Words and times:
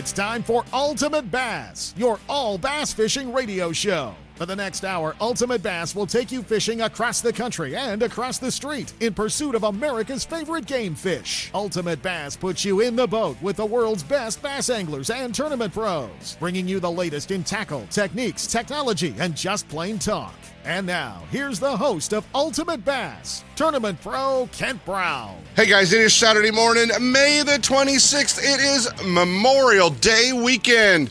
it's 0.00 0.12
time 0.12 0.42
for 0.42 0.64
Ultimate 0.72 1.30
Bass, 1.30 1.92
your 1.94 2.18
all 2.26 2.56
bass 2.56 2.90
fishing 2.90 3.34
radio 3.34 3.70
show. 3.70 4.14
For 4.34 4.46
the 4.46 4.56
next 4.56 4.82
hour, 4.82 5.14
Ultimate 5.20 5.62
Bass 5.62 5.94
will 5.94 6.06
take 6.06 6.32
you 6.32 6.42
fishing 6.42 6.80
across 6.80 7.20
the 7.20 7.34
country 7.34 7.76
and 7.76 8.02
across 8.02 8.38
the 8.38 8.50
street 8.50 8.94
in 9.00 9.12
pursuit 9.12 9.54
of 9.54 9.64
America's 9.64 10.24
favorite 10.24 10.64
game 10.64 10.94
fish. 10.94 11.50
Ultimate 11.52 12.00
Bass 12.00 12.34
puts 12.34 12.64
you 12.64 12.80
in 12.80 12.96
the 12.96 13.06
boat 13.06 13.36
with 13.42 13.56
the 13.56 13.66
world's 13.66 14.02
best 14.02 14.42
bass 14.42 14.70
anglers 14.70 15.10
and 15.10 15.34
tournament 15.34 15.74
pros, 15.74 16.38
bringing 16.40 16.66
you 16.66 16.80
the 16.80 16.90
latest 16.90 17.30
in 17.30 17.44
tackle, 17.44 17.86
techniques, 17.90 18.46
technology, 18.46 19.14
and 19.18 19.36
just 19.36 19.68
plain 19.68 19.98
talk. 19.98 20.34
And 20.64 20.86
now, 20.86 21.22
here's 21.30 21.58
the 21.58 21.74
host 21.74 22.12
of 22.12 22.26
Ultimate 22.34 22.84
Bass, 22.84 23.44
Tournament 23.56 23.98
Pro 24.02 24.46
Kent 24.52 24.84
Brown. 24.84 25.42
Hey 25.56 25.66
guys, 25.66 25.92
it 25.94 26.02
is 26.02 26.14
Saturday 26.14 26.50
morning, 26.50 26.88
May 27.00 27.42
the 27.42 27.52
26th. 27.52 28.38
It 28.38 28.60
is 28.60 28.88
Memorial 29.06 29.88
Day 29.88 30.32
weekend. 30.34 31.10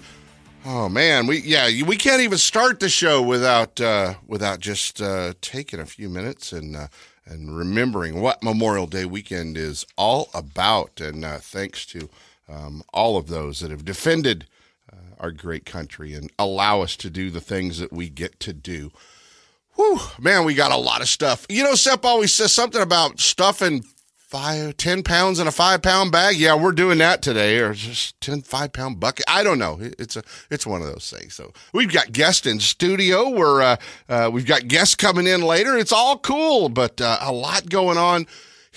Oh 0.66 0.88
man, 0.88 1.26
we 1.26 1.40
yeah, 1.40 1.68
we 1.84 1.98
can't 1.98 2.22
even 2.22 2.38
start 2.38 2.80
the 2.80 2.90
show 2.90 3.24
without 3.24 3.82
uh, 3.82 4.16
without 4.28 4.60
just 4.60 5.02
uh, 5.02 5.34
taking 5.42 5.80
a 5.80 5.86
few 5.86 6.10
minutes 6.10 6.52
and 6.52 6.76
uh, 6.76 6.88
and 7.26 7.58
remembering 7.58 8.22
what 8.22 8.44
Memorial 8.44 8.86
Day 8.86 9.06
weekend 9.06 9.58
is 9.58 9.84
all 9.98 10.30
about. 10.34 11.02
And 11.02 11.26
uh, 11.26 11.38
thanks 11.40 11.88
to 11.88 12.08
um, 12.48 12.84
all 12.94 13.18
of 13.18 13.30
those 13.30 13.62
that 13.62 13.72
have 13.72 13.84
defended 13.84 14.46
uh, 14.92 14.96
our 15.20 15.32
great 15.32 15.66
country 15.66 16.14
and 16.14 16.32
allow 16.38 16.82
us 16.82 16.96
to 16.98 17.10
do 17.10 17.32
the 17.32 17.42
things 17.42 17.80
that 17.80 17.92
we 17.92 18.10
get 18.10 18.40
to 18.42 18.54
do. 18.54 18.92
Whew, 19.80 19.98
man, 20.20 20.44
we 20.44 20.56
got 20.56 20.74
a 20.74 20.78
lot 20.78 21.00
of 21.00 21.08
stuff. 21.08 21.46
You 21.48 21.64
know, 21.64 21.74
Sep 21.74 22.04
always 22.04 22.34
says 22.34 22.52
something 22.52 22.82
about 22.82 23.18
stuffing 23.22 23.86
five, 24.18 24.76
10 24.76 25.04
pounds 25.04 25.40
in 25.40 25.48
a 25.48 25.54
five 25.54 25.82
pound 25.82 26.12
bag. 26.12 26.36
Yeah, 26.36 26.56
we're 26.56 26.74
doing 26.74 26.98
that 26.98 27.22
today, 27.22 27.60
or 27.60 27.74
just 27.74 28.20
10 28.20 28.42
five 28.42 28.74
pound 28.74 29.00
bucket. 29.00 29.24
I 29.30 29.42
don't 29.42 29.58
know. 29.58 29.80
It's 29.80 30.18
a, 30.18 30.24
it's 30.52 30.68
one 30.68 30.82
of 30.82 30.88
those 30.88 31.10
things. 31.10 31.34
So 31.34 31.54
we've 31.72 31.94
got 31.94 32.12
guests 32.12 32.46
in 32.46 32.60
studio. 32.60 33.30
We're, 33.30 33.62
uh, 33.62 33.76
uh, 34.10 34.30
we've 34.34 34.46
got 34.46 34.68
guests 34.68 34.96
coming 34.96 35.28
in 35.28 35.44
later. 35.44 35.78
It's 35.78 35.94
all 35.94 36.18
cool, 36.18 36.68
but 36.68 37.00
uh, 37.00 37.20
a 37.22 37.32
lot 37.32 37.70
going 37.70 37.98
on 37.98 38.28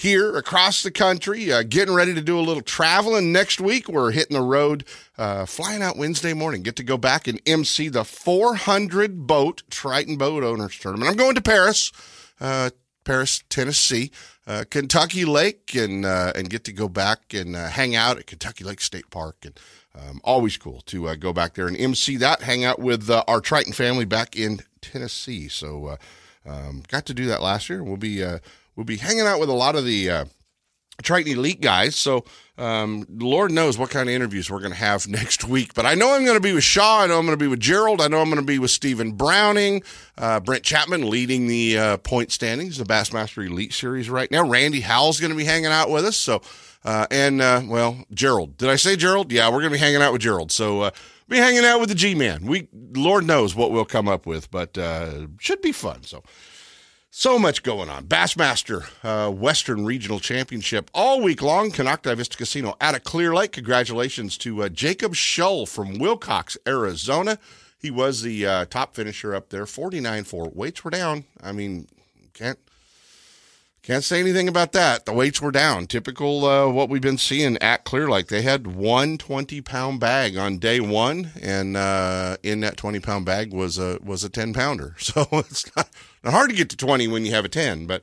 here 0.02 0.36
across 0.36 0.82
the 0.82 0.90
country. 0.90 1.52
Uh, 1.52 1.62
getting 1.62 1.94
ready 1.94 2.12
to 2.12 2.20
do 2.20 2.36
a 2.36 2.42
little 2.42 2.62
traveling 2.62 3.30
next 3.30 3.60
week. 3.60 3.88
We're 3.88 4.10
hitting 4.10 4.36
the 4.36 4.42
road, 4.42 4.84
uh, 5.16 5.46
flying 5.46 5.80
out 5.80 5.96
Wednesday 5.96 6.34
morning. 6.34 6.62
Get 6.62 6.74
to 6.76 6.82
go 6.82 6.96
back 6.96 7.28
and 7.28 7.40
MC 7.46 7.88
the 7.88 8.04
400 8.04 9.28
boat 9.28 9.62
Triton 9.70 10.16
Boat 10.16 10.42
Owners 10.42 10.76
Tournament. 10.76 11.08
I'm 11.08 11.16
going 11.16 11.36
to 11.36 11.40
Paris, 11.40 11.92
uh, 12.40 12.70
Paris, 13.04 13.44
Tennessee, 13.48 14.10
uh, 14.44 14.64
Kentucky 14.68 15.24
Lake, 15.24 15.72
and 15.76 16.04
uh, 16.04 16.32
and 16.34 16.50
get 16.50 16.64
to 16.64 16.72
go 16.72 16.88
back 16.88 17.32
and 17.32 17.54
uh, 17.54 17.68
hang 17.68 17.94
out 17.94 18.18
at 18.18 18.26
Kentucky 18.26 18.64
Lake 18.64 18.80
State 18.80 19.08
Park. 19.08 19.36
And 19.44 19.60
um, 19.94 20.20
always 20.24 20.56
cool 20.56 20.80
to 20.86 21.14
go 21.14 21.32
back 21.32 21.54
there 21.54 21.68
and 21.68 21.76
MC 21.76 22.16
that, 22.16 22.42
hang 22.42 22.64
out 22.64 22.80
with 22.80 23.08
our 23.08 23.40
Triton 23.40 23.72
family 23.72 24.04
back 24.04 24.34
in 24.34 24.62
Tennessee. 24.80 25.46
So 25.46 25.96
um, 26.44 26.82
got 26.88 27.06
to 27.06 27.14
do 27.14 27.26
that 27.26 27.40
last 27.40 27.68
year. 27.68 27.84
We'll 27.84 27.96
be 27.96 28.24
we'll 28.76 28.84
be 28.84 28.96
hanging 28.96 29.26
out 29.26 29.40
with 29.40 29.48
a 29.48 29.54
lot 29.54 29.76
of 29.76 29.84
the 29.84 30.26
Triton 31.02 31.32
Elite 31.32 31.60
guys. 31.60 31.96
So, 31.96 32.24
um, 32.58 33.06
Lord 33.08 33.50
knows 33.50 33.78
what 33.78 33.90
kind 33.90 34.08
of 34.08 34.14
interviews 34.14 34.50
we're 34.50 34.60
going 34.60 34.72
to 34.72 34.78
have 34.78 35.08
next 35.08 35.44
week. 35.44 35.74
But 35.74 35.86
I 35.86 35.94
know 35.94 36.14
I'm 36.14 36.24
going 36.24 36.36
to 36.36 36.42
be 36.42 36.52
with 36.52 36.64
Shaw. 36.64 37.02
I 37.02 37.06
know 37.06 37.18
I'm 37.18 37.26
going 37.26 37.38
to 37.38 37.42
be 37.42 37.48
with 37.48 37.60
Gerald. 37.60 38.00
I 38.00 38.08
know 38.08 38.20
I'm 38.20 38.28
going 38.28 38.36
to 38.36 38.46
be 38.46 38.58
with 38.58 38.70
Stephen 38.70 39.12
Browning, 39.12 39.82
uh, 40.18 40.40
Brent 40.40 40.62
Chapman 40.62 41.08
leading 41.08 41.46
the 41.46 41.78
uh, 41.78 41.96
point 41.98 42.30
standings, 42.30 42.78
the 42.78 42.84
Bassmaster 42.84 43.46
Elite 43.46 43.72
Series 43.72 44.10
right 44.10 44.30
now. 44.30 44.46
Randy 44.46 44.80
Howell's 44.80 45.20
going 45.20 45.32
to 45.32 45.36
be 45.36 45.44
hanging 45.44 45.72
out 45.72 45.90
with 45.90 46.04
us. 46.04 46.16
So, 46.16 46.42
uh, 46.84 47.06
and 47.10 47.40
uh, 47.40 47.62
well, 47.64 48.04
Gerald. 48.12 48.56
Did 48.58 48.68
I 48.68 48.76
say 48.76 48.96
Gerald? 48.96 49.32
Yeah, 49.32 49.48
we're 49.48 49.60
going 49.60 49.72
to 49.72 49.78
be 49.78 49.78
hanging 49.78 50.02
out 50.02 50.12
with 50.12 50.22
Gerald. 50.22 50.52
So, 50.52 50.82
uh, 50.82 50.90
be 51.28 51.38
hanging 51.38 51.64
out 51.64 51.80
with 51.80 51.88
the 51.88 51.94
G 51.94 52.14
Man. 52.14 52.44
We, 52.44 52.68
Lord 52.72 53.24
knows 53.24 53.54
what 53.54 53.70
we'll 53.70 53.86
come 53.86 54.08
up 54.08 54.26
with, 54.26 54.50
but 54.50 54.76
uh, 54.76 55.26
should 55.38 55.62
be 55.62 55.72
fun. 55.72 56.02
So. 56.02 56.22
So 57.14 57.38
much 57.38 57.62
going 57.62 57.90
on. 57.90 58.06
Bassmaster 58.06 58.86
uh, 59.04 59.30
Western 59.30 59.84
Regional 59.84 60.18
Championship 60.18 60.90
all 60.94 61.20
week 61.20 61.42
long. 61.42 61.70
Konocti 61.70 62.16
Vista 62.16 62.38
Casino 62.38 62.74
out 62.80 62.94
of 62.94 63.04
Clear 63.04 63.34
Lake. 63.34 63.52
Congratulations 63.52 64.38
to 64.38 64.62
uh, 64.62 64.70
Jacob 64.70 65.14
Shull 65.14 65.66
from 65.66 65.98
Willcox, 65.98 66.56
Arizona. 66.66 67.38
He 67.78 67.90
was 67.90 68.22
the 68.22 68.46
uh, 68.46 68.64
top 68.64 68.94
finisher 68.94 69.34
up 69.34 69.50
there. 69.50 69.66
49 69.66 70.24
4. 70.24 70.52
Weights 70.54 70.84
were 70.84 70.90
down. 70.90 71.24
I 71.42 71.52
mean, 71.52 71.86
can't 72.32 72.58
can't 73.82 74.04
say 74.04 74.18
anything 74.18 74.48
about 74.48 74.72
that. 74.72 75.04
The 75.04 75.12
weights 75.12 75.42
were 75.42 75.50
down. 75.50 75.88
Typical 75.88 76.46
uh, 76.46 76.68
what 76.70 76.88
we've 76.88 77.02
been 77.02 77.18
seeing 77.18 77.58
at 77.58 77.84
Clear 77.84 78.08
Lake. 78.08 78.28
They 78.28 78.40
had 78.40 78.66
one 78.66 79.18
20 79.18 79.60
pound 79.60 80.00
bag 80.00 80.38
on 80.38 80.56
day 80.56 80.80
one, 80.80 81.32
and 81.42 81.76
uh, 81.76 82.38
in 82.42 82.60
that 82.60 82.78
20 82.78 83.00
pound 83.00 83.26
bag 83.26 83.52
was 83.52 83.76
a 83.76 83.98
was 84.02 84.24
a 84.24 84.30
10 84.30 84.54
pounder. 84.54 84.96
So 85.02 85.26
it's 85.32 85.76
not, 85.76 85.90
not 86.24 86.32
hard 86.32 86.50
to 86.50 86.56
get 86.56 86.70
to 86.70 86.76
20 86.76 87.08
when 87.08 87.24
you 87.24 87.32
have 87.32 87.44
a 87.44 87.48
10, 87.48 87.86
but 87.86 88.02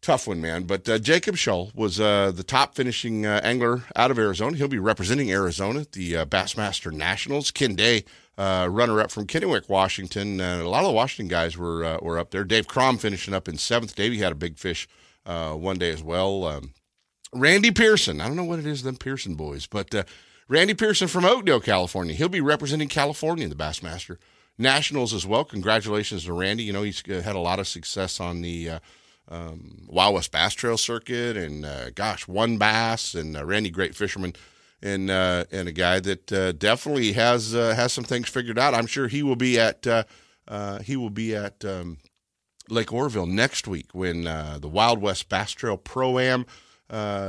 tough 0.00 0.26
one, 0.26 0.40
man. 0.40 0.64
But 0.64 0.88
uh, 0.88 0.98
Jacob 0.98 1.36
Shull 1.36 1.70
was 1.74 2.00
uh, 2.00 2.32
the 2.34 2.42
top 2.42 2.74
finishing 2.74 3.26
uh, 3.26 3.40
angler 3.42 3.84
out 3.96 4.10
of 4.10 4.18
Arizona. 4.18 4.56
He'll 4.56 4.68
be 4.68 4.78
representing 4.78 5.30
Arizona 5.30 5.80
at 5.80 5.92
the 5.92 6.18
uh, 6.18 6.24
Bassmaster 6.24 6.92
Nationals. 6.92 7.50
Ken 7.50 7.74
Day 7.74 8.04
uh, 8.36 8.68
runner 8.70 9.00
up 9.00 9.10
from 9.10 9.26
Kennewick, 9.26 9.68
Washington. 9.68 10.40
Uh, 10.40 10.62
a 10.62 10.68
lot 10.68 10.84
of 10.84 10.88
the 10.88 10.92
Washington 10.92 11.28
guys 11.28 11.56
were 11.56 11.98
were 12.00 12.18
up 12.18 12.30
there. 12.30 12.44
Dave 12.44 12.68
Crom 12.68 12.98
finishing 12.98 13.34
up 13.34 13.48
in 13.48 13.58
seventh. 13.58 13.94
Davey 13.94 14.18
had 14.18 14.32
a 14.32 14.36
big 14.36 14.58
fish 14.58 14.88
one 15.24 15.78
day 15.78 15.90
as 15.90 16.02
well. 16.02 16.44
Um, 16.44 16.72
Randy 17.34 17.70
Pearson. 17.70 18.20
I 18.20 18.26
don't 18.26 18.36
know 18.36 18.44
what 18.44 18.58
it 18.58 18.66
is, 18.66 18.82
them 18.82 18.96
Pearson 18.96 19.34
boys, 19.34 19.66
but 19.66 20.06
Randy 20.48 20.72
Pearson 20.72 21.08
from 21.08 21.26
Oakdale, 21.26 21.60
California. 21.60 22.14
He'll 22.14 22.28
be 22.30 22.40
representing 22.40 22.88
California 22.88 23.44
in 23.44 23.50
the 23.50 23.56
Bassmaster 23.56 24.16
Nationals 24.58 25.14
as 25.14 25.26
well. 25.26 25.44
Congratulations 25.44 26.24
to 26.24 26.32
Randy. 26.32 26.64
You 26.64 26.72
know, 26.72 26.82
he's 26.82 27.02
uh, 27.08 27.22
had 27.22 27.36
a 27.36 27.40
lot 27.40 27.60
of 27.60 27.68
success 27.68 28.20
on 28.20 28.42
the 28.42 28.80
um, 29.28 29.86
Wild 29.86 30.14
West 30.14 30.32
Bass 30.32 30.54
Trail 30.54 30.76
Circuit 30.76 31.36
and, 31.36 31.94
gosh, 31.94 32.26
one 32.26 32.58
bass. 32.58 33.14
And 33.14 33.40
Randy, 33.46 33.70
great 33.70 33.94
fisherman 33.94 34.34
and 34.82 35.10
uh, 35.10 35.44
and 35.50 35.68
a 35.68 35.72
guy 35.72 36.00
that 36.00 36.32
uh, 36.32 36.52
definitely 36.52 37.12
has 37.12 37.54
uh, 37.54 37.74
has 37.74 37.92
some 37.92 38.04
things 38.04 38.28
figured 38.28 38.58
out. 38.58 38.74
I'm 38.74 38.86
sure 38.86 39.08
he 39.08 39.22
will 39.22 39.36
be 39.36 39.58
at 39.58 39.86
uh, 39.86 40.04
uh, 40.46 40.80
he 40.80 40.96
will 40.96 41.10
be 41.10 41.34
at 41.34 41.64
um, 41.64 41.98
Lake 42.68 42.92
Oroville 42.92 43.26
next 43.26 43.66
week 43.66 43.88
when 43.92 44.26
uh, 44.26 44.58
the 44.60 44.68
Wild 44.68 45.00
West 45.00 45.28
Bass 45.28 45.52
Trail 45.52 45.76
Pro 45.76 46.18
Am 46.18 46.46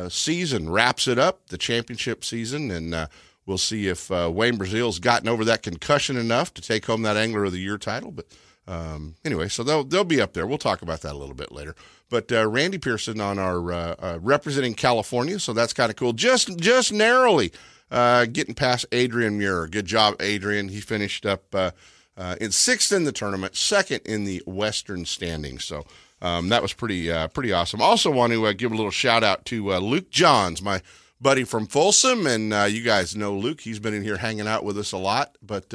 season 0.09 0.69
wraps 0.69 1.07
it 1.07 1.17
up, 1.19 1.47
the 1.49 1.57
championship 1.57 2.23
season, 2.23 2.71
and 2.71 3.09
we'll 3.49 3.57
see 3.57 3.89
if 3.89 4.09
Wayne 4.09 4.57
Brazil's 4.57 4.99
gotten 4.99 5.27
over 5.27 5.43
that 5.43 5.63
concussion 5.63 6.15
enough 6.15 6.53
to 6.53 6.61
take 6.61 6.85
home 6.85 7.01
that 7.01 7.17
Angler 7.17 7.43
of 7.43 7.51
the 7.51 7.59
Year 7.59 7.77
title, 7.77 8.11
but. 8.11 8.25
Um, 8.69 9.15
anyway, 9.25 9.47
so 9.47 9.63
they'll 9.63 9.83
they'll 9.83 10.03
be 10.03 10.21
up 10.21 10.33
there. 10.33 10.45
We'll 10.45 10.59
talk 10.59 10.83
about 10.83 11.01
that 11.01 11.13
a 11.13 11.17
little 11.17 11.33
bit 11.33 11.51
later. 11.51 11.75
But 12.09 12.31
uh, 12.31 12.47
Randy 12.47 12.77
Pearson 12.77 13.19
on 13.19 13.39
our 13.39 13.71
uh, 13.71 13.95
uh, 13.99 14.19
representing 14.21 14.75
California, 14.75 15.39
so 15.39 15.53
that's 15.53 15.73
kind 15.73 15.89
of 15.89 15.95
cool. 15.95 16.13
Just 16.13 16.55
just 16.57 16.93
narrowly 16.93 17.51
uh, 17.89 18.25
getting 18.25 18.53
past 18.53 18.85
Adrian 18.91 19.39
Muir. 19.39 19.67
Good 19.67 19.87
job, 19.87 20.15
Adrian. 20.19 20.69
He 20.69 20.81
finished 20.81 21.25
up 21.25 21.43
uh, 21.53 21.71
uh, 22.15 22.35
in 22.39 22.51
sixth 22.51 22.91
in 22.91 23.05
the 23.05 23.11
tournament, 23.11 23.55
second 23.55 24.01
in 24.05 24.23
the 24.25 24.41
Western 24.45 25.05
standings. 25.05 25.65
So. 25.65 25.85
Um, 26.21 26.49
that 26.49 26.61
was 26.61 26.73
pretty 26.73 27.09
pretty 27.29 27.53
awesome. 27.53 27.81
Also, 27.81 28.11
want 28.11 28.33
to 28.33 28.53
give 28.53 28.73
a 28.73 28.75
little 28.75 28.91
shout 28.91 29.23
out 29.23 29.45
to 29.45 29.71
Luke 29.75 30.09
Johns, 30.09 30.61
my 30.61 30.81
buddy 31.21 31.43
from 31.43 31.67
Folsom, 31.67 32.27
and 32.27 32.51
you 32.71 32.83
guys 32.83 33.15
know 33.15 33.35
Luke. 33.35 33.61
He's 33.61 33.79
been 33.79 33.93
in 33.93 34.03
here 34.03 34.17
hanging 34.17 34.47
out 34.47 34.63
with 34.63 34.77
us 34.77 34.91
a 34.91 34.97
lot, 34.97 35.37
but 35.41 35.73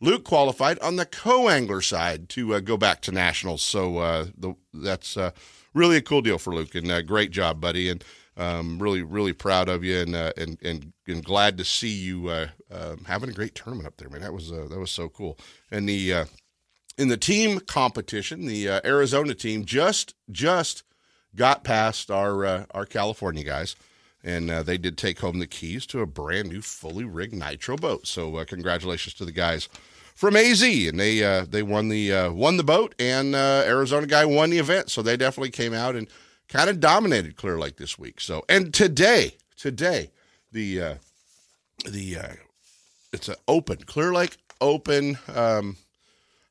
Luke 0.00 0.24
qualified 0.24 0.78
on 0.80 0.96
the 0.96 1.06
co-angler 1.06 1.80
side 1.80 2.28
to 2.30 2.54
uh, 2.54 2.60
go 2.60 2.76
back 2.76 3.00
to 3.02 3.12
nationals. 3.12 3.62
So 3.62 3.98
uh, 3.98 4.26
the, 4.36 4.54
that's 4.74 5.16
uh, 5.16 5.30
really 5.72 5.96
a 5.96 6.02
cool 6.02 6.20
deal 6.20 6.38
for 6.38 6.54
Luke, 6.54 6.74
and 6.74 6.90
uh, 6.90 7.02
great 7.02 7.30
job, 7.30 7.60
buddy. 7.60 7.88
And 7.88 8.04
um, 8.36 8.78
really, 8.78 9.02
really 9.02 9.32
proud 9.32 9.70
of 9.70 9.82
you, 9.82 9.98
and 9.98 10.14
uh, 10.14 10.32
and, 10.36 10.58
and 10.62 10.92
and 11.06 11.24
glad 11.24 11.56
to 11.56 11.64
see 11.64 11.88
you 11.88 12.28
uh, 12.28 12.48
um, 12.70 13.04
having 13.06 13.30
a 13.30 13.32
great 13.32 13.54
tournament 13.54 13.86
up 13.86 13.96
there, 13.96 14.10
man. 14.10 14.20
That 14.20 14.34
was 14.34 14.50
that 14.50 14.78
was 14.78 14.90
so 14.90 15.08
cool. 15.08 15.38
And 15.70 15.88
the 15.88 16.26
in 16.98 17.08
the 17.08 17.16
team 17.16 17.60
competition, 17.60 18.44
the 18.44 18.68
Arizona 18.84 19.32
team 19.32 19.64
just 19.64 20.14
just 20.30 20.82
got 21.34 21.64
past 21.64 22.10
our 22.10 22.66
our 22.72 22.84
California 22.84 23.42
guys 23.42 23.74
and 24.26 24.50
uh, 24.50 24.62
they 24.62 24.76
did 24.76 24.98
take 24.98 25.20
home 25.20 25.38
the 25.38 25.46
keys 25.46 25.86
to 25.86 26.00
a 26.00 26.06
brand 26.06 26.48
new 26.48 26.60
fully 26.60 27.04
rigged 27.04 27.32
nitro 27.32 27.76
boat. 27.76 28.06
So 28.06 28.36
uh, 28.36 28.44
congratulations 28.44 29.14
to 29.14 29.24
the 29.24 29.32
guys 29.32 29.68
from 30.16 30.36
AZ, 30.36 30.62
and 30.62 30.98
they 30.98 31.24
uh, 31.24 31.46
they 31.48 31.62
won 31.62 31.88
the 31.88 32.12
uh, 32.12 32.32
won 32.32 32.56
the 32.56 32.64
boat, 32.64 32.94
and 32.98 33.34
uh, 33.34 33.62
Arizona 33.64 34.06
guy 34.06 34.24
won 34.24 34.50
the 34.50 34.58
event. 34.58 34.90
So 34.90 35.00
they 35.00 35.16
definitely 35.16 35.50
came 35.50 35.72
out 35.72 35.94
and 35.94 36.08
kind 36.48 36.68
of 36.68 36.80
dominated 36.80 37.36
Clear 37.36 37.58
Lake 37.58 37.76
this 37.76 37.98
week. 37.98 38.20
So 38.20 38.44
and 38.48 38.74
today 38.74 39.36
today 39.56 40.10
the 40.50 40.82
uh, 40.82 40.94
the 41.88 42.18
it's 43.12 43.28
an 43.28 43.36
open 43.46 43.78
Clear 43.86 44.12
Lake 44.12 44.36
Open. 44.60 45.18
Um, 45.32 45.76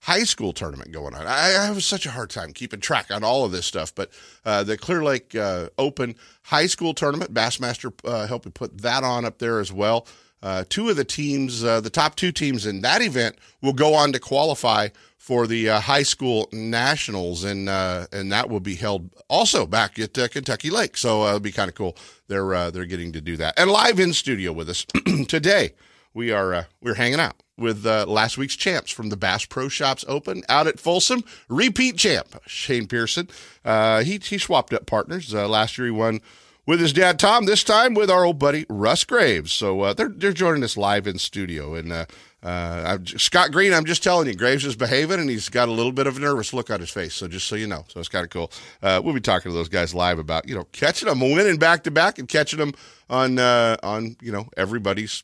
high 0.05 0.23
school 0.23 0.53
tournament 0.53 0.91
going 0.91 1.15
on. 1.15 1.25
I, 1.25 1.55
I, 1.57 1.65
have 1.65 1.83
such 1.83 2.05
a 2.05 2.11
hard 2.11 2.29
time 2.29 2.53
keeping 2.53 2.79
track 2.79 3.09
on 3.09 3.23
all 3.23 3.43
of 3.43 3.51
this 3.51 3.65
stuff, 3.65 3.93
but 3.95 4.11
uh, 4.45 4.63
the 4.63 4.77
Clear 4.77 5.03
Lake 5.03 5.33
uh, 5.33 5.69
Open 5.79 6.13
high 6.43 6.67
school 6.67 6.93
tournament, 6.93 7.33
Bassmaster 7.33 7.91
uh, 8.05 8.27
helped 8.27 8.45
me 8.45 8.51
put 8.51 8.81
that 8.81 9.03
on 9.03 9.25
up 9.25 9.39
there 9.39 9.59
as 9.59 9.73
well. 9.73 10.05
uh, 10.43 10.63
two 10.69 10.89
of 10.89 10.95
the 10.95 11.03
teams, 11.03 11.63
uh, 11.63 11.81
the 11.81 11.89
top 11.89 12.15
two 12.15 12.31
teams 12.31 12.67
in 12.67 12.81
that 12.81 13.01
event, 13.01 13.35
will 13.63 13.73
go 13.73 13.95
on 13.95 14.13
to 14.13 14.19
qualify 14.19 14.89
for 15.17 15.47
the 15.47 15.69
uh, 15.69 15.79
high 15.79 16.03
school 16.03 16.47
nationals, 16.51 17.43
and 17.43 17.67
and 17.67 18.31
that 18.31 18.47
will 18.47 18.59
be 18.59 18.75
held 18.75 19.09
also 19.27 19.65
back 19.65 19.97
at 19.97 20.13
Kentucky 20.13 20.69
Lake. 20.69 20.97
So 20.97 21.25
it'll 21.25 21.39
be 21.39 21.51
kind 21.51 21.67
of 21.67 21.73
cool. 21.73 21.97
They're 22.27 22.69
they're 22.69 22.85
getting 22.85 23.11
to 23.13 23.21
do 23.21 23.37
that, 23.37 23.57
and 23.57 23.71
live 23.71 23.99
in 23.99 24.13
studio 24.13 24.51
with 24.51 24.69
us 24.69 24.85
today. 25.27 25.73
We 26.15 26.31
are 26.31 26.53
uh, 26.53 26.63
we're 26.81 26.93
hanging 26.93 27.19
out 27.19 27.43
with 27.57 27.85
uh, 27.85 28.05
last 28.07 28.37
week's 28.37 28.55
champs 28.55 28.89
from 28.89 29.09
the 29.09 29.17
Bass 29.17 29.45
Pro 29.45 29.67
Shops 29.67 30.05
Open 30.07 30.43
out 30.47 30.65
at 30.65 30.79
Folsom. 30.79 31.25
Repeat 31.49 31.97
champ 31.97 32.41
Shane 32.47 32.87
Pierson. 32.87 33.29
Uh, 33.65 34.01
he 34.01 34.17
he 34.17 34.37
swapped 34.37 34.73
up 34.73 34.85
partners 34.85 35.35
uh, 35.35 35.45
last 35.49 35.77
year. 35.77 35.87
He 35.87 35.91
won 35.91 36.21
with 36.65 36.79
his 36.79 36.93
dad 36.93 37.19
Tom. 37.19 37.45
This 37.45 37.65
time 37.65 37.93
with 37.93 38.09
our 38.09 38.23
old 38.23 38.39
buddy 38.39 38.65
Russ 38.69 39.03
Graves. 39.03 39.51
So 39.51 39.81
uh, 39.81 39.93
they're 39.93 40.07
they're 40.07 40.31
joining 40.31 40.63
us 40.63 40.77
live 40.77 41.05
in 41.05 41.17
studio. 41.17 41.75
And 41.75 41.91
uh, 41.91 42.97
Scott 43.03 43.51
Green, 43.51 43.73
I'm 43.73 43.83
just 43.83 44.01
telling 44.01 44.27
you, 44.27 44.35
Graves 44.35 44.63
is 44.63 44.77
behaving, 44.77 45.19
and 45.19 45.29
he's 45.29 45.49
got 45.49 45.67
a 45.67 45.73
little 45.73 45.91
bit 45.91 46.07
of 46.07 46.15
a 46.15 46.21
nervous 46.21 46.53
look 46.53 46.69
on 46.69 46.79
his 46.79 46.91
face. 46.91 47.13
So 47.13 47.27
just 47.27 47.45
so 47.45 47.57
you 47.57 47.67
know, 47.67 47.83
so 47.89 47.99
it's 47.99 48.07
kind 48.07 48.23
of 48.23 48.29
cool. 48.29 48.49
We'll 48.81 49.13
be 49.13 49.19
talking 49.19 49.51
to 49.51 49.53
those 49.53 49.67
guys 49.67 49.93
live 49.93 50.19
about 50.19 50.47
you 50.47 50.55
know 50.55 50.63
catching 50.71 51.09
them, 51.09 51.19
winning 51.19 51.57
back 51.57 51.83
to 51.83 51.91
back, 51.91 52.19
and 52.19 52.29
catching 52.29 52.59
them 52.59 52.73
on 53.09 53.37
on 53.37 54.15
you 54.21 54.31
know 54.31 54.47
everybody's 54.55 55.21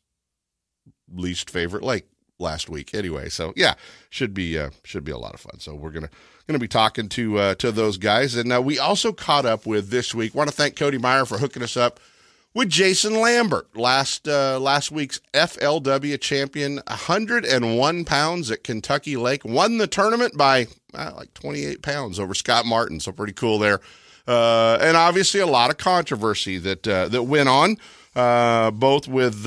least 1.14 1.50
favorite 1.50 1.84
lake 1.84 2.06
last 2.40 2.70
week. 2.70 2.94
Anyway 2.94 3.30
so 3.30 3.54
yeah 3.56 3.76
should 4.10 4.34
be 4.34 4.58
uh, 4.58 4.72
should 4.84 5.04
be 5.04 5.12
a 5.12 5.18
lot 5.18 5.34
of 5.34 5.40
fun. 5.40 5.60
So 5.60 5.76
we're 5.76 5.92
gonna 5.92 6.10
gonna 6.48 6.60
be 6.60 6.68
talking 6.68 7.10
to 7.10 7.40
uh, 7.40 7.56
to 7.56 7.72
those 7.72 7.98
guys. 7.98 8.36
And 8.36 8.52
uh, 8.52 8.62
we 8.62 8.78
also 8.80 9.12
caught 9.12 9.46
up 9.46 9.66
with 9.66 9.90
this 9.90 10.14
week 10.14 10.36
want 10.36 10.50
to 10.50 10.56
thank 10.56 10.76
cody 10.76 10.98
meyer 10.98 11.26
for 11.26 11.38
hooking 11.38 11.64
us 11.64 11.78
up 11.78 12.00
with 12.54 12.68
jason 12.68 13.22
lambert 13.22 13.78
last 13.78 14.28
uh, 14.28 14.60
last 14.60 14.92
week's 14.92 15.22
flw 15.34 16.20
champion 16.20 16.82
101 16.88 18.04
pounds 18.04 18.52
at 18.52 18.62
kentucky 18.62 19.16
lake 19.16 19.46
won 19.46 19.78
the 19.78 19.88
tournament 19.88 20.38
by 20.38 20.68
uh, 20.94 21.14
like 21.16 21.34
28 21.34 21.82
pounds 21.82 22.20
over 22.20 22.34
scott 22.34 22.66
martin. 22.66 23.00
So 23.00 23.12
pretty 23.12 23.34
cool 23.34 23.60
there. 23.60 23.80
Uh, 24.28 24.78
and 24.82 24.96
obviously 24.96 25.40
a 25.40 25.48
lot 25.48 25.72
of 25.72 25.78
controversy 25.78 26.58
that 26.60 26.84
that 26.84 27.24
went 27.24 27.50
on 27.50 27.78
both 28.72 29.08
with 29.08 29.44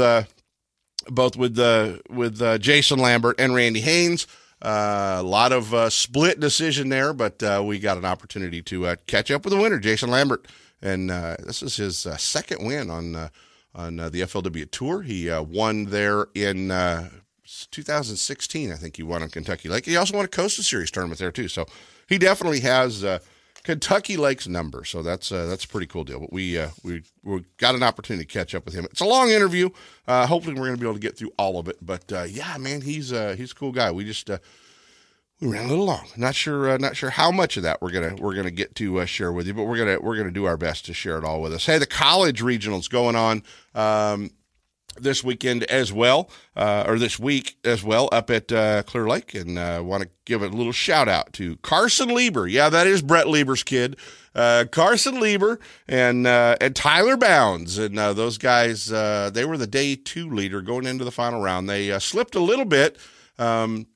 both 1.11 1.37
with 1.37 1.59
uh, 1.59 1.99
with 2.09 2.41
uh, 2.41 2.59
Jason 2.59 2.99
Lambert 2.99 3.37
and 3.39 3.55
Randy 3.55 3.81
Haynes. 3.81 4.27
Uh, 4.62 5.17
a 5.19 5.23
lot 5.23 5.53
of 5.53 5.75
uh, 5.75 5.91
split 5.91 6.41
decision 6.41 6.89
there, 6.89 7.12
but 7.12 7.43
uh, 7.43 7.62
we 7.65 7.79
got 7.79 7.99
an 7.99 8.05
opportunity 8.05 8.62
to 8.62 8.87
uh, 8.87 8.97
catch 9.06 9.31
up 9.31 9.45
with 9.45 9.53
the 9.53 9.61
winner, 9.61 9.79
Jason 9.79 10.11
Lambert, 10.11 10.47
and 10.81 11.11
this 11.11 11.62
is 11.62 11.77
his 11.77 11.99
second 12.19 12.65
win 12.67 12.91
on 12.91 13.31
on 13.75 13.97
the 13.97 14.21
FLW 14.23 14.71
Tour. 14.71 15.03
He 15.03 15.31
won 15.31 15.87
there 15.87 16.29
in 16.35 16.69
2016, 17.71 18.73
I 18.73 18.77
think 18.77 18.97
he 18.97 19.03
won 19.03 19.23
on 19.23 19.29
Kentucky 19.29 19.69
Lake. 19.69 19.85
He 19.85 19.97
also 19.97 20.17
won 20.17 20.25
a 20.25 20.29
Costa 20.29 20.62
Series 20.62 20.91
tournament 20.91 21.19
there 21.19 21.33
too, 21.33 21.49
so 21.49 21.67
he 22.09 22.17
definitely 22.17 22.61
has 22.61 23.05
Kentucky 23.64 24.19
Lake's 24.19 24.46
number. 24.46 24.84
So 24.84 25.02
that's 25.02 25.32
uh, 25.32 25.46
that's 25.46 25.64
a 25.64 25.69
pretty 25.69 25.87
cool 25.87 26.05
deal. 26.05 26.20
But 26.20 26.32
we 26.32 26.58
uh, 26.58 26.69
we 26.84 27.02
we 27.22 27.44
got 27.56 27.75
an 27.75 27.82
opportunity 27.82 28.25
to 28.25 28.32
catch 28.32 28.55
up 28.55 28.64
with 28.66 28.75
him. 28.75 28.84
It's 28.84 29.00
a 29.00 29.06
long 29.06 29.31
interview. 29.31 29.70
Uh, 30.06 30.26
hopefully, 30.26 30.55
we're 30.55 30.66
going 30.66 30.76
to 30.76 30.81
be 30.81 30.87
able 30.87 30.94
to 30.94 31.00
get 31.00 31.16
through 31.16 31.32
all 31.38 31.58
of 31.58 31.66
it. 31.69 31.78
But 31.82 32.12
uh, 32.12 32.25
yeah, 32.25 32.56
man, 32.58 32.82
he's 32.82 33.12
uh, 33.12 33.34
he's 33.37 33.52
a 33.52 33.55
cool 33.55 33.72
guy. 33.72 33.90
We 33.90 34.05
just 34.05 34.28
uh, 34.31 34.38
we 35.40 35.49
ran 35.49 35.64
a 35.64 35.69
little 35.69 35.87
long. 35.87 36.06
Not 36.16 36.34
sure 36.34 36.78
not 36.78 36.94
sure 36.94 37.11
how 37.11 37.31
much 37.31 37.56
of 37.56 37.62
that 37.62 37.81
we're 37.81 37.90
gonna 37.90 38.14
we're 38.16 38.34
gonna 38.34 38.50
get 38.50 38.75
to 38.76 39.05
share 39.06 39.32
with 39.32 39.46
you, 39.46 39.55
but 39.55 39.64
we're 39.64 39.78
gonna 39.78 39.99
we're 39.99 40.16
gonna 40.16 40.31
do 40.31 40.44
our 40.44 40.58
best 40.58 40.84
to 40.87 40.94
share 40.94 41.16
it 41.16 41.25
all 41.25 41.40
with 41.40 41.55
us. 41.55 41.64
Hey, 41.64 41.78
the 41.78 41.87
college 41.87 42.43
regionals 42.43 42.88
going 42.88 43.16
on. 43.16 43.43
Um, 43.75 44.31
this 44.96 45.25
weekend 45.25 45.64
as 45.64 45.93
well, 45.93 46.31
uh, 46.56 46.85
or 46.87 46.99
this 46.99 47.19
week 47.19 47.56
as 47.64 47.82
well, 47.82 48.08
up 48.12 48.31
at 48.31 48.50
uh, 48.52 48.82
Clear 48.85 49.08
Lake, 49.08 49.35
and 49.35 49.58
uh, 49.58 49.82
want 49.85 50.02
to 50.02 50.08
give 50.25 50.43
a 50.43 50.49
little 50.49 50.73
shout 50.73 51.08
out 51.08 51.32
to 51.35 51.56
Carson 51.56 52.08
Lieber. 52.14 52.46
Yeah, 52.46 52.69
that 52.69 52.87
is 52.87 53.02
Brett 53.02 53.29
Lieber's 53.29 53.62
kid, 53.62 53.96
uh, 54.35 54.64
Carson 54.70 55.20
Lieber, 55.20 55.58
and 55.88 56.26
uh, 56.26 56.56
and 56.61 56.75
Tyler 56.75 57.17
Bounds, 57.17 57.79
and 57.79 57.99
uh, 57.99 58.12
those 58.12 58.38
guys. 58.38 58.87
they 58.87 59.44
were 59.44 59.58
the 59.58 59.67
day 59.67 59.96
two 59.96 60.31
leader 60.31 60.62
going 60.62 60.87
into 60.87 61.05
the 61.05 61.12
final 61.12 61.40
round. 61.40 61.69
They 61.69 61.99
slipped 61.99 62.35
a 62.35 62.40
little 62.40 62.64
bit. 62.64 62.97
Um, 63.38 63.87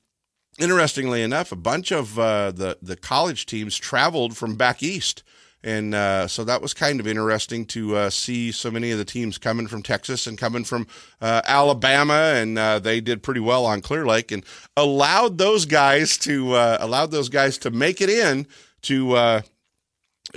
interestingly 0.59 1.23
enough, 1.23 1.51
a 1.51 1.55
bunch 1.55 1.91
of 1.91 2.15
the 2.15 2.77
the 2.81 2.95
college 2.95 3.45
teams 3.45 3.77
traveled 3.77 4.37
from 4.37 4.55
back 4.55 4.83
east. 4.83 5.23
And 5.63 5.93
uh, 5.93 6.27
so 6.27 6.45
that 6.45 6.61
was 6.61 6.73
kind 6.73 6.99
of 7.01 7.07
interesting 7.07 7.65
to 7.67 7.95
uh, 7.97 8.09
see 8.09 8.51
so 8.51 8.71
many 8.71 8.91
of 8.91 8.97
the 8.97 9.03
teams 9.03 9.37
coming 9.37 9.67
from 9.67 9.83
Texas 9.83 10.25
and 10.25 10.37
coming 10.37 10.63
from 10.63 10.87
uh, 11.19 11.41
Alabama, 11.45 12.33
and 12.35 12.57
uh, 12.57 12.79
they 12.79 13.01
did 13.01 13.23
pretty 13.23 13.41
well 13.41 13.65
on 13.65 13.81
Clear 13.81 14.05
Lake 14.05 14.31
and 14.31 14.45
allowed 14.77 15.37
those 15.37 15.65
guys 15.65 16.17
to 16.19 16.53
uh, 16.53 16.77
allowed 16.79 17.11
those 17.11 17.27
guys 17.27 17.57
to 17.59 17.71
make 17.71 17.99
it 17.99 18.09
in 18.09 18.47
to 18.83 19.13
uh, 19.15 19.41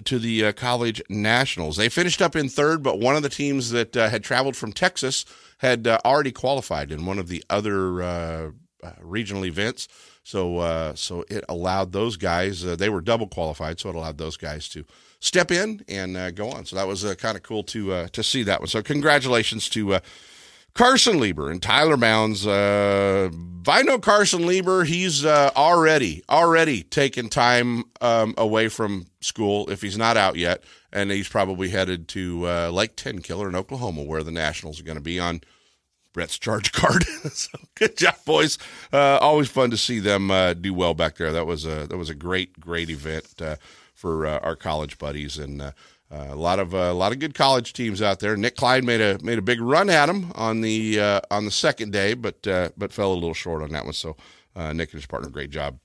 to 0.04 0.18
the 0.18 0.52
college 0.54 1.00
nationals. 1.08 1.76
They 1.76 1.88
finished 1.88 2.20
up 2.20 2.34
in 2.34 2.48
third, 2.48 2.82
but 2.82 2.98
one 2.98 3.14
of 3.14 3.22
the 3.22 3.28
teams 3.28 3.70
that 3.70 3.94
had 3.94 4.24
traveled 4.24 4.56
from 4.56 4.72
Texas 4.72 5.24
had 5.58 5.86
already 5.86 6.32
qualified 6.32 6.90
in 6.90 7.06
one 7.06 7.20
of 7.20 7.28
the 7.28 7.44
other 7.48 8.52
regional 9.00 9.44
events. 9.44 9.86
So 10.24 10.94
so 10.96 11.24
it 11.28 11.44
allowed 11.48 11.92
those 11.92 12.16
guys. 12.16 12.62
they 12.62 12.88
were 12.88 13.00
double 13.00 13.28
qualified, 13.28 13.78
so 13.78 13.90
it 13.90 13.94
allowed 13.94 14.18
those 14.18 14.36
guys 14.36 14.68
to 14.70 14.84
step 15.22 15.52
in 15.52 15.82
and 15.88 16.16
uh, 16.16 16.30
go 16.32 16.50
on. 16.50 16.66
So 16.66 16.76
that 16.76 16.86
was 16.86 17.04
uh, 17.04 17.14
kind 17.14 17.36
of 17.36 17.42
cool 17.42 17.62
to 17.64 17.92
uh, 17.92 18.08
to 18.08 18.22
see 18.22 18.42
that 18.42 18.60
one. 18.60 18.68
So 18.68 18.82
congratulations 18.82 19.68
to 19.70 19.94
uh, 19.94 20.00
Carson 20.74 21.20
Lieber 21.20 21.50
and 21.50 21.62
Tyler 21.62 21.96
Bounds. 21.96 22.46
Uh, 22.46 23.30
I 23.66 23.82
know 23.82 23.98
Carson 23.98 24.46
Lieber. 24.46 24.84
He's 24.84 25.24
uh, 25.24 25.50
already 25.56 26.22
already 26.28 26.82
taken 26.82 27.28
time 27.28 27.84
um, 28.00 28.34
away 28.36 28.68
from 28.68 29.06
school 29.20 29.70
if 29.70 29.80
he's 29.80 29.96
not 29.96 30.16
out 30.16 30.36
yet, 30.36 30.62
and 30.92 31.10
he's 31.10 31.28
probably 31.28 31.68
headed 31.68 32.08
to 32.08 32.46
uh, 32.48 32.70
Lake 32.70 32.96
Tenkiller 32.96 33.48
in 33.48 33.54
Oklahoma, 33.54 34.02
where 34.02 34.24
the 34.24 34.32
Nationals 34.32 34.80
are 34.80 34.84
going 34.84 34.98
to 34.98 35.02
be 35.02 35.18
on. 35.18 35.40
Brett's 36.12 36.38
charge 36.38 36.72
card. 36.72 37.04
so 37.32 37.48
good 37.74 37.96
job, 37.96 38.16
boys. 38.26 38.58
Uh, 38.92 39.16
always 39.22 39.48
fun 39.48 39.70
to 39.70 39.78
see 39.78 39.98
them 39.98 40.30
uh, 40.30 40.52
do 40.52 40.74
well 40.74 40.92
back 40.92 41.16
there. 41.16 41.32
That 41.32 41.46
was 41.46 41.64
a 41.64 41.86
that 41.86 41.96
was 41.96 42.10
a 42.10 42.14
great 42.14 42.60
great 42.60 42.90
event. 42.90 43.40
Uh, 44.02 44.08
for 44.08 44.26
uh, 44.26 44.38
our 44.40 44.56
college 44.56 44.98
buddies 44.98 45.38
and. 45.38 45.62
Uh, 45.62 45.72
uh, 46.10 46.26
a 46.28 46.34
lot 46.34 46.58
of 46.58 46.74
uh, 46.74 46.76
a 46.76 46.92
lot 46.92 47.10
of 47.10 47.18
good 47.20 47.32
college 47.32 47.72
teams 47.72 48.02
out 48.02 48.20
there. 48.20 48.36
Nick 48.36 48.54
Clyde 48.54 48.84
made 48.84 49.00
a 49.00 49.18
made 49.22 49.38
a 49.38 49.42
big 49.42 49.62
run 49.62 49.88
at 49.88 50.10
him 50.10 50.30
on 50.34 50.60
the 50.60 51.00
uh, 51.00 51.20
on 51.30 51.46
the 51.46 51.50
second 51.50 51.90
day, 51.90 52.12
but 52.12 52.46
uh, 52.46 52.68
but 52.76 52.92
fell 52.92 53.14
a 53.14 53.14
little 53.14 53.32
short 53.32 53.62
on 53.62 53.70
that 53.70 53.84
one. 53.84 53.94
So 53.94 54.14
Nick 54.54 54.92
and 54.92 55.00
his 55.00 55.06
partner, 55.06 55.30
great 55.30 55.48
job 55.48 55.78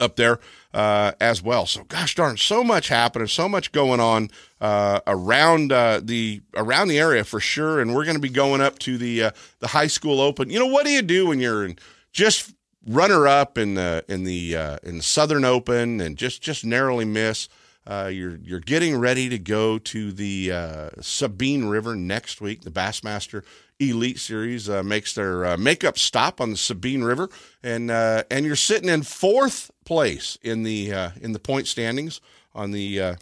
up 0.00 0.16
there 0.16 0.40
as 0.72 1.42
well. 1.42 1.66
So 1.66 1.84
gosh 1.84 2.14
darn, 2.14 2.38
so 2.38 2.64
much 2.64 2.88
happening, 2.88 3.28
so 3.28 3.46
much 3.46 3.72
going 3.72 4.00
on 4.00 4.30
around 4.62 5.68
the 5.68 6.40
around 6.56 6.88
the 6.88 6.98
area 6.98 7.22
for 7.22 7.38
sure. 7.38 7.78
And 7.78 7.94
we're 7.94 8.06
going 8.06 8.16
to 8.16 8.22
be 8.22 8.30
going 8.30 8.62
up 8.62 8.78
to 8.78 8.96
the 8.96 9.34
the 9.58 9.68
high 9.68 9.88
school 9.88 10.22
open. 10.22 10.48
You 10.48 10.60
know 10.60 10.66
what 10.68 10.86
do 10.86 10.92
you 10.92 11.02
do 11.02 11.26
when 11.26 11.40
you're 11.40 11.66
in 11.66 11.76
just 12.10 12.54
runner 12.86 13.26
up 13.26 13.58
in 13.58 13.74
the 13.74 14.04
in 14.08 14.24
the 14.24 14.56
uh, 14.56 14.78
in 14.82 14.98
the 14.98 15.02
Southern 15.02 15.44
Open 15.44 16.00
and 16.00 16.16
just 16.16 16.42
just 16.42 16.64
narrowly 16.64 17.04
miss. 17.04 17.48
Uh, 17.86 18.08
you're 18.12 18.36
you're 18.36 18.60
getting 18.60 18.96
ready 18.96 19.28
to 19.28 19.38
go 19.38 19.78
to 19.78 20.12
the 20.12 20.52
uh, 20.52 20.90
Sabine 21.00 21.64
River 21.66 21.96
next 21.96 22.40
week. 22.40 22.62
The 22.62 22.70
Bassmaster 22.70 23.42
Elite 23.80 24.20
Series 24.20 24.68
uh, 24.70 24.82
makes 24.84 25.14
their 25.14 25.44
uh, 25.44 25.56
makeup 25.56 25.98
stop 25.98 26.40
on 26.40 26.50
the 26.52 26.56
Sabine 26.56 27.02
River, 27.02 27.28
and 27.62 27.90
uh, 27.90 28.22
and 28.30 28.46
you're 28.46 28.54
sitting 28.54 28.88
in 28.88 29.02
fourth 29.02 29.70
place 29.84 30.38
in 30.42 30.62
the 30.62 30.90
in 31.20 31.32
the 31.32 31.40
point 31.40 31.66
standings 31.66 32.20
on 32.54 32.70
the 32.70 33.16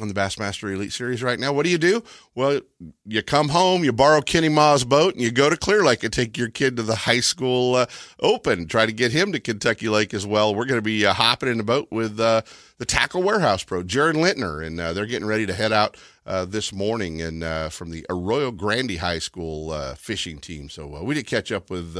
on 0.00 0.08
the 0.08 0.14
Bassmaster 0.14 0.72
Elite 0.72 0.92
Series 0.92 1.22
right 1.22 1.38
now. 1.38 1.52
What 1.52 1.64
do 1.64 1.70
you 1.70 1.78
do? 1.78 2.02
Well, 2.34 2.60
you 3.06 3.22
come 3.22 3.50
home, 3.50 3.84
you 3.84 3.92
borrow 3.92 4.20
Kenny 4.20 4.48
Ma's 4.48 4.84
boat, 4.84 5.14
and 5.14 5.22
you 5.22 5.30
go 5.30 5.48
to 5.48 5.56
Clear 5.56 5.84
Lake 5.84 6.02
and 6.02 6.12
take 6.12 6.36
your 6.36 6.48
kid 6.48 6.76
to 6.76 6.82
the 6.82 6.96
high 6.96 7.20
school 7.20 7.76
uh, 7.76 7.86
open. 8.18 8.66
Try 8.66 8.86
to 8.86 8.92
get 8.92 9.12
him 9.12 9.30
to 9.32 9.40
Kentucky 9.40 9.88
Lake 9.88 10.12
as 10.12 10.26
well. 10.26 10.54
We're 10.54 10.64
going 10.64 10.78
to 10.78 10.82
be 10.82 11.06
uh, 11.06 11.12
hopping 11.14 11.48
in 11.48 11.58
the 11.58 11.64
boat 11.64 11.88
with 11.92 12.18
uh, 12.18 12.42
the 12.78 12.84
Tackle 12.84 13.22
Warehouse 13.22 13.62
Pro, 13.62 13.84
Jared 13.84 14.16
Lintner, 14.16 14.66
and 14.66 14.80
uh, 14.80 14.92
they're 14.92 15.06
getting 15.06 15.28
ready 15.28 15.46
to 15.46 15.54
head 15.54 15.72
out 15.72 15.96
uh, 16.26 16.44
this 16.44 16.72
morning 16.72 17.22
and 17.22 17.44
uh, 17.44 17.68
from 17.68 17.90
the 17.90 18.04
Arroyo 18.10 18.50
Grande 18.50 18.98
High 18.98 19.20
School 19.20 19.72
fishing 19.96 20.38
team. 20.38 20.68
So 20.68 21.02
we 21.02 21.14
did 21.14 21.26
catch 21.26 21.52
up 21.52 21.70
with. 21.70 21.96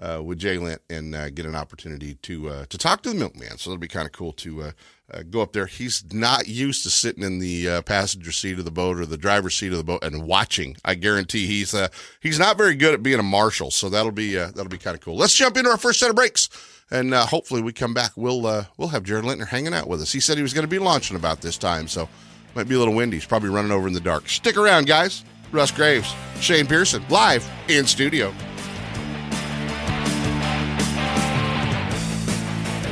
With 0.00 0.38
Jay 0.38 0.58
Lint 0.58 0.80
and 0.90 1.12
get 1.34 1.46
an 1.46 1.54
opportunity 1.54 2.14
to 2.14 2.64
to 2.66 2.78
talk 2.78 3.02
to 3.02 3.10
the 3.10 3.14
milkman, 3.16 3.58
so 3.58 3.70
it'll 3.70 3.80
be 3.80 3.88
kind 3.88 4.06
of 4.06 4.12
cool 4.12 4.32
to 4.32 4.72
uh, 5.12 5.22
go 5.30 5.40
up 5.40 5.52
there. 5.52 5.66
He's 5.66 6.04
not 6.12 6.48
used 6.48 6.82
to 6.82 6.90
sitting 6.90 7.22
in 7.22 7.38
the 7.38 7.68
uh, 7.68 7.82
passenger 7.82 8.32
seat 8.32 8.58
of 8.58 8.64
the 8.64 8.70
boat 8.70 8.98
or 8.98 9.06
the 9.06 9.16
driver's 9.16 9.54
seat 9.54 9.72
of 9.72 9.78
the 9.78 9.84
boat 9.84 10.04
and 10.04 10.26
watching. 10.26 10.76
I 10.84 10.94
guarantee 10.94 11.46
he's 11.46 11.74
uh, 11.74 11.88
he's 12.20 12.38
not 12.38 12.58
very 12.58 12.74
good 12.74 12.94
at 12.94 13.02
being 13.02 13.18
a 13.18 13.22
marshal. 13.24 13.70
So 13.70 13.88
that'll 13.88 14.12
be 14.12 14.38
uh, 14.38 14.48
that'll 14.48 14.68
be 14.68 14.78
kind 14.78 14.94
of 14.94 15.00
cool. 15.00 15.16
Let's 15.16 15.34
jump 15.34 15.56
into 15.56 15.70
our 15.70 15.78
first 15.78 16.00
set 16.00 16.10
of 16.10 16.16
breaks, 16.16 16.48
and 16.90 17.14
uh, 17.14 17.26
hopefully 17.26 17.62
we 17.62 17.72
come 17.72 17.94
back. 17.94 18.12
We'll 18.16 18.46
uh, 18.46 18.64
we'll 18.76 18.88
have 18.88 19.02
Jared 19.02 19.24
Lintner 19.24 19.48
hanging 19.48 19.74
out 19.74 19.88
with 19.88 20.02
us. 20.02 20.12
He 20.12 20.20
said 20.20 20.36
he 20.36 20.42
was 20.42 20.54
going 20.54 20.64
to 20.64 20.68
be 20.68 20.78
launching 20.78 21.16
about 21.16 21.40
this 21.40 21.56
time, 21.56 21.88
so 21.88 22.08
might 22.54 22.68
be 22.68 22.74
a 22.74 22.78
little 22.78 22.94
windy. 22.94 23.16
He's 23.16 23.26
probably 23.26 23.50
running 23.50 23.72
over 23.72 23.88
in 23.88 23.94
the 23.94 24.00
dark. 24.00 24.28
Stick 24.28 24.56
around, 24.56 24.86
guys. 24.86 25.24
Russ 25.50 25.70
Graves, 25.70 26.14
Shane 26.40 26.66
Pierson, 26.66 27.02
live 27.08 27.48
in 27.68 27.86
studio. 27.86 28.34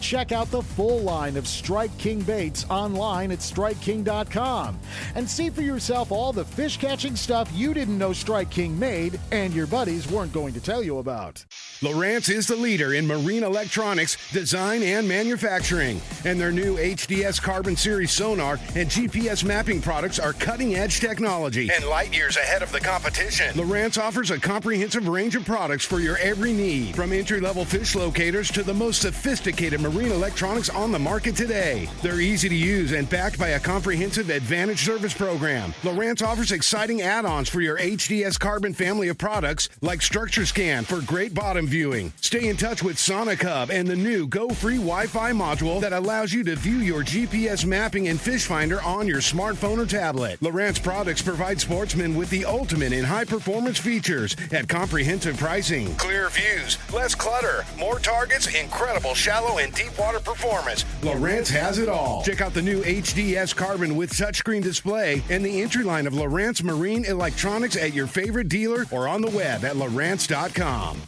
Check 0.00 0.32
out 0.32 0.50
the 0.50 0.62
full 0.62 1.00
line 1.00 1.36
of 1.36 1.46
Strike 1.46 1.96
King 1.98 2.20
baits 2.22 2.66
online 2.70 3.30
at 3.30 3.38
StrikeKing.com 3.38 4.78
and 5.14 5.28
see 5.28 5.50
for 5.50 5.62
yourself 5.62 6.12
all 6.12 6.32
the 6.32 6.44
fish 6.44 6.76
catching 6.76 7.16
stuff 7.16 7.50
you 7.54 7.74
didn't 7.74 7.98
know 7.98 8.12
Strike 8.12 8.50
King 8.50 8.78
made 8.78 9.18
and 9.30 9.52
your 9.54 9.66
buddies 9.66 10.10
weren't 10.10 10.32
going 10.32 10.54
to 10.54 10.60
tell 10.60 10.82
you 10.82 10.98
about. 10.98 11.44
Lowrance 11.80 12.30
is 12.32 12.46
the 12.46 12.54
leader 12.54 12.94
in 12.94 13.06
marine 13.06 13.42
electronics, 13.42 14.16
design, 14.32 14.82
and 14.82 15.08
manufacturing. 15.08 16.00
And 16.24 16.40
their 16.40 16.52
new 16.52 16.76
HDS 16.76 17.42
Carbon 17.42 17.76
Series 17.76 18.12
sonar 18.12 18.60
and 18.76 18.88
GPS 18.88 19.42
mapping 19.42 19.82
products 19.82 20.20
are 20.20 20.32
cutting 20.32 20.76
edge 20.76 21.00
technology 21.00 21.70
and 21.74 21.84
light 21.86 22.14
years 22.14 22.36
ahead 22.36 22.62
of 22.62 22.70
the 22.70 22.78
competition. 22.78 23.52
Lowrance 23.54 24.00
offers 24.00 24.30
a 24.30 24.38
comprehensive 24.38 25.08
range 25.08 25.34
of 25.34 25.44
products 25.44 25.84
for 25.84 25.98
your 25.98 26.16
every 26.18 26.52
need, 26.52 26.94
from 26.94 27.12
entry 27.12 27.40
level 27.40 27.64
fish 27.64 27.96
locators 27.96 28.50
to 28.52 28.62
the 28.62 28.74
most 28.74 29.02
sophisticated 29.02 29.71
marine 29.80 30.12
electronics 30.12 30.68
on 30.68 30.92
the 30.92 30.98
market 30.98 31.36
today. 31.36 31.88
They're 32.02 32.20
easy 32.20 32.48
to 32.48 32.54
use 32.54 32.92
and 32.92 33.08
backed 33.08 33.38
by 33.38 33.50
a 33.50 33.60
comprehensive 33.60 34.30
Advantage 34.30 34.84
service 34.84 35.14
program. 35.14 35.72
Lowrance 35.82 36.26
offers 36.26 36.52
exciting 36.52 37.02
add 37.02 37.24
ons 37.24 37.48
for 37.48 37.60
your 37.60 37.78
HDS 37.78 38.38
Carbon 38.38 38.74
family 38.74 39.08
of 39.08 39.18
products 39.18 39.68
like 39.80 40.02
Structure 40.02 40.46
Scan 40.46 40.84
for 40.84 41.00
great 41.02 41.34
bottom 41.34 41.66
viewing. 41.66 42.12
Stay 42.20 42.48
in 42.48 42.56
touch 42.56 42.82
with 42.82 42.98
Sonic 42.98 43.42
Hub 43.42 43.70
and 43.70 43.86
the 43.86 43.96
new 43.96 44.26
Go 44.26 44.48
Free 44.48 44.76
Wi 44.76 45.06
Fi 45.06 45.32
module 45.32 45.80
that 45.80 45.92
allows 45.92 46.32
you 46.32 46.44
to 46.44 46.56
view 46.56 46.78
your 46.78 47.02
GPS 47.02 47.64
mapping 47.64 48.08
and 48.08 48.20
fish 48.20 48.46
finder 48.46 48.82
on 48.82 49.06
your 49.06 49.20
smartphone 49.20 49.78
or 49.78 49.86
tablet. 49.86 50.40
Lowrance 50.40 50.82
products 50.82 51.22
provide 51.22 51.60
sportsmen 51.60 52.14
with 52.14 52.30
the 52.30 52.44
ultimate 52.44 52.92
in 52.92 53.04
high 53.04 53.24
performance 53.24 53.78
features 53.78 54.36
at 54.50 54.68
comprehensive 54.68 55.36
pricing. 55.36 55.94
Clear 55.96 56.28
views, 56.30 56.78
less 56.92 57.14
clutter, 57.14 57.64
more 57.78 57.98
targets, 57.98 58.46
incredible 58.54 59.14
shallow 59.14 59.58
and 59.62 59.72
deep 59.74 59.96
water 59.98 60.18
performance. 60.18 60.84
Lowrance 61.02 61.48
has 61.48 61.78
it 61.78 61.88
all. 61.88 62.22
Check 62.24 62.40
out 62.40 62.52
the 62.52 62.62
new 62.62 62.82
HDS 62.82 63.54
Carbon 63.54 63.96
with 63.96 64.10
touchscreen 64.10 64.62
display 64.62 65.22
and 65.30 65.44
the 65.44 65.62
entry 65.62 65.84
line 65.84 66.06
of 66.06 66.12
Lowrance 66.12 66.62
Marine 66.62 67.04
Electronics 67.04 67.76
at 67.76 67.94
your 67.94 68.06
favorite 68.08 68.48
dealer 68.48 68.84
or 68.90 69.06
on 69.06 69.22
the 69.22 69.30
web 69.30 69.64
at 69.64 69.76
Lowrance.com. 69.76 71.00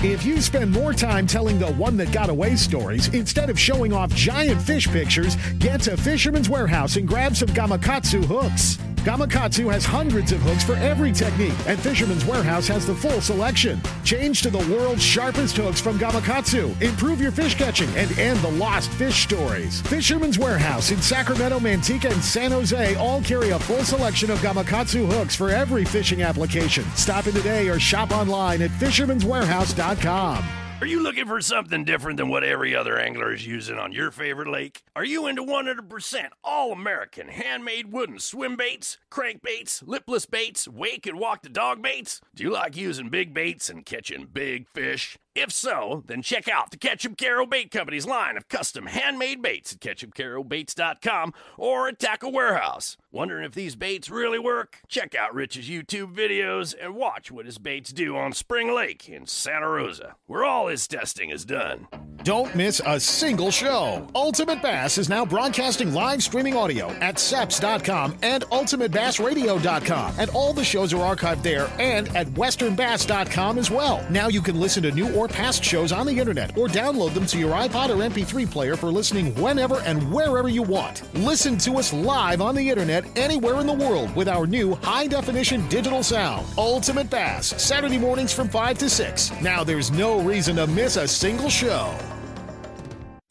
If 0.00 0.24
you 0.24 0.40
spend 0.40 0.70
more 0.70 0.92
time 0.92 1.26
telling 1.26 1.58
the 1.58 1.72
one 1.72 1.96
that 1.96 2.12
got 2.12 2.28
away 2.30 2.54
stories 2.54 3.08
instead 3.08 3.50
of 3.50 3.58
showing 3.58 3.92
off 3.92 4.14
giant 4.14 4.62
fish 4.62 4.86
pictures, 4.86 5.36
get 5.58 5.80
to 5.82 5.96
Fisherman's 5.96 6.48
Warehouse 6.48 6.96
and 6.96 7.08
grab 7.08 7.34
some 7.34 7.48
Gamakatsu 7.48 8.24
hooks. 8.24 8.78
Gamakatsu 9.08 9.72
has 9.72 9.86
hundreds 9.86 10.32
of 10.32 10.42
hooks 10.42 10.62
for 10.62 10.74
every 10.74 11.12
technique, 11.12 11.56
and 11.66 11.80
Fisherman's 11.80 12.26
Warehouse 12.26 12.68
has 12.68 12.86
the 12.86 12.94
full 12.94 13.22
selection. 13.22 13.80
Change 14.04 14.42
to 14.42 14.50
the 14.50 14.58
world's 14.70 15.02
sharpest 15.02 15.56
hooks 15.56 15.80
from 15.80 15.98
Gamakatsu. 15.98 16.78
Improve 16.82 17.18
your 17.18 17.30
fish 17.30 17.54
catching 17.54 17.88
and 17.96 18.18
end 18.18 18.38
the 18.40 18.50
lost 18.50 18.90
fish 18.90 19.22
stories. 19.22 19.80
Fisherman's 19.80 20.38
Warehouse 20.38 20.90
in 20.90 21.00
Sacramento, 21.00 21.58
Manteca, 21.58 22.12
and 22.12 22.22
San 22.22 22.50
Jose 22.50 22.96
all 22.96 23.22
carry 23.22 23.48
a 23.48 23.58
full 23.58 23.82
selection 23.82 24.30
of 24.30 24.40
Gamakatsu 24.40 25.10
hooks 25.10 25.34
for 25.34 25.48
every 25.48 25.86
fishing 25.86 26.20
application. 26.20 26.84
Stop 26.94 27.28
in 27.28 27.32
today 27.32 27.70
or 27.70 27.80
shop 27.80 28.10
online 28.10 28.60
at 28.60 28.70
fisherman'swarehouse.com. 28.72 30.67
Are 30.80 30.86
you 30.86 31.02
looking 31.02 31.26
for 31.26 31.40
something 31.40 31.82
different 31.82 32.18
than 32.18 32.28
what 32.28 32.44
every 32.44 32.76
other 32.76 33.00
angler 33.00 33.34
is 33.34 33.44
using 33.44 33.78
on 33.78 33.90
your 33.90 34.12
favorite 34.12 34.48
lake? 34.48 34.84
Are 34.94 35.04
you 35.04 35.26
into 35.26 35.42
100% 35.42 36.28
all 36.44 36.70
American 36.70 37.26
handmade 37.26 37.92
wooden 37.92 38.20
swim 38.20 38.54
baits, 38.54 38.96
crankbaits, 39.10 39.82
lipless 39.84 40.26
baits, 40.26 40.68
wake 40.68 41.04
and 41.04 41.18
walk 41.18 41.42
the 41.42 41.48
dog 41.48 41.82
baits? 41.82 42.20
Do 42.32 42.44
you 42.44 42.50
like 42.50 42.76
using 42.76 43.08
big 43.08 43.34
baits 43.34 43.68
and 43.68 43.84
catching 43.84 44.26
big 44.26 44.68
fish? 44.68 45.18
If 45.40 45.52
so, 45.52 46.02
then 46.08 46.20
check 46.22 46.48
out 46.48 46.72
the 46.72 46.76
Ketchup 46.76 47.16
Caro 47.16 47.46
Bait 47.46 47.70
Company's 47.70 48.06
line 48.06 48.36
of 48.36 48.48
custom 48.48 48.86
handmade 48.86 49.40
baits 49.40 49.72
at 49.72 49.78
ketchupcarobaits.com 49.78 51.32
or 51.56 51.86
at 51.86 52.00
Tackle 52.00 52.32
Warehouse. 52.32 52.96
Wondering 53.12 53.44
if 53.44 53.52
these 53.52 53.76
baits 53.76 54.10
really 54.10 54.40
work? 54.40 54.80
Check 54.88 55.14
out 55.14 55.34
Rich's 55.34 55.68
YouTube 55.68 56.14
videos 56.14 56.74
and 56.78 56.96
watch 56.96 57.30
what 57.30 57.46
his 57.46 57.58
baits 57.58 57.92
do 57.92 58.16
on 58.16 58.32
Spring 58.32 58.74
Lake 58.74 59.08
in 59.08 59.26
Santa 59.26 59.68
Rosa, 59.68 60.16
where 60.26 60.44
all 60.44 60.66
his 60.66 60.86
testing 60.88 61.30
is 61.30 61.44
done. 61.44 61.86
Don't 62.24 62.54
miss 62.54 62.82
a 62.84 62.98
single 62.98 63.50
show. 63.50 64.06
Ultimate 64.14 64.60
Bass 64.60 64.98
is 64.98 65.08
now 65.08 65.24
broadcasting 65.24 65.94
live 65.94 66.22
streaming 66.22 66.56
audio 66.56 66.88
at 67.00 67.14
seps.com 67.14 68.18
and 68.22 68.42
ultimatebassradio.com. 68.44 70.14
And 70.18 70.30
all 70.30 70.52
the 70.52 70.64
shows 70.64 70.92
are 70.92 71.16
archived 71.16 71.42
there 71.42 71.70
and 71.78 72.14
at 72.16 72.26
westernbass.com 72.28 73.56
as 73.56 73.70
well. 73.70 74.04
Now 74.10 74.28
you 74.28 74.42
can 74.42 74.60
listen 74.60 74.82
to 74.82 74.90
new 74.90 75.14
or 75.14 75.27
past 75.28 75.62
shows 75.62 75.92
on 75.92 76.06
the 76.06 76.18
internet 76.18 76.56
or 76.56 76.68
download 76.68 77.14
them 77.14 77.26
to 77.26 77.38
your 77.38 77.52
iPod 77.52 77.90
or 77.90 77.96
MP3 77.96 78.50
player 78.50 78.76
for 78.76 78.90
listening 78.90 79.34
whenever 79.34 79.80
and 79.80 80.12
wherever 80.12 80.48
you 80.48 80.62
want. 80.62 81.02
Listen 81.14 81.56
to 81.58 81.72
us 81.74 81.92
live 81.92 82.40
on 82.40 82.54
the 82.54 82.68
internet 82.68 83.04
anywhere 83.16 83.60
in 83.60 83.66
the 83.66 83.72
world 83.72 84.14
with 84.16 84.28
our 84.28 84.46
new 84.46 84.74
high 84.76 85.06
definition 85.06 85.66
digital 85.68 86.02
sound. 86.02 86.46
Ultimate 86.56 87.10
Bass, 87.10 87.60
Saturday 87.62 87.98
mornings 87.98 88.32
from 88.32 88.48
5 88.48 88.78
to 88.78 88.90
6. 88.90 89.32
Now 89.42 89.64
there's 89.64 89.90
no 89.90 90.20
reason 90.20 90.56
to 90.56 90.66
miss 90.66 90.96
a 90.96 91.06
single 91.06 91.50
show. 91.50 91.96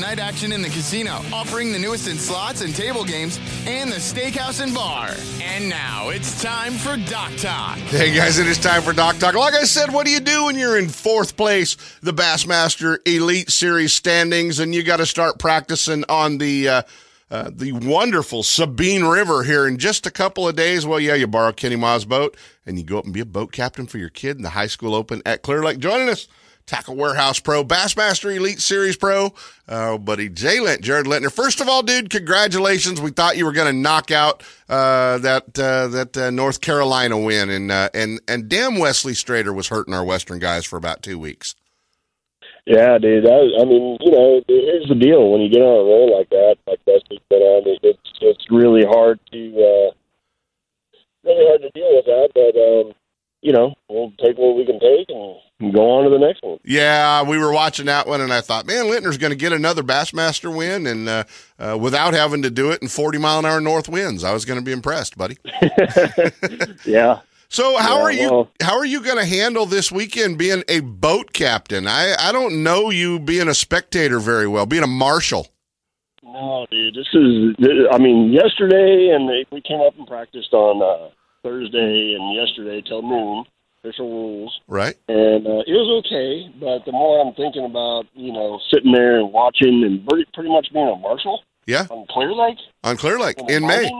night 0.00 0.18
action 0.18 0.50
in 0.50 0.62
the 0.62 0.68
casino, 0.68 1.20
offering 1.32 1.72
the 1.72 1.78
newest 1.78 2.08
in 2.08 2.16
slots 2.16 2.62
and 2.62 2.74
table 2.74 3.04
games, 3.04 3.38
and 3.66 3.92
the 3.92 3.96
steakhouse 3.96 4.62
and 4.62 4.74
bar. 4.74 5.10
And 5.42 5.68
now 5.68 6.08
it's 6.08 6.42
time 6.42 6.72
for 6.72 6.96
Dock 6.96 7.36
Talk. 7.36 7.76
Hey 7.76 8.14
guys, 8.14 8.38
it 8.38 8.46
is 8.46 8.58
time 8.58 8.82
for 8.82 8.92
Dock 8.94 9.18
Talk. 9.18 9.34
Like 9.34 9.54
I 9.54 9.64
said, 9.64 9.92
what 9.92 10.06
do 10.06 10.12
you 10.12 10.20
do 10.20 10.46
when 10.46 10.56
you're 10.56 10.78
in 10.78 10.88
fourth 10.88 11.36
place, 11.36 11.76
the 12.02 12.12
Bassmaster 12.12 12.98
Elite 13.06 13.50
Series 13.50 13.92
standings, 13.92 14.58
and 14.58 14.74
you 14.74 14.82
got 14.82 14.96
to 14.96 15.06
start 15.06 15.38
practicing 15.38 16.04
on 16.08 16.38
the 16.38 16.68
uh, 16.68 16.82
uh, 17.30 17.50
the 17.54 17.72
wonderful 17.72 18.42
Sabine 18.42 19.04
River 19.04 19.44
here 19.44 19.68
in 19.68 19.78
just 19.78 20.06
a 20.06 20.10
couple 20.10 20.48
of 20.48 20.56
days? 20.56 20.84
Well, 20.84 20.98
yeah, 20.98 21.14
you 21.14 21.28
borrow 21.28 21.52
Kenny 21.52 21.76
Ma's 21.76 22.04
boat 22.04 22.36
and 22.66 22.76
you 22.76 22.84
go 22.84 22.98
up 22.98 23.04
and 23.04 23.14
be 23.14 23.20
a 23.20 23.26
boat 23.26 23.52
captain 23.52 23.86
for 23.86 23.98
your 23.98 24.08
kid 24.08 24.36
in 24.36 24.42
the 24.42 24.50
high 24.50 24.66
school 24.66 24.94
open 24.94 25.22
at 25.24 25.42
Clear 25.42 25.62
Lake. 25.62 25.78
Joining 25.78 26.08
us. 26.08 26.26
Tackle 26.70 26.94
Warehouse 26.94 27.40
Pro, 27.40 27.64
Bassmaster 27.64 28.32
Elite 28.32 28.60
Series 28.60 28.96
Pro, 28.96 29.34
uh, 29.68 29.98
buddy 29.98 30.28
Jay 30.28 30.60
Lint, 30.60 30.82
Jared 30.82 31.04
Lintner. 31.04 31.32
First 31.32 31.60
of 31.60 31.68
all, 31.68 31.82
dude, 31.82 32.10
congratulations! 32.10 33.00
We 33.00 33.10
thought 33.10 33.36
you 33.36 33.44
were 33.44 33.52
going 33.52 33.66
to 33.66 33.72
knock 33.72 34.12
out 34.12 34.44
uh, 34.68 35.18
that 35.18 35.58
uh, 35.58 35.88
that 35.88 36.16
uh, 36.16 36.30
North 36.30 36.60
Carolina 36.60 37.18
win, 37.18 37.50
and 37.50 37.72
uh, 37.72 37.88
and 37.92 38.20
and 38.28 38.48
damn 38.48 38.78
Wesley 38.78 39.14
Strader 39.14 39.52
was 39.52 39.66
hurting 39.66 39.92
our 39.92 40.04
Western 40.04 40.38
guys 40.38 40.64
for 40.64 40.76
about 40.76 41.02
two 41.02 41.18
weeks. 41.18 41.56
Yeah, 42.66 42.98
dude. 42.98 43.26
I, 43.26 43.40
I 43.60 43.64
mean, 43.64 43.98
you 44.00 44.12
know, 44.12 44.40
here's 44.46 44.88
the 44.88 44.94
deal: 44.94 45.32
when 45.32 45.40
you 45.40 45.50
get 45.50 45.62
on 45.62 45.74
a 45.74 45.84
roll 45.84 46.16
like 46.16 46.30
that, 46.30 46.54
like 46.68 46.78
Wesley's 46.86 47.18
been 47.28 47.42
on, 47.42 47.66
it, 47.66 47.80
it's 47.82 48.12
it's 48.20 48.46
really 48.48 48.84
hard 48.84 49.18
to 49.32 49.38
uh, 49.56 49.90
really 51.24 51.46
hard 51.48 51.62
to 51.62 51.70
deal 51.74 51.96
with 51.96 52.04
that. 52.04 52.28
But 52.32 52.54
um, 52.60 52.94
you 53.42 53.52
know, 53.52 53.74
we'll 53.88 54.12
take 54.22 54.38
what 54.38 54.54
we 54.54 54.64
can 54.64 54.78
take 54.78 55.08
and 55.08 55.40
go 55.60 55.90
on 55.90 56.04
to 56.04 56.10
the 56.10 56.18
next 56.18 56.42
one. 56.42 56.58
Yeah, 56.64 57.22
we 57.22 57.36
were 57.38 57.52
watching 57.52 57.86
that 57.86 58.06
one, 58.06 58.20
and 58.20 58.32
I 58.32 58.40
thought, 58.40 58.66
man, 58.66 58.86
Lintner's 58.86 59.18
going 59.18 59.30
to 59.32 59.36
get 59.36 59.52
another 59.52 59.82
Bassmaster 59.82 60.54
win, 60.54 60.86
and 60.86 61.08
uh, 61.08 61.24
uh, 61.58 61.76
without 61.80 62.14
having 62.14 62.42
to 62.42 62.50
do 62.50 62.70
it 62.70 62.80
in 62.82 62.88
40 62.88 63.18
mile 63.18 63.38
an 63.40 63.44
hour 63.44 63.60
north 63.60 63.88
winds, 63.88 64.24
I 64.24 64.32
was 64.32 64.44
going 64.44 64.58
to 64.58 64.64
be 64.64 64.72
impressed, 64.72 65.16
buddy. 65.18 65.36
Yeah. 66.84 67.20
So 67.52 67.76
how 67.78 67.96
Yeah, 67.98 68.02
are 68.04 68.12
you? 68.12 68.30
well- 68.30 68.48
how 68.62 68.78
are 68.78 68.84
you 68.84 69.02
going 69.02 69.18
to 69.18 69.24
handle 69.24 69.66
this 69.66 69.90
weekend 69.90 70.38
being 70.38 70.62
a 70.68 70.80
boat 70.80 71.32
captain? 71.32 71.86
I 71.88 72.14
I 72.18 72.30
don't 72.32 72.62
know 72.62 72.90
you 72.90 73.18
being 73.18 73.48
a 73.48 73.54
spectator 73.54 74.20
very 74.20 74.46
well, 74.46 74.66
being 74.66 74.84
a 74.84 74.86
marshal. 74.88 75.48
No, 76.22 76.64
dude, 76.70 76.94
this 76.94 77.08
is. 77.12 77.56
I 77.90 77.98
mean, 77.98 78.32
yesterday, 78.32 79.10
and 79.12 79.28
they, 79.28 79.44
we 79.50 79.60
came 79.62 79.80
up 79.80 79.98
and 79.98 80.06
practiced 80.06 80.52
on 80.52 80.80
uh, 80.80 81.10
Thursday 81.42 82.14
and 82.16 82.32
yesterday 82.36 82.82
till 82.86 83.02
noon. 83.02 83.44
Official 83.82 84.10
rules, 84.10 84.60
Right? 84.68 84.94
and 85.08 85.46
uh, 85.46 85.60
it 85.66 85.72
was 85.72 86.04
okay. 86.04 86.52
But 86.60 86.84
the 86.84 86.92
more 86.92 87.18
I'm 87.26 87.32
thinking 87.34 87.64
about, 87.64 88.04
you 88.14 88.30
know, 88.30 88.60
sitting 88.70 88.92
there 88.92 89.18
and 89.20 89.32
watching, 89.32 89.82
and 89.84 90.06
pretty, 90.06 90.28
pretty 90.34 90.50
much 90.50 90.68
being 90.72 90.86
a 90.86 90.96
marshal 90.96 91.40
Yeah, 91.66 91.86
on 91.88 92.06
Clear 92.10 92.32
Lake 92.34 92.58
on 92.84 92.98
Clear 92.98 93.18
Lake 93.18 93.38
in 93.48 93.66
May. 93.66 93.90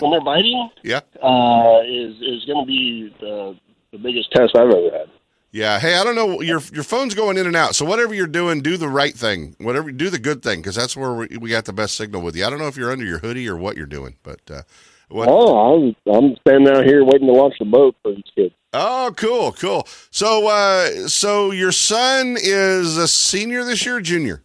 when 0.00 0.10
they're 0.10 0.20
biting, 0.20 0.68
Yeah, 0.82 1.00
uh, 1.22 1.80
is 1.86 2.14
is 2.20 2.44
going 2.44 2.62
to 2.62 2.66
be 2.66 3.14
the 3.20 3.56
the 3.92 3.98
biggest 3.98 4.30
test 4.32 4.54
I've 4.54 4.68
ever 4.68 4.90
had. 4.90 5.08
yeah. 5.50 5.78
Hey, 5.80 5.94
I 5.96 6.04
don't 6.04 6.14
know. 6.14 6.42
Your 6.42 6.60
your 6.72 6.84
phone's 6.84 7.14
going 7.14 7.38
in 7.38 7.46
and 7.46 7.56
out. 7.56 7.74
So 7.74 7.86
whatever 7.86 8.12
you're 8.12 8.26
doing, 8.26 8.60
do 8.60 8.76
the 8.76 8.88
right 8.88 9.14
thing. 9.14 9.56
Whatever, 9.60 9.92
do 9.92 10.10
the 10.10 10.18
good 10.18 10.42
thing 10.42 10.58
because 10.60 10.74
that's 10.74 10.94
where 10.94 11.14
we, 11.14 11.28
we 11.40 11.48
got 11.48 11.64
the 11.64 11.72
best 11.72 11.94
signal 11.96 12.20
with 12.20 12.36
you. 12.36 12.44
I 12.44 12.50
don't 12.50 12.58
know 12.58 12.68
if 12.68 12.76
you're 12.76 12.92
under 12.92 13.06
your 13.06 13.20
hoodie 13.20 13.48
or 13.48 13.56
what 13.56 13.78
you're 13.78 13.86
doing, 13.86 14.16
but 14.22 14.40
uh, 14.50 14.62
what? 15.08 15.28
Oh, 15.30 15.56
I'm 15.56 15.96
I'm 16.14 16.36
standing 16.46 16.68
out 16.68 16.84
here 16.84 17.02
waiting 17.02 17.28
to 17.28 17.32
launch 17.32 17.54
the 17.58 17.64
boat 17.64 17.96
for 18.02 18.12
these 18.12 18.24
kids. 18.34 18.54
Oh, 18.76 19.14
cool, 19.16 19.52
cool. 19.52 19.86
So, 20.10 20.48
uh, 20.48 21.06
so 21.06 21.52
your 21.52 21.70
son 21.70 22.36
is 22.36 22.96
a 22.96 23.06
senior 23.06 23.64
this 23.64 23.86
year, 23.86 23.98
or 23.98 24.00
junior. 24.00 24.42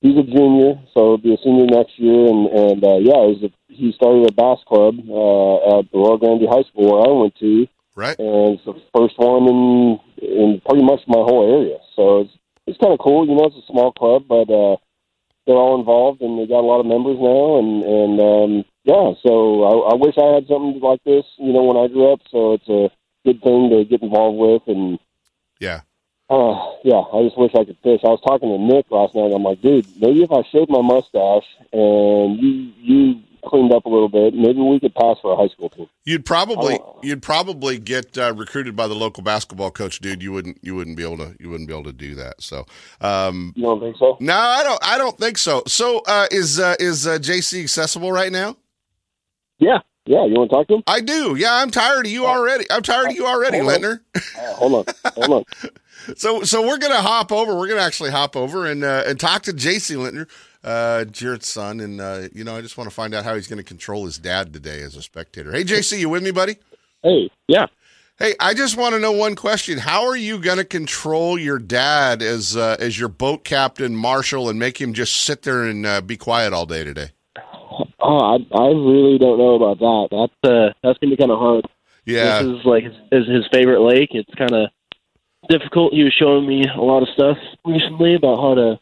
He's 0.00 0.16
a 0.16 0.22
junior, 0.22 0.80
so 0.94 1.00
he'll 1.10 1.18
be 1.18 1.34
a 1.34 1.38
senior 1.44 1.66
next 1.66 1.98
year. 1.98 2.26
And 2.26 2.46
and 2.46 2.82
uh, 2.82 2.96
yeah, 2.96 3.28
he's 3.28 3.42
a, 3.44 3.50
he 3.68 3.92
started 3.92 4.30
a 4.30 4.32
bass 4.32 4.60
club 4.66 4.96
uh, 5.06 5.78
at 5.78 5.92
the 5.92 5.98
Arroyo 5.98 6.16
Grande 6.16 6.48
High 6.48 6.62
School 6.72 6.88
where 6.90 7.04
I 7.06 7.12
went 7.12 7.36
to, 7.36 7.66
Right? 7.94 8.18
and 8.18 8.56
it's 8.56 8.64
the 8.64 8.80
first 8.96 9.18
one 9.18 9.44
in 9.46 10.00
in 10.24 10.62
pretty 10.66 10.82
much 10.82 11.00
my 11.06 11.20
whole 11.20 11.44
area. 11.44 11.76
So 11.94 12.20
it's 12.22 12.32
it's 12.66 12.78
kind 12.78 12.94
of 12.94 12.98
cool. 12.98 13.28
You 13.28 13.34
know, 13.34 13.44
it's 13.44 13.56
a 13.56 13.70
small 13.70 13.92
club, 13.92 14.24
but 14.26 14.48
uh, 14.48 14.76
they're 15.46 15.60
all 15.60 15.78
involved, 15.78 16.22
and 16.22 16.38
they 16.40 16.46
got 16.46 16.64
a 16.64 16.70
lot 16.70 16.80
of 16.80 16.86
members 16.86 17.18
now. 17.20 17.58
And 17.58 17.84
and 17.84 18.20
um, 18.20 18.64
yeah, 18.84 19.12
so 19.20 19.64
I, 19.68 19.92
I 19.92 19.94
wish 20.00 20.16
I 20.16 20.32
had 20.32 20.48
something 20.48 20.80
like 20.80 21.04
this. 21.04 21.26
You 21.36 21.52
know, 21.52 21.64
when 21.64 21.76
I 21.76 21.92
grew 21.92 22.10
up. 22.10 22.20
So 22.30 22.54
it's 22.54 22.68
a 22.70 22.88
good 23.24 23.42
thing 23.42 23.70
to 23.70 23.84
get 23.84 24.02
involved 24.02 24.38
with 24.38 24.62
and. 24.76 24.98
Yeah. 25.58 25.80
Uh, 26.30 26.54
yeah, 26.84 27.02
I 27.12 27.24
just 27.24 27.36
wish 27.36 27.50
I 27.56 27.64
could 27.64 27.76
fish. 27.82 28.00
I 28.04 28.08
was 28.08 28.20
talking 28.24 28.48
to 28.50 28.56
Nick 28.58 28.86
last 28.90 29.16
night. 29.16 29.32
I'm 29.34 29.42
like, 29.42 29.60
dude, 29.60 29.84
maybe 30.00 30.22
if 30.22 30.30
I 30.30 30.42
shaved 30.52 30.70
my 30.70 30.80
mustache 30.80 31.44
and 31.72 32.38
you 32.38 32.70
you 32.80 33.20
cleaned 33.44 33.72
up 33.72 33.84
a 33.84 33.88
little 33.88 34.08
bit, 34.08 34.32
maybe 34.34 34.60
we 34.60 34.78
could 34.78 34.94
pass 34.94 35.16
for 35.20 35.32
a 35.32 35.36
high 35.36 35.48
school 35.48 35.70
team. 35.70 35.88
You'd 36.04 36.24
probably 36.24 36.78
Oh. 36.80 37.00
you'd 37.02 37.20
probably 37.20 37.78
get 37.78 38.16
uh, 38.16 38.32
recruited 38.36 38.76
by 38.76 38.86
the 38.86 38.94
local 38.94 39.24
basketball 39.24 39.72
coach, 39.72 39.98
dude. 39.98 40.22
You 40.22 40.30
wouldn't 40.32 40.58
you 40.62 40.76
wouldn't 40.76 40.96
be 40.96 41.02
able 41.02 41.16
to 41.18 41.34
you 41.40 41.50
wouldn't 41.50 41.66
be 41.68 41.74
able 41.74 41.84
to 41.84 41.92
do 41.92 42.14
that. 42.14 42.40
So, 42.40 42.64
um, 43.00 43.52
You 43.56 43.64
don't 43.64 43.80
think 43.80 43.96
so? 43.96 44.16
no, 44.20 44.34
I 44.36 44.62
don't 44.62 44.78
I 44.86 44.98
don't 44.98 45.18
think 45.18 45.36
so. 45.36 45.64
So, 45.66 46.00
uh, 46.06 46.26
is 46.30 46.60
uh, 46.60 46.76
is 46.78 47.08
uh, 47.08 47.18
JC 47.18 47.60
accessible 47.64 48.12
right 48.12 48.30
now? 48.30 48.56
Yeah, 49.58 49.78
yeah. 50.10 50.26
You 50.26 50.34
want 50.34 50.50
to 50.50 50.56
talk 50.56 50.68
to 50.68 50.74
him? 50.74 50.82
I 50.86 51.00
do. 51.00 51.36
Yeah, 51.36 51.54
I'm 51.54 51.70
tired 51.70 52.06
of 52.06 52.12
you 52.12 52.26
already. 52.26 52.64
I'm 52.70 52.82
tired 52.82 53.10
of 53.10 53.14
you 53.14 53.26
already, 53.26 53.58
Hold 53.58 53.72
on. 53.72 53.80
Lintner. 53.80 54.00
Uh, 54.40 54.54
hold 54.54 54.74
on, 54.74 54.94
hold 55.14 55.30
on. 55.30 55.44
So 56.16 56.42
so 56.42 56.66
we're 56.66 56.78
gonna 56.78 57.02
hop 57.02 57.30
over. 57.30 57.54
We're 57.54 57.68
gonna 57.68 57.82
actually 57.82 58.10
hop 58.10 58.34
over 58.34 58.66
and 58.66 58.82
uh, 58.82 59.04
and 59.06 59.20
talk 59.20 59.42
to 59.42 59.52
JC 59.52 59.96
Lintner, 59.96 60.26
uh, 60.64 61.04
Jared's 61.04 61.46
son, 61.46 61.78
and 61.78 62.00
uh, 62.00 62.28
you 62.32 62.42
know 62.42 62.56
I 62.56 62.62
just 62.62 62.78
want 62.78 62.88
to 62.88 62.94
find 62.94 63.12
out 63.14 63.24
how 63.24 63.34
he's 63.34 63.46
going 63.46 63.58
to 63.58 63.62
control 63.64 64.06
his 64.06 64.16
dad 64.18 64.52
today 64.52 64.80
as 64.82 64.96
a 64.96 65.02
spectator. 65.02 65.52
Hey 65.52 65.62
JC, 65.62 65.98
you 65.98 66.08
with 66.08 66.22
me, 66.22 66.30
buddy? 66.30 66.56
Hey, 67.02 67.30
yeah. 67.48 67.66
Hey, 68.18 68.34
I 68.40 68.52
just 68.54 68.76
want 68.76 68.94
to 68.94 69.00
know 69.00 69.12
one 69.12 69.34
question. 69.36 69.78
How 69.78 70.06
are 70.06 70.16
you 70.16 70.38
going 70.38 70.58
to 70.58 70.64
control 70.64 71.38
your 71.38 71.58
dad 71.58 72.22
as 72.22 72.56
uh, 72.56 72.76
as 72.80 72.98
your 72.98 73.08
boat 73.08 73.44
captain, 73.44 73.94
marshal, 73.94 74.48
and 74.48 74.58
make 74.58 74.80
him 74.80 74.92
just 74.94 75.18
sit 75.18 75.42
there 75.42 75.64
and 75.64 75.86
uh, 75.86 76.00
be 76.00 76.16
quiet 76.16 76.52
all 76.52 76.66
day 76.66 76.82
today? 76.82 77.10
Oh, 78.00 78.18
I 78.18 78.36
I 78.56 78.68
really 78.68 79.18
don't 79.18 79.38
know 79.38 79.54
about 79.54 79.78
that. 79.78 80.08
That's 80.10 80.52
uh 80.52 80.72
that's 80.82 80.98
gonna 80.98 81.10
be 81.10 81.16
kind 81.16 81.30
of 81.30 81.38
hard. 81.38 81.66
Yeah, 82.06 82.42
This 82.42 82.58
is 82.58 82.64
like 82.64 82.84
his, 82.84 82.94
is 83.12 83.28
his 83.28 83.46
favorite 83.52 83.82
lake. 83.82 84.10
It's 84.12 84.34
kind 84.34 84.52
of 84.52 84.70
difficult. 85.48 85.92
He 85.92 86.04
was 86.04 86.14
showing 86.14 86.46
me 86.46 86.64
a 86.64 86.80
lot 86.80 87.02
of 87.02 87.08
stuff 87.14 87.36
recently 87.64 88.14
about 88.14 88.40
how 88.40 88.54
to 88.54 88.80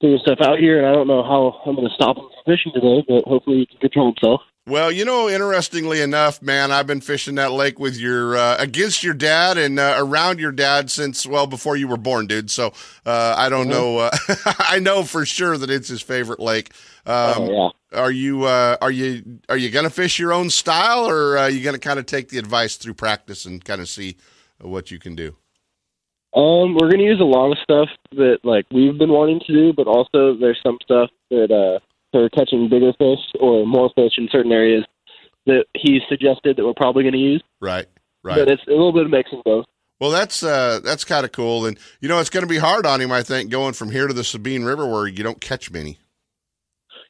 figure 0.00 0.18
stuff 0.18 0.38
out 0.42 0.58
here, 0.58 0.78
and 0.78 0.86
I 0.86 0.92
don't 0.92 1.08
know 1.08 1.22
how 1.22 1.60
I'm 1.66 1.76
going 1.76 1.88
to 1.88 1.94
stop 1.94 2.16
him 2.16 2.24
from 2.24 2.44
fishing 2.52 2.72
today, 2.72 3.04
but 3.06 3.24
hopefully 3.24 3.58
he 3.58 3.66
can 3.66 3.78
control 3.78 4.12
himself. 4.12 4.40
Well, 4.70 4.92
you 4.92 5.04
know, 5.04 5.28
interestingly 5.28 6.00
enough, 6.00 6.40
man, 6.40 6.70
I've 6.70 6.86
been 6.86 7.00
fishing 7.00 7.34
that 7.34 7.50
lake 7.50 7.80
with 7.80 7.96
your 7.96 8.36
uh, 8.36 8.54
against 8.56 9.02
your 9.02 9.14
dad 9.14 9.58
and 9.58 9.80
uh, 9.80 9.96
around 9.98 10.38
your 10.38 10.52
dad 10.52 10.92
since 10.92 11.26
well 11.26 11.48
before 11.48 11.74
you 11.74 11.88
were 11.88 11.96
born, 11.96 12.28
dude. 12.28 12.52
So 12.52 12.72
uh, 13.04 13.34
I 13.36 13.48
don't 13.48 13.66
know. 13.66 13.98
Uh, 13.98 14.10
I 14.60 14.78
know 14.78 15.02
for 15.02 15.26
sure 15.26 15.58
that 15.58 15.70
it's 15.70 15.88
his 15.88 16.02
favorite 16.02 16.38
lake. 16.38 16.70
Um, 17.04 17.34
oh 17.36 17.72
yeah. 17.92 17.98
Are 18.00 18.12
you 18.12 18.44
uh, 18.44 18.76
are 18.80 18.92
you 18.92 19.40
are 19.48 19.56
you 19.56 19.70
gonna 19.70 19.90
fish 19.90 20.20
your 20.20 20.32
own 20.32 20.50
style, 20.50 21.04
or 21.04 21.36
are 21.36 21.50
you 21.50 21.64
gonna 21.64 21.80
kind 21.80 21.98
of 21.98 22.06
take 22.06 22.28
the 22.28 22.38
advice 22.38 22.76
through 22.76 22.94
practice 22.94 23.46
and 23.46 23.64
kind 23.64 23.80
of 23.80 23.88
see 23.88 24.18
what 24.60 24.92
you 24.92 25.00
can 25.00 25.16
do? 25.16 25.34
Um, 26.32 26.74
we're 26.74 26.92
gonna 26.92 27.02
use 27.02 27.18
a 27.18 27.24
lot 27.24 27.50
of 27.50 27.58
stuff 27.58 27.88
that 28.12 28.38
like 28.44 28.66
we've 28.70 28.96
been 28.96 29.10
wanting 29.10 29.40
to 29.48 29.52
do, 29.52 29.72
but 29.72 29.88
also 29.88 30.36
there's 30.36 30.60
some 30.62 30.78
stuff 30.84 31.10
that 31.30 31.50
uh 31.50 31.80
for 32.12 32.28
catching 32.30 32.68
bigger 32.68 32.92
fish 32.98 33.20
or 33.38 33.66
more 33.66 33.90
fish 33.94 34.12
in 34.18 34.28
certain 34.32 34.52
areas 34.52 34.84
that 35.46 35.64
he 35.76 36.00
suggested 36.08 36.56
that 36.56 36.64
we're 36.64 36.74
probably 36.74 37.04
gonna 37.04 37.16
use. 37.16 37.42
Right, 37.60 37.86
right. 38.22 38.36
But 38.36 38.48
it's 38.48 38.62
a 38.66 38.70
little 38.70 38.92
bit 38.92 39.04
of 39.06 39.10
mixing 39.10 39.42
both. 39.44 39.64
Well, 40.00 40.10
that's 40.10 40.42
uh, 40.42 40.80
that's 40.82 41.04
kind 41.04 41.24
of 41.26 41.32
cool, 41.32 41.66
and 41.66 41.78
you 42.00 42.08
know 42.08 42.20
it's 42.20 42.30
going 42.30 42.42
to 42.42 42.48
be 42.48 42.56
hard 42.56 42.86
on 42.86 43.02
him, 43.02 43.12
I 43.12 43.22
think, 43.22 43.50
going 43.50 43.74
from 43.74 43.90
here 43.90 44.06
to 44.06 44.14
the 44.14 44.24
Sabine 44.24 44.64
River 44.64 44.86
where 44.86 45.06
you 45.06 45.22
don't 45.22 45.42
catch 45.42 45.70
many. 45.70 45.98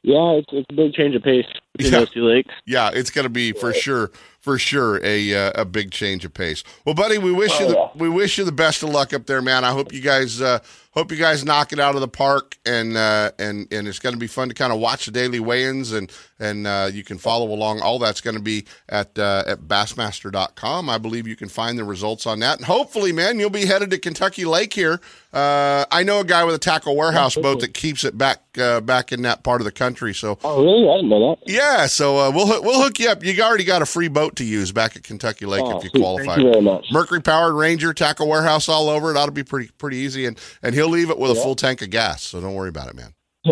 Yeah, 0.03 0.31
it's 0.31 0.47
it's 0.51 0.67
a 0.69 0.73
big 0.73 0.93
change 0.93 1.15
of 1.15 1.23
pace 1.23 1.45
between 1.77 1.93
Yeah. 1.93 1.99
those 1.99 2.09
two 2.09 2.25
lakes. 2.27 2.53
Yeah, 2.65 2.89
it's 2.93 3.09
going 3.11 3.23
to 3.23 3.29
be 3.29 3.51
for 3.53 3.71
sure, 3.71 4.11
for 4.39 4.57
sure 4.57 4.99
a 5.05 5.33
uh, 5.33 5.61
a 5.61 5.63
big 5.63 5.91
change 5.91 6.25
of 6.25 6.33
pace. 6.33 6.63
Well, 6.83 6.95
buddy, 6.95 7.17
we 7.17 7.31
wish 7.31 7.57
you 7.59 7.67
the, 7.69 7.77
Oh, 7.77 7.91
we 7.95 8.09
wish 8.09 8.37
you 8.37 8.43
the 8.43 8.51
best 8.51 8.81
of 8.83 8.89
luck 8.89 9.13
up 9.13 9.25
there, 9.25 9.41
man. 9.41 9.63
I 9.63 9.71
hope 9.71 9.93
you 9.93 10.01
guys 10.01 10.41
uh, 10.41 10.59
hope 10.91 11.11
you 11.11 11.17
guys 11.17 11.43
knock 11.45 11.73
it 11.73 11.79
out 11.79 11.95
of 11.95 12.01
the 12.01 12.07
park, 12.07 12.57
and 12.65 12.95
uh, 12.97 13.31
and 13.39 13.67
and 13.71 13.87
it's 13.87 13.99
going 13.99 14.13
to 14.13 14.19
be 14.19 14.27
fun 14.27 14.47
to 14.49 14.53
kind 14.53 14.71
of 14.73 14.79
watch 14.79 15.05
the 15.05 15.11
daily 15.11 15.39
weigh-ins, 15.39 15.91
and 15.91 16.11
and 16.39 16.65
uh, 16.67 16.89
you 16.91 17.03
can 17.03 17.17
follow 17.17 17.47
along. 17.47 17.81
All 17.81 17.99
that's 17.99 18.21
going 18.21 18.35
to 18.35 18.41
be 18.41 18.65
at 18.89 19.17
uh, 19.17 19.43
at 19.47 19.59
Bassmaster.com. 19.61 20.89
I 20.89 20.97
believe 20.97 21.27
you 21.27 21.35
can 21.35 21.49
find 21.49 21.77
the 21.77 21.83
results 21.83 22.25
on 22.27 22.39
that, 22.39 22.57
and 22.57 22.65
hopefully, 22.65 23.11
man, 23.11 23.39
you'll 23.39 23.49
be 23.49 23.65
headed 23.65 23.89
to 23.91 23.97
Kentucky 23.97 24.45
Lake 24.45 24.73
here. 24.73 24.99
Uh, 25.33 25.85
I 25.91 26.03
know 26.03 26.19
a 26.19 26.25
guy 26.25 26.43
with 26.43 26.55
a 26.55 26.59
tackle 26.59 26.95
warehouse 26.95 27.35
boat 27.35 27.61
that 27.61 27.73
keeps 27.73 28.03
it 28.03 28.17
back 28.17 28.41
uh, 28.59 28.81
back 28.81 29.13
in 29.13 29.21
that 29.21 29.43
part 29.43 29.61
of 29.61 29.65
the 29.65 29.71
country, 29.71 30.13
so. 30.13 30.37
Oh 30.43 30.61
really? 30.61 30.89
I 30.89 30.95
didn't 30.95 31.09
know 31.09 31.29
that. 31.35 31.49
Yeah, 31.49 31.85
so 31.87 32.17
uh, 32.17 32.31
we'll 32.31 32.47
hook- 32.47 32.63
we'll 32.63 32.81
hook 32.81 32.99
you 32.99 33.09
up. 33.09 33.23
You 33.23 33.41
already 33.41 33.63
got 33.63 33.81
a 33.81 33.85
free 33.85 34.09
boat 34.09 34.35
to 34.37 34.43
use 34.43 34.71
back 34.73 34.95
at 34.97 35.03
Kentucky 35.03 35.45
Lake 35.45 35.61
Oh, 35.63 35.77
if 35.77 35.83
you 35.85 35.89
sweet. 35.91 36.01
qualify. 36.01 36.35
Thank 36.35 36.45
you 36.45 36.51
very 36.51 36.61
much. 36.61 36.85
Mercury 36.91 37.21
powered 37.21 37.53
Ranger 37.55 37.93
tackle 37.93 38.27
warehouse 38.27 38.67
all 38.67 38.89
over 38.89 39.09
it. 39.11 39.15
Ought 39.17 39.27
to 39.27 39.31
be 39.31 39.43
pretty 39.43 39.69
pretty 39.77 39.97
easy, 39.97 40.25
and 40.25 40.37
and 40.61 40.75
he'll 40.81 40.89
leave 40.89 41.11
it 41.11 41.19
with 41.19 41.31
a 41.31 41.35
full 41.35 41.55
tank 41.55 41.81
of 41.81 41.89
gas. 41.89 42.23
So 42.23 42.41
don't 42.41 42.55
worry 42.55 42.69
about 42.69 42.89
it, 42.89 42.95
man. 42.95 43.13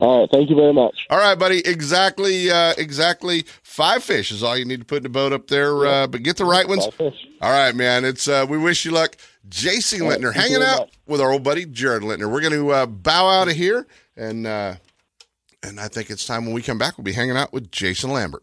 All 0.00 0.20
right, 0.20 0.28
thank 0.32 0.50
you 0.50 0.56
very 0.56 0.72
much. 0.72 1.06
All 1.10 1.18
right, 1.18 1.36
buddy. 1.36 1.60
Exactly, 1.66 2.50
uh, 2.50 2.74
exactly. 2.76 3.44
Five 3.62 4.02
fish 4.02 4.32
is 4.32 4.42
all 4.42 4.56
you 4.56 4.64
need 4.64 4.80
to 4.80 4.84
put 4.84 4.98
in 4.98 5.02
the 5.04 5.08
boat 5.08 5.32
up 5.32 5.46
there. 5.46 5.86
Uh, 5.86 6.06
but 6.08 6.24
get 6.24 6.36
the 6.36 6.44
right 6.44 6.66
ones. 6.66 6.88
All 6.98 7.12
right, 7.40 7.72
man. 7.72 8.04
It's 8.04 8.26
uh, 8.26 8.44
we 8.48 8.58
wish 8.58 8.84
you 8.84 8.90
luck. 8.90 9.16
JC 9.48 10.00
Lintner 10.00 10.34
hanging 10.34 10.62
out 10.62 10.80
much. 10.80 10.92
with 11.06 11.20
our 11.20 11.32
old 11.32 11.44
buddy 11.44 11.66
Jared 11.66 12.02
Lintner. 12.02 12.30
We're 12.30 12.40
going 12.40 12.52
to 12.52 12.70
uh, 12.72 12.86
bow 12.86 13.28
out 13.28 13.46
of 13.48 13.54
here, 13.54 13.86
and 14.16 14.44
uh, 14.44 14.74
and 15.62 15.78
I 15.78 15.86
think 15.86 16.10
it's 16.10 16.26
time 16.26 16.44
when 16.44 16.54
we 16.54 16.62
come 16.62 16.78
back, 16.78 16.98
we'll 16.98 17.04
be 17.04 17.12
hanging 17.12 17.36
out 17.36 17.52
with 17.52 17.70
Jason 17.70 18.10
Lambert. 18.10 18.42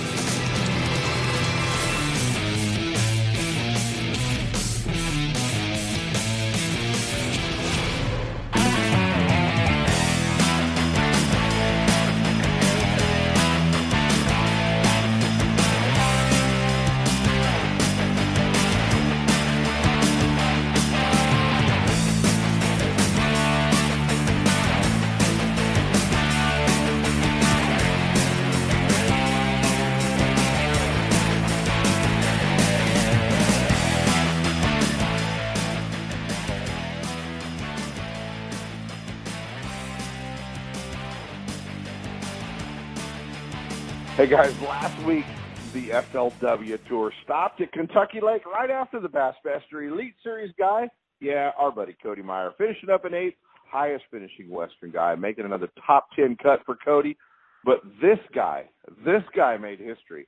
FLW 45.91 46.87
Tour 46.87 47.11
stopped 47.23 47.61
at 47.61 47.71
Kentucky 47.71 48.19
Lake 48.21 48.45
right 48.45 48.69
after 48.69 48.99
the 48.99 49.09
Bassmaster 49.09 49.91
Elite 49.91 50.15
Series 50.23 50.53
guy. 50.57 50.89
Yeah, 51.19 51.51
our 51.57 51.71
buddy 51.71 51.95
Cody 52.01 52.21
Meyer 52.21 52.51
finishing 52.57 52.89
up 52.89 53.05
in 53.05 53.13
eighth, 53.13 53.35
highest 53.69 54.05
finishing 54.09 54.49
Western 54.49 54.91
guy, 54.91 55.15
making 55.15 55.45
another 55.45 55.69
top 55.85 56.07
ten 56.15 56.37
cut 56.41 56.61
for 56.65 56.75
Cody. 56.83 57.17
But 57.63 57.81
this 58.01 58.19
guy, 58.33 58.69
this 59.05 59.23
guy 59.35 59.57
made 59.57 59.79
history. 59.79 60.27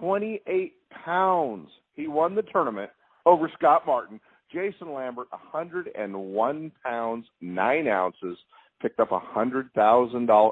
28 0.00 0.72
pounds. 1.04 1.68
He 1.94 2.08
won 2.08 2.34
the 2.34 2.42
tournament 2.42 2.90
over 3.26 3.50
Scott 3.56 3.86
Martin. 3.86 4.20
Jason 4.52 4.92
Lambert, 4.92 5.28
101 5.30 6.72
pounds, 6.84 7.26
9 7.40 7.88
ounces, 7.88 8.38
picked 8.80 9.00
up 9.00 9.12
a 9.12 9.18
$100,000, 9.18 9.72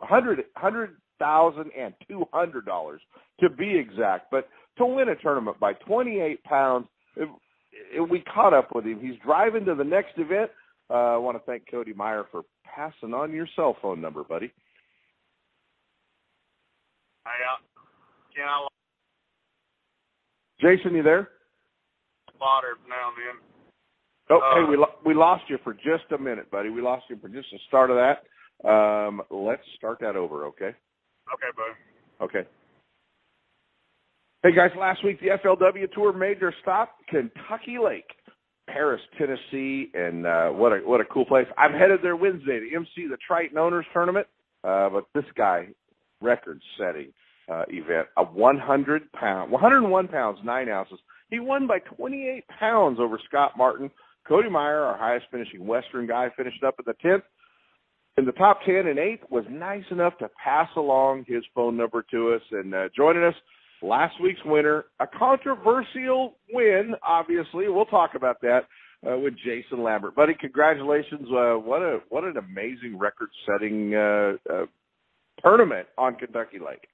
100, 0.01 0.45
100,000 1.23 1.71
and 1.79 1.95
$200 2.11 2.99
to 3.41 3.51
be 3.51 3.77
exact. 3.77 4.31
But 4.31 4.49
to 4.79 4.87
win 4.87 5.09
a 5.09 5.17
tournament 5.17 5.59
by 5.61 5.75
28 5.75 6.43
pounds, 6.45 6.87
it, 7.17 7.29
it, 7.95 8.01
we 8.01 8.21
caught 8.21 8.55
up 8.55 8.75
with 8.75 8.85
him. 8.85 9.01
He's 9.01 9.19
driving 9.25 9.65
to 9.67 9.75
the 9.75 9.85
next 9.85 10.13
event. 10.17 10.51
Uh, 10.91 11.15
I 11.15 11.17
want 11.17 11.37
to 11.37 11.43
thank 11.45 11.71
Cody 11.71 11.93
Meyer 11.93 12.25
for 12.31 12.43
passing 12.65 13.15
on 13.15 13.33
your 13.33 13.47
cell 13.57 13.77
phone 13.81 14.01
number, 14.01 14.25
buddy. 14.25 14.53
Hey, 17.25 17.31
uh, 17.51 17.81
can 18.35 18.45
I 18.49 18.67
Jason, 20.61 20.95
you 20.95 21.03
there? 21.03 21.29
Water 22.41 22.77
now 22.89 23.09
and 23.09 23.17
then. 23.17 23.43
Oh, 24.31 24.39
Uh, 24.39 24.55
hey, 24.55 24.71
we 24.71 24.77
lo- 24.77 24.95
we 25.05 25.15
lost 25.15 25.49
you 25.49 25.59
for 25.65 25.75
just 25.75 26.11
a 26.13 26.19
minute, 26.19 26.51
buddy. 26.51 26.71
We 26.71 26.81
lost 26.81 27.05
you 27.09 27.17
for 27.19 27.29
just 27.29 27.51
the 27.51 27.59
start 27.69 27.91
of 27.91 27.97
that. 27.97 28.25
Um, 28.69 29.23
let's 29.31 29.63
start 29.77 29.99
that 30.01 30.17
over, 30.17 30.47
okay? 30.47 30.75
Okay, 31.31 31.51
bud. 31.57 32.25
Okay. 32.25 32.49
Hey 34.43 34.53
guys, 34.55 34.71
last 34.79 35.05
week 35.05 35.21
the 35.21 35.29
FLW 35.29 35.93
Tour 35.93 36.13
made 36.13 36.41
their 36.41 36.55
stop, 36.63 36.97
Kentucky 37.09 37.77
Lake, 37.83 38.09
Paris, 38.69 39.01
Tennessee, 39.17 39.91
and 39.95 40.27
uh, 40.27 40.49
what 40.49 40.73
a 40.73 40.79
what 40.79 41.01
a 41.01 41.05
cool 41.05 41.25
place. 41.25 41.47
I'm 41.57 41.73
headed 41.73 42.01
there 42.03 42.17
Wednesday 42.17 42.59
to 42.59 42.75
MC 42.75 43.07
the 43.09 43.19
Triton 43.25 43.57
Owners 43.57 43.87
Tournament, 43.93 44.27
uh, 44.65 44.89
but 44.91 45.05
this 45.15 45.31
guy, 45.37 45.69
record-setting 46.21 47.13
uh, 47.49 47.63
event, 47.69 48.09
a 48.17 48.25
100 48.25 49.13
pound, 49.13 49.53
101 49.53 50.09
pounds, 50.09 50.39
nine 50.45 50.69
ounces. 50.69 50.99
He 51.31 51.39
won 51.39 51.67
by 51.69 51.79
28 51.79 52.45
pounds 52.49 52.99
over 53.01 53.21
Scott 53.29 53.53
Martin. 53.57 53.91
Cody 54.27 54.51
Meyer, 54.51 54.81
our 54.81 54.99
highest 54.99 55.27
finishing 55.31 55.67
Western 55.67 56.07
guy, 56.07 56.29
finished 56.37 56.63
up 56.65 56.75
in 56.79 56.85
the 56.87 57.09
10th. 57.09 57.23
In 58.19 58.27
the 58.27 58.33
top 58.33 58.61
10 58.67 58.75
and 58.75 58.99
8th, 58.99 59.31
was 59.31 59.45
nice 59.49 59.85
enough 59.91 60.19
to 60.19 60.29
pass 60.43 60.69
along 60.77 61.25
his 61.27 61.43
phone 61.55 61.77
number 61.77 62.05
to 62.11 62.35
us. 62.35 62.43
And 62.51 62.75
uh, 62.75 62.89
joining 62.95 63.25
us, 63.25 63.35
last 63.81 64.21
week's 64.23 64.45
winner, 64.45 64.85
a 65.01 65.07
controversial 65.07 66.37
win, 66.53 66.95
obviously. 67.03 67.69
We'll 67.69 67.87
talk 67.87 68.11
about 68.15 68.41
that 68.43 68.69
uh, 69.07 69.19
with 69.19 69.35
Jason 69.45 69.83
Lambert. 69.83 70.15
Buddy, 70.15 70.35
congratulations. 70.39 71.27
Uh, 71.33 71.57
what 71.57 71.83
a 71.83 72.01
what 72.11 72.25
an 72.25 72.37
amazing 72.37 72.99
record-setting 72.99 73.95
uh, 73.95 74.33
uh, 74.53 74.67
tournament 75.43 75.89
on 75.97 76.15
Kentucky 76.15 76.59
Lake. 76.59 76.87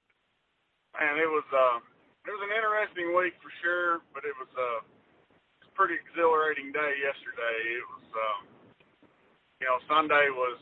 Man, 0.97 1.17
it 1.19 1.29
was 1.29 1.45
uh, 1.51 1.77
it 2.25 2.31
was 2.31 2.43
an 2.47 2.53
interesting 2.55 3.13
week 3.13 3.33
for 3.43 3.51
sure, 3.61 3.99
but 4.13 4.23
it 4.23 4.33
was 4.39 4.49
uh, 4.57 4.79
it 4.81 5.67
was 5.67 5.69
a 5.69 5.75
pretty 5.77 5.95
exhilarating 5.99 6.71
day 6.71 6.93
yesterday. 7.03 7.57
It 7.75 7.85
was, 7.91 8.05
um, 8.15 8.39
you 9.61 9.67
know, 9.67 9.77
Sunday 9.85 10.31
was 10.33 10.57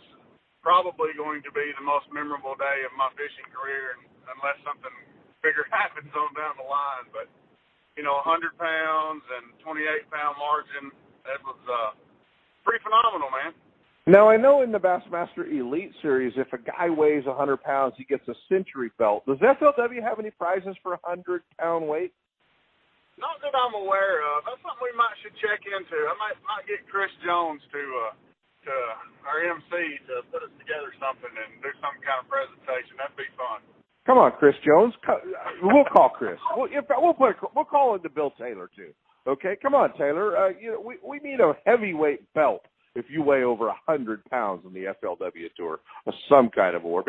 probably 0.66 1.14
going 1.16 1.42
to 1.46 1.52
be 1.54 1.72
the 1.78 1.86
most 1.86 2.10
memorable 2.12 2.58
day 2.58 2.84
of 2.86 2.94
my 2.98 3.10
fishing 3.14 3.48
career, 3.54 3.98
unless 4.30 4.58
something 4.66 4.94
bigger 5.42 5.66
happens 5.74 6.12
on 6.14 6.30
down 6.34 6.58
the 6.60 6.68
line. 6.68 7.08
But 7.14 7.28
you 7.98 8.06
know, 8.06 8.22
100 8.22 8.54
pounds 8.62 9.26
and 9.42 9.58
28 9.66 10.06
pound 10.14 10.38
margin, 10.38 10.94
that 11.26 11.42
was 11.42 11.58
uh, 11.66 11.92
pretty 12.62 12.84
phenomenal, 12.86 13.34
man. 13.34 13.58
Now 14.08 14.32
I 14.32 14.38
know 14.40 14.64
in 14.64 14.72
the 14.72 14.80
Bassmaster 14.80 15.44
Elite 15.44 15.92
Series, 16.00 16.32
if 16.40 16.48
a 16.56 16.62
guy 16.64 16.88
weighs 16.88 17.28
100 17.28 17.36
pounds, 17.60 17.92
he 17.98 18.06
gets 18.08 18.24
a 18.32 18.38
Century 18.48 18.88
belt. 18.96 19.28
Does 19.28 19.42
FLW 19.44 20.00
have 20.00 20.16
any 20.16 20.32
prizes 20.32 20.80
for 20.80 20.96
100 21.04 21.44
pound 21.60 21.84
weight? 21.90 22.16
Not 23.20 23.42
that 23.42 23.52
I'm 23.58 23.74
aware 23.74 24.22
of. 24.22 24.46
That's 24.46 24.62
something 24.62 24.80
we 24.80 24.94
might 24.94 25.18
should 25.26 25.34
check 25.42 25.66
into. 25.66 25.98
I 26.06 26.16
might 26.22 26.38
might 26.46 26.70
get 26.70 26.86
Chris 26.86 27.10
Jones 27.26 27.60
to 27.74 27.82
uh, 28.08 28.12
to 28.68 28.78
our 29.24 29.40
MC 29.48 29.72
to 30.12 30.28
put 30.30 30.44
us 30.44 30.54
together 30.60 30.92
something 31.00 31.32
and 31.32 31.64
do 31.64 31.72
some 31.80 31.96
kind 32.04 32.20
of 32.20 32.28
presentation. 32.28 33.00
That'd 33.00 33.16
be 33.16 33.28
fun. 33.40 33.64
Come 34.08 34.20
on, 34.20 34.32
Chris 34.40 34.56
Jones. 34.64 34.96
We'll 35.64 35.88
call 35.92 36.10
Chris. 36.10 36.40
We'll, 36.56 36.70
we'll 36.72 37.14
put 37.14 37.32
a, 37.32 37.36
we'll 37.56 37.68
call 37.68 37.96
in 37.96 38.04
to 38.04 38.10
Bill 38.10 38.32
Taylor 38.40 38.70
too. 38.76 38.92
Okay, 39.28 39.58
come 39.62 39.76
on, 39.76 39.92
Taylor. 39.98 40.38
Uh, 40.38 40.50
you 40.60 40.72
know 40.72 40.80
we 40.80 40.96
we 41.04 41.20
need 41.20 41.40
a 41.40 41.54
heavyweight 41.66 42.34
belt 42.34 42.64
if 42.96 43.06
you 43.10 43.22
weigh 43.22 43.44
over 43.44 43.68
a 43.68 43.76
hundred 43.86 44.24
pounds 44.26 44.64
in 44.66 44.74
the 44.74 44.94
FLW 45.04 45.54
tour, 45.58 45.80
of 46.06 46.14
some 46.30 46.50
kind 46.50 46.76
of 46.76 46.84
award. 46.84 47.06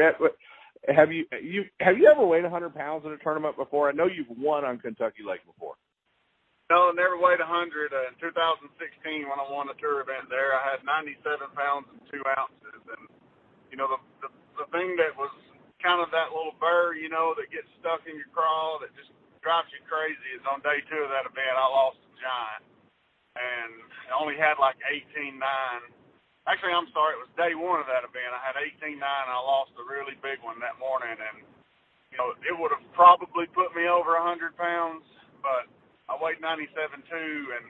Have 0.88 1.12
you 1.12 1.24
you 1.42 1.64
have 1.80 1.96
you 1.96 2.10
ever 2.12 2.26
weighed 2.26 2.44
a 2.44 2.50
hundred 2.50 2.74
pounds 2.74 3.04
in 3.06 3.12
a 3.12 3.18
tournament 3.18 3.56
before? 3.56 3.88
I 3.88 3.92
know 3.92 4.06
you've 4.06 4.36
won 4.36 4.64
on 4.64 4.78
Kentucky 4.78 5.22
Lake 5.26 5.40
before. 5.46 5.74
No, 6.68 6.92
never 6.92 7.16
weighed 7.16 7.40
100. 7.40 7.48
Uh, 7.48 8.12
in 8.12 8.14
2016, 8.20 9.24
when 9.24 9.40
I 9.40 9.46
won 9.48 9.72
the 9.72 9.76
tour 9.80 10.04
event 10.04 10.28
there, 10.28 10.52
I 10.52 10.76
had 10.76 10.84
97 10.84 11.20
pounds 11.56 11.88
and 11.92 12.00
two 12.12 12.20
ounces. 12.36 12.82
And 12.92 13.04
you 13.72 13.76
know, 13.80 13.88
the 13.88 14.00
the, 14.24 14.30
the 14.64 14.68
thing 14.72 14.96
that 15.00 15.16
was 15.16 15.32
kind 15.80 16.00
of 16.04 16.12
that 16.12 16.32
little 16.36 16.56
burr, 16.60 16.96
you 16.96 17.08
know, 17.08 17.32
that 17.38 17.48
gets 17.52 17.68
stuck 17.80 18.04
in 18.04 18.16
your 18.20 18.28
craw 18.36 18.80
that 18.82 18.92
just 18.96 19.12
drives 19.40 19.70
you 19.72 19.80
crazy 19.86 20.36
is 20.36 20.44
on 20.44 20.60
day 20.60 20.82
two 20.90 21.00
of 21.04 21.10
that 21.12 21.24
event, 21.24 21.54
I 21.54 21.66
lost 21.70 22.00
a 22.02 22.12
giant, 22.18 22.64
and 23.38 23.72
I 24.10 24.18
only 24.18 24.34
had 24.34 24.58
like 24.58 24.76
18.9. 24.84 25.38
Actually, 26.48 26.74
I'm 26.74 26.90
sorry, 26.90 27.14
it 27.14 27.22
was 27.22 27.30
day 27.38 27.54
one 27.54 27.78
of 27.78 27.88
that 27.88 28.02
event. 28.02 28.34
I 28.34 28.42
had 28.42 28.58
18.9, 28.58 28.98
and 28.98 29.30
I 29.30 29.38
lost 29.40 29.72
a 29.78 29.84
really 29.86 30.18
big 30.20 30.42
one 30.42 30.58
that 30.60 30.76
morning, 30.82 31.14
and 31.14 31.46
you 32.10 32.16
know, 32.18 32.34
it 32.42 32.54
would 32.56 32.72
have 32.74 32.84
probably 32.96 33.46
put 33.52 33.76
me 33.76 33.86
over 33.86 34.16
100 34.18 34.56
pounds, 34.58 35.04
but 35.44 35.68
I 36.08 36.16
weighed 36.16 36.40
97 36.40 36.72
too, 37.06 37.36
and 37.60 37.64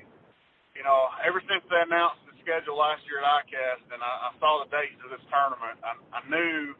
you 0.79 0.87
know, 0.87 1.11
ever 1.27 1.42
since 1.42 1.66
they 1.66 1.83
announced 1.83 2.22
the 2.31 2.38
schedule 2.38 2.79
last 2.79 3.03
year 3.11 3.18
at 3.18 3.27
ICAST, 3.42 3.90
and 3.90 3.98
I, 3.98 4.31
I 4.31 4.38
saw 4.38 4.62
the 4.62 4.70
dates 4.70 4.98
of 5.03 5.11
this 5.11 5.22
tournament, 5.27 5.74
I, 5.83 5.98
I 6.14 6.22
knew, 6.31 6.79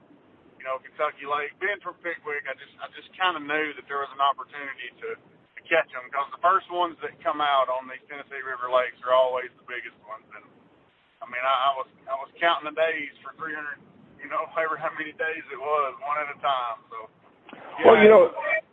you 0.55 0.65
know, 0.65 0.79
Kentucky 0.79 1.27
Lake, 1.27 1.51
being 1.59 1.83
from 1.83 1.99
Pickwick, 1.99 2.47
I 2.47 2.55
just, 2.55 2.75
I 2.79 2.87
just 2.95 3.11
kind 3.19 3.35
of 3.35 3.43
knew 3.43 3.75
that 3.75 3.91
there 3.91 3.99
was 3.99 4.13
an 4.15 4.23
opportunity 4.23 4.95
to, 5.03 5.19
to 5.19 5.61
catch 5.67 5.91
them 5.91 6.07
because 6.07 6.31
the 6.31 6.39
first 6.47 6.71
ones 6.71 6.95
that 7.03 7.19
come 7.27 7.43
out 7.43 7.67
on 7.67 7.91
these 7.91 8.03
Tennessee 8.07 8.39
River 8.39 8.71
lakes 8.71 9.03
are 9.03 9.19
always 9.19 9.51
the 9.59 9.67
biggest 9.67 9.99
ones, 10.07 10.31
and 10.39 10.47
I 11.19 11.27
mean, 11.27 11.43
I, 11.43 11.51
I 11.51 11.71
was, 11.75 11.89
I 12.07 12.17
was 12.23 12.31
counting 12.39 12.71
the 12.71 12.79
days 12.79 13.11
for 13.27 13.35
300, 13.35 13.83
you 14.23 14.31
know, 14.31 14.47
however 14.55 14.79
how 14.79 14.95
many 14.95 15.11
days 15.19 15.45
it 15.51 15.59
was, 15.59 15.91
one 16.07 16.23
at 16.23 16.31
a 16.31 16.39
time. 16.39 16.79
So, 16.87 16.99
yeah, 17.83 17.83
well, 17.83 17.99
you 17.99 18.11
know. 18.15 18.31
it 18.31 18.68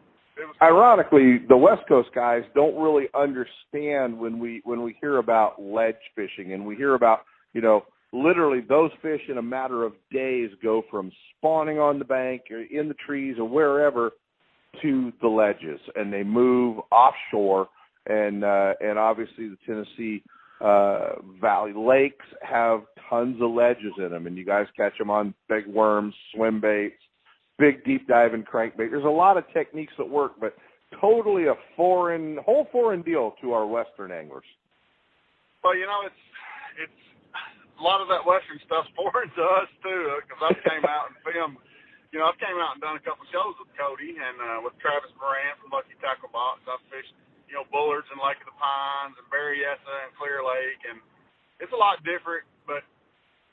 Ironically, 0.61 1.39
the 1.47 1.55
West 1.55 1.83
Coast 1.87 2.09
guys 2.13 2.43
don't 2.53 2.75
really 2.81 3.05
understand 3.13 4.19
when 4.19 4.39
we 4.39 4.61
when 4.65 4.81
we 4.81 4.95
hear 4.99 5.17
about 5.17 5.61
ledge 5.61 5.95
fishing 6.15 6.53
and 6.53 6.65
we 6.65 6.75
hear 6.75 6.95
about 6.95 7.21
you 7.53 7.61
know 7.61 7.85
literally 8.11 8.61
those 8.67 8.91
fish 9.01 9.21
in 9.29 9.37
a 9.37 9.41
matter 9.41 9.83
of 9.83 9.93
days 10.11 10.49
go 10.61 10.83
from 10.89 11.11
spawning 11.37 11.79
on 11.79 11.99
the 11.99 12.05
bank 12.05 12.43
or 12.51 12.61
in 12.61 12.87
the 12.87 12.95
trees 13.05 13.35
or 13.37 13.47
wherever 13.47 14.11
to 14.81 15.11
the 15.21 15.27
ledges 15.27 15.79
and 15.95 16.11
they 16.11 16.23
move 16.23 16.79
offshore 16.91 17.67
and 18.07 18.43
uh, 18.43 18.73
and 18.81 18.99
obviously 18.99 19.49
the 19.49 19.57
Tennessee 19.65 20.21
uh, 20.61 21.21
Valley 21.41 21.73
lakes 21.75 22.25
have 22.41 22.81
tons 23.09 23.41
of 23.41 23.51
ledges 23.51 23.93
in 23.97 24.09
them 24.09 24.27
and 24.27 24.37
you 24.37 24.45
guys 24.45 24.67
catch 24.75 24.97
them 24.97 25.09
on 25.09 25.33
big 25.49 25.67
worms, 25.67 26.13
swim 26.33 26.61
baits, 26.61 26.95
big 27.57 27.83
deep 27.85 28.07
dive 28.07 28.31
diving 28.31 28.43
crankbait. 28.43 28.91
There's 28.91 29.05
a 29.05 29.09
lot 29.09 29.37
of 29.37 29.43
techniques 29.53 29.93
that 29.97 30.07
work, 30.07 30.33
but 30.39 30.55
totally 30.99 31.47
a 31.47 31.55
foreign, 31.75 32.37
whole 32.45 32.67
foreign 32.71 33.01
deal 33.01 33.35
to 33.41 33.53
our 33.53 33.65
Western 33.65 34.11
anglers. 34.11 34.45
Well, 35.63 35.75
you 35.75 35.85
know, 35.87 36.05
it's 36.05 36.23
it's 36.77 37.01
a 37.79 37.83
lot 37.83 37.99
of 37.99 38.07
that 38.07 38.23
Western 38.23 38.59
stuff's 38.63 38.91
foreign 38.95 39.31
to 39.33 39.43
us 39.59 39.69
too, 39.81 40.01
because 40.23 40.41
I 40.41 40.53
came 40.61 40.85
out 40.85 41.11
and 41.11 41.17
filmed. 41.25 41.57
You 42.13 42.23
know, 42.23 42.31
I 42.31 42.35
came 42.39 42.55
out 42.55 42.79
and 42.79 42.81
done 42.83 42.95
a 42.95 43.03
couple 43.03 43.27
shows 43.27 43.59
with 43.59 43.67
Cody 43.75 44.15
and 44.15 44.37
uh, 44.39 44.59
with 44.63 44.71
Travis 44.79 45.11
Moran 45.19 45.51
from 45.59 45.67
Lucky 45.75 45.99
Tackle 45.99 46.31
Box. 46.31 46.63
I've 46.63 46.79
fished, 46.87 47.11
you 47.51 47.59
know, 47.59 47.67
Bullards 47.67 48.07
and 48.07 48.23
Lake 48.23 48.39
of 48.39 48.47
the 48.47 48.55
Pines 48.55 49.19
and 49.19 49.27
Berryessa 49.27 49.95
and 50.07 50.15
Clear 50.15 50.39
Lake, 50.39 50.79
and 50.87 51.03
it's 51.59 51.75
a 51.75 51.81
lot 51.81 51.99
different. 52.07 52.47
But 52.63 52.87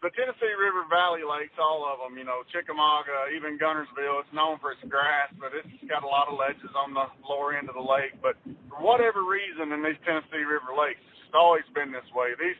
the 0.02 0.10
Tennessee 0.18 0.50
River 0.58 0.82
Valley 0.90 1.22
lakes, 1.22 1.54
all 1.62 1.86
of 1.86 2.02
them, 2.02 2.18
you 2.18 2.26
know, 2.26 2.42
Chickamauga, 2.50 3.30
even 3.30 3.54
Guntersville, 3.54 4.26
it's 4.26 4.34
known 4.34 4.58
for 4.58 4.74
its 4.74 4.82
grass, 4.90 5.30
but 5.38 5.54
it's 5.54 5.70
got 5.86 6.02
a 6.02 6.10
lot 6.10 6.26
of 6.26 6.34
ledges 6.34 6.74
on 6.74 6.90
the 6.90 7.06
lower 7.22 7.54
end 7.54 7.70
of 7.70 7.78
the 7.78 7.86
lake. 7.86 8.18
But 8.18 8.34
for 8.66 8.82
whatever 8.82 9.22
reason 9.22 9.70
in 9.70 9.78
these 9.78 9.98
Tennessee 10.02 10.42
River 10.42 10.74
lakes, 10.74 10.98
it's 11.06 11.30
just 11.30 11.38
always 11.38 11.62
been 11.70 11.94
this 11.94 12.06
way. 12.10 12.34
These 12.34 12.58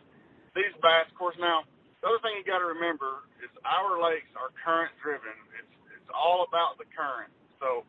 these 0.54 0.70
bass, 0.84 1.10
of 1.10 1.18
course, 1.18 1.34
now 1.42 1.66
the 1.98 2.14
other 2.14 2.22
thing 2.22 2.38
you 2.38 2.46
got 2.46 2.62
to 2.62 2.70
remember 2.70 3.26
is 3.42 3.50
our 3.66 3.98
lakes 3.98 4.30
are 4.38 4.54
current 4.62 4.94
driven. 5.02 5.34
It's 5.58 5.74
it's 5.98 6.10
all 6.14 6.46
about 6.46 6.78
the 6.78 6.86
current. 6.94 7.34
So 7.58 7.82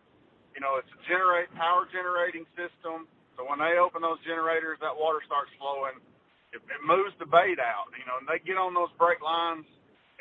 you 0.58 0.62
know, 0.66 0.82
it's 0.82 0.90
a 0.90 1.00
generate 1.06 1.54
power 1.54 1.86
generating 1.94 2.50
system. 2.58 3.06
So 3.38 3.46
when 3.46 3.58
they 3.62 3.78
open 3.82 4.02
those 4.02 4.22
generators, 4.26 4.82
that 4.82 4.94
water 4.94 5.22
starts 5.26 5.54
flowing. 5.62 5.98
It, 6.54 6.62
it 6.62 6.82
moves 6.86 7.12
the 7.18 7.28
bait 7.28 7.58
out. 7.60 7.90
You 7.98 8.06
know, 8.06 8.22
and 8.22 8.28
they 8.30 8.40
get 8.46 8.62
on 8.62 8.78
those 8.78 8.94
break 8.96 9.20
lines. 9.20 9.66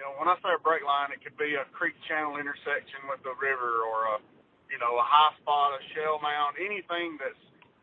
You 0.00 0.08
know, 0.08 0.16
when 0.18 0.26
I 0.26 0.34
say 0.40 0.50
a 0.50 0.58
break 0.58 0.82
line, 0.82 1.12
it 1.12 1.20
could 1.20 1.36
be 1.36 1.54
a 1.54 1.68
creek 1.76 1.94
channel 2.08 2.40
intersection 2.40 3.06
with 3.06 3.20
the 3.22 3.36
river, 3.36 3.84
or 3.84 4.16
a, 4.16 4.24
you 4.72 4.80
know, 4.80 4.96
a 4.96 5.04
high 5.04 5.36
spot, 5.38 5.76
a 5.76 5.80
shell 5.92 6.18
mound, 6.18 6.56
anything 6.58 7.20
that's 7.20 7.42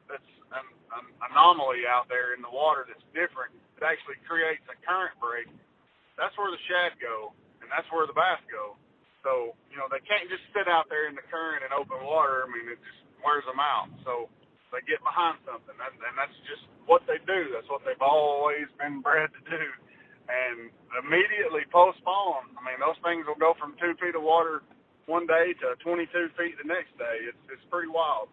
that's 0.09 0.31
an, 0.57 0.65
an 0.97 1.05
anomaly 1.29 1.85
out 1.85 2.09
there 2.09 2.33
in 2.33 2.41
the 2.41 2.49
water 2.49 2.89
that's 2.89 3.05
different. 3.13 3.53
It 3.77 3.85
actually 3.85 4.17
creates 4.25 4.65
a 4.67 4.75
current 4.83 5.15
break. 5.21 5.47
That's 6.17 6.33
where 6.35 6.51
the 6.51 6.59
shad 6.67 6.99
go, 6.99 7.31
and 7.63 7.69
that's 7.71 7.87
where 7.93 8.03
the 8.09 8.17
bass 8.17 8.41
go. 8.51 8.75
So, 9.23 9.53
you 9.71 9.77
know, 9.77 9.87
they 9.91 10.01
can't 10.03 10.27
just 10.31 10.43
sit 10.55 10.67
out 10.67 10.87
there 10.91 11.07
in 11.07 11.15
the 11.15 11.23
current 11.27 11.63
and 11.63 11.71
open 11.75 12.03
water. 12.03 12.43
I 12.43 12.47
mean, 12.51 12.67
it 12.67 12.79
just 12.79 13.03
wears 13.23 13.43
them 13.47 13.59
out. 13.59 13.91
So 14.03 14.27
they 14.71 14.81
get 14.85 15.01
behind 15.01 15.41
something, 15.45 15.75
and, 15.75 15.95
and 15.99 16.15
that's 16.17 16.35
just 16.45 16.65
what 16.85 17.05
they 17.05 17.21
do. 17.25 17.53
That's 17.53 17.69
what 17.69 17.81
they've 17.85 18.01
always 18.01 18.69
been 18.77 19.01
bred 19.01 19.29
to 19.33 19.41
do. 19.45 19.65
And 20.29 20.69
immediately 21.01 21.65
post-spawn, 21.73 22.53
I 22.53 22.61
mean, 22.61 22.77
those 22.77 22.97
things 23.01 23.25
will 23.25 23.39
go 23.39 23.57
from 23.57 23.73
two 23.81 23.97
feet 23.97 24.13
of 24.13 24.21
water 24.21 24.61
one 25.09 25.25
day 25.25 25.57
to 25.65 25.73
22 25.81 26.05
feet 26.37 26.53
the 26.61 26.67
next 26.69 26.93
day. 27.01 27.25
It's 27.25 27.43
it's 27.49 27.65
pretty 27.69 27.89
wild. 27.89 28.29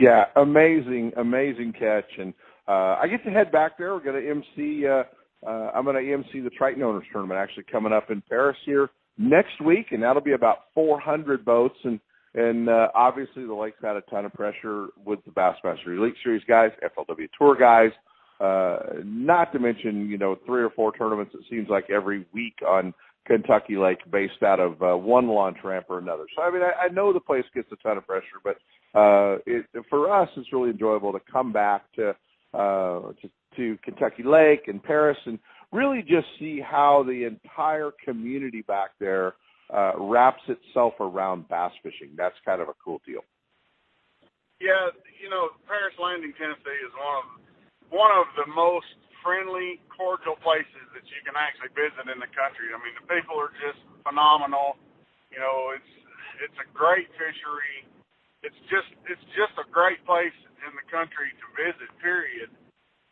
Yeah, 0.00 0.32
amazing, 0.36 1.12
amazing 1.16 1.74
catch, 1.76 2.08
and 2.18 2.32
uh, 2.66 2.96
I 3.00 3.08
get 3.08 3.24
to 3.24 3.30
head 3.30 3.52
back 3.52 3.76
there. 3.76 3.94
We're 3.94 4.04
going 4.04 4.22
to 4.22 4.30
MC. 4.30 4.86
Uh, 4.86 5.04
uh, 5.46 5.70
I'm 5.74 5.84
going 5.84 6.02
to 6.02 6.12
MC 6.12 6.40
the 6.40 6.50
Triton 6.50 6.82
Owners 6.82 7.04
Tournament 7.12 7.38
actually 7.38 7.64
coming 7.70 7.92
up 7.92 8.10
in 8.10 8.22
Paris 8.28 8.56
here 8.64 8.90
next 9.18 9.60
week, 9.64 9.86
and 9.90 10.02
that'll 10.02 10.22
be 10.22 10.32
about 10.32 10.72
400 10.74 11.44
boats. 11.44 11.76
And 11.84 12.00
and 12.34 12.68
uh, 12.68 12.88
obviously 12.94 13.44
the 13.46 13.54
Lakes 13.54 13.78
had 13.82 13.96
a 13.96 14.02
ton 14.02 14.24
of 14.24 14.32
pressure 14.32 14.88
with 15.04 15.20
the 15.24 15.30
Bassmaster 15.30 15.96
Elite 15.96 16.14
Series 16.22 16.42
guys, 16.48 16.70
FLW 16.82 17.28
Tour 17.38 17.56
guys. 17.56 17.90
Uh, 18.40 19.00
not 19.04 19.52
to 19.52 19.58
mention, 19.58 20.08
you 20.08 20.16
know, 20.16 20.36
three 20.46 20.62
or 20.62 20.70
four 20.70 20.92
tournaments. 20.92 21.34
It 21.34 21.40
seems 21.50 21.68
like 21.68 21.90
every 21.90 22.24
week 22.32 22.54
on 22.66 22.94
Kentucky 23.26 23.76
Lake, 23.76 23.98
based 24.10 24.42
out 24.42 24.58
of 24.60 24.82
uh, 24.82 24.96
one 24.96 25.28
launch 25.28 25.58
ramp 25.62 25.86
or 25.88 25.98
another. 25.98 26.24
So 26.34 26.42
I 26.42 26.50
mean, 26.50 26.62
I, 26.62 26.86
I 26.86 26.88
know 26.88 27.12
the 27.12 27.20
place 27.20 27.44
gets 27.54 27.70
a 27.72 27.76
ton 27.76 27.98
of 27.98 28.06
pressure, 28.06 28.40
but 28.42 28.56
uh, 28.98 29.38
it, 29.46 29.66
for 29.90 30.10
us, 30.10 30.28
it's 30.36 30.52
really 30.52 30.70
enjoyable 30.70 31.12
to 31.12 31.20
come 31.30 31.52
back 31.52 31.82
to 31.96 32.10
uh, 32.54 33.12
to, 33.20 33.30
to 33.56 33.78
Kentucky 33.84 34.22
Lake 34.24 34.62
and 34.68 34.82
Paris 34.82 35.18
and 35.26 35.38
really 35.72 36.00
just 36.00 36.26
see 36.38 36.60
how 36.60 37.04
the 37.06 37.24
entire 37.24 37.90
community 38.02 38.62
back 38.62 38.90
there 38.98 39.34
uh, 39.72 39.92
wraps 39.98 40.42
itself 40.48 40.94
around 41.00 41.48
bass 41.48 41.72
fishing. 41.82 42.16
That's 42.16 42.36
kind 42.44 42.60
of 42.60 42.68
a 42.68 42.76
cool 42.82 43.00
deal. 43.04 43.22
Yeah, 44.58 44.90
you 45.22 45.30
know, 45.30 45.54
Paris 45.70 45.94
Landing, 46.02 46.34
Tennessee 46.34 46.80
is 46.82 46.92
one 46.98 47.16
of 47.22 47.26
one 47.88 48.12
of 48.12 48.26
the 48.36 48.44
most 48.52 48.90
friendly, 49.22 49.80
cordial 49.88 50.36
places 50.40 50.84
that 50.92 51.04
you 51.08 51.20
can 51.24 51.38
actually 51.38 51.72
visit 51.72 52.10
in 52.10 52.18
the 52.20 52.30
country. 52.34 52.70
I 52.74 52.78
mean, 52.80 52.94
the 52.98 53.06
people 53.06 53.38
are 53.38 53.54
just 53.62 53.80
phenomenal. 54.02 54.76
You 55.30 55.40
know, 55.40 55.76
it's 55.76 55.92
it's 56.42 56.58
a 56.58 56.68
great 56.74 57.06
fishery. 57.14 57.86
It's 58.42 58.58
just 58.72 58.90
it's 59.06 59.22
just 59.34 59.54
a 59.62 59.66
great 59.70 60.02
place 60.08 60.34
in 60.64 60.72
the 60.74 60.86
country 60.90 61.30
to 61.30 61.46
visit. 61.54 61.88
Period. 62.02 62.50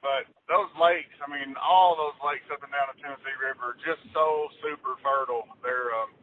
But 0.04 0.28
those 0.46 0.70
lakes, 0.78 1.14
I 1.18 1.26
mean, 1.26 1.58
all 1.58 1.98
those 1.98 2.14
lakes 2.22 2.46
up 2.52 2.62
and 2.62 2.70
down 2.70 2.94
the 2.94 2.98
Tennessee 3.02 3.36
River 3.42 3.74
are 3.74 3.80
just 3.82 3.98
so 4.14 4.46
super 4.62 4.94
fertile. 5.02 5.50
They're, 5.66 5.90
um, 5.98 6.14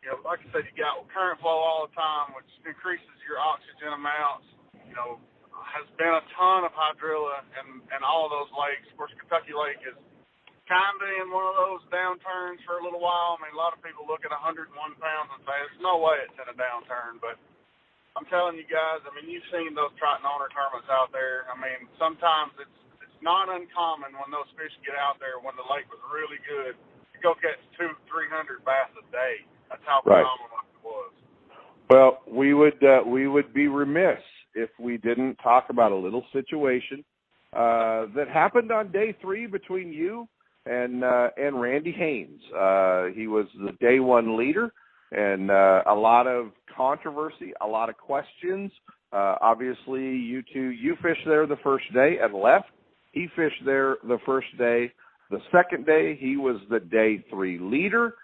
you 0.00 0.08
know, 0.08 0.18
like 0.24 0.40
I 0.40 0.48
said, 0.52 0.64
you 0.64 0.74
got 0.76 0.96
current 1.12 1.40
flow 1.44 1.60
all 1.60 1.84
the 1.84 1.92
time, 1.92 2.32
which 2.32 2.48
increases 2.64 3.16
your 3.28 3.36
oxygen 3.36 3.92
amounts. 3.92 4.48
You 4.88 4.96
know, 4.96 5.20
has 5.52 5.86
been 6.00 6.10
a 6.10 6.24
ton 6.34 6.64
of 6.64 6.72
hydrilla 6.72 7.44
and 7.60 7.84
and 7.92 8.00
all 8.00 8.24
of 8.26 8.32
those 8.32 8.50
lakes. 8.56 8.88
Of 8.90 8.96
course, 8.96 9.12
Kentucky 9.20 9.52
Lake 9.52 9.80
is 9.84 9.96
kind 10.64 10.96
of 10.96 11.08
in 11.20 11.28
one 11.28 11.44
of 11.50 11.56
those 11.58 11.82
downturns 11.92 12.62
for 12.64 12.80
a 12.80 12.82
little 12.82 13.02
while. 13.02 13.36
I 13.36 13.44
mean, 13.44 13.52
a 13.54 13.60
lot 13.60 13.74
of 13.76 13.82
people 13.84 14.06
look 14.06 14.22
at 14.24 14.32
101 14.32 14.70
pounds 14.72 15.28
and 15.36 15.40
say, 15.44 15.56
"There's 15.66 15.82
no 15.84 15.98
way 16.00 16.16
it's 16.24 16.38
in 16.38 16.48
a 16.48 16.56
downturn," 16.56 17.20
but 17.20 17.36
I'm 18.16 18.26
telling 18.26 18.58
you 18.58 18.66
guys, 18.66 19.04
I 19.06 19.10
mean, 19.14 19.30
you've 19.30 19.46
seen 19.54 19.76
those 19.76 19.94
Triton 20.00 20.26
owner 20.26 20.50
tournaments 20.50 20.90
out 20.90 21.12
there. 21.14 21.46
I 21.52 21.54
mean, 21.60 21.86
sometimes 22.00 22.56
it's 22.58 22.78
it's 23.04 23.20
not 23.20 23.52
uncommon 23.52 24.16
when 24.16 24.32
those 24.32 24.48
fish 24.56 24.72
get 24.80 24.96
out 24.96 25.20
there 25.20 25.38
when 25.38 25.54
the 25.60 25.66
lake 25.68 25.86
was 25.92 26.00
really 26.08 26.40
good 26.48 26.74
to 26.74 27.16
go 27.20 27.36
catch 27.36 27.60
two, 27.76 27.92
three 28.08 28.26
hundred 28.32 28.64
bass 28.64 28.90
a 28.96 29.04
day. 29.12 29.44
That's 29.70 29.82
how 29.86 30.02
right. 30.04 30.24
phenomenal 30.24 30.58
it 30.74 30.84
was. 30.84 31.12
Well, 31.88 32.18
we 32.28 32.54
would 32.54 32.84
uh, 32.84 33.02
we 33.06 33.28
would 33.28 33.54
be 33.54 33.68
remiss 33.68 34.18
if 34.54 34.70
we 34.78 34.96
didn't 34.98 35.36
talk 35.36 35.66
about 35.70 35.92
a 35.92 35.96
little 35.96 36.24
situation 36.32 37.04
uh, 37.52 38.06
that 38.14 38.26
happened 38.32 38.70
on 38.70 38.92
day 38.92 39.16
three 39.20 39.46
between 39.46 39.92
you 39.92 40.28
and 40.66 41.04
uh, 41.04 41.28
and 41.36 41.60
Randy 41.60 41.92
Haynes. 41.92 42.40
Uh, 42.52 43.06
he 43.14 43.26
was 43.26 43.46
the 43.58 43.72
day 43.80 44.00
one 44.00 44.36
leader, 44.36 44.72
and 45.12 45.50
uh, 45.50 45.82
a 45.86 45.94
lot 45.94 46.26
of 46.26 46.52
controversy, 46.76 47.52
a 47.60 47.66
lot 47.66 47.88
of 47.88 47.96
questions. 47.96 48.70
Uh, 49.12 49.36
obviously, 49.40 50.02
you 50.02 50.42
two 50.52 50.70
you 50.70 50.96
fished 51.02 51.22
there 51.26 51.46
the 51.46 51.58
first 51.62 51.92
day 51.92 52.18
and 52.22 52.34
left. 52.34 52.66
He 53.12 53.26
fished 53.34 53.64
there 53.64 53.96
the 54.04 54.18
first 54.24 54.46
day. 54.58 54.92
The 55.30 55.40
second 55.52 55.86
day, 55.86 56.16
he 56.20 56.36
was 56.36 56.60
the 56.70 56.80
day 56.80 57.24
three 57.30 57.58
leader. 57.58 58.14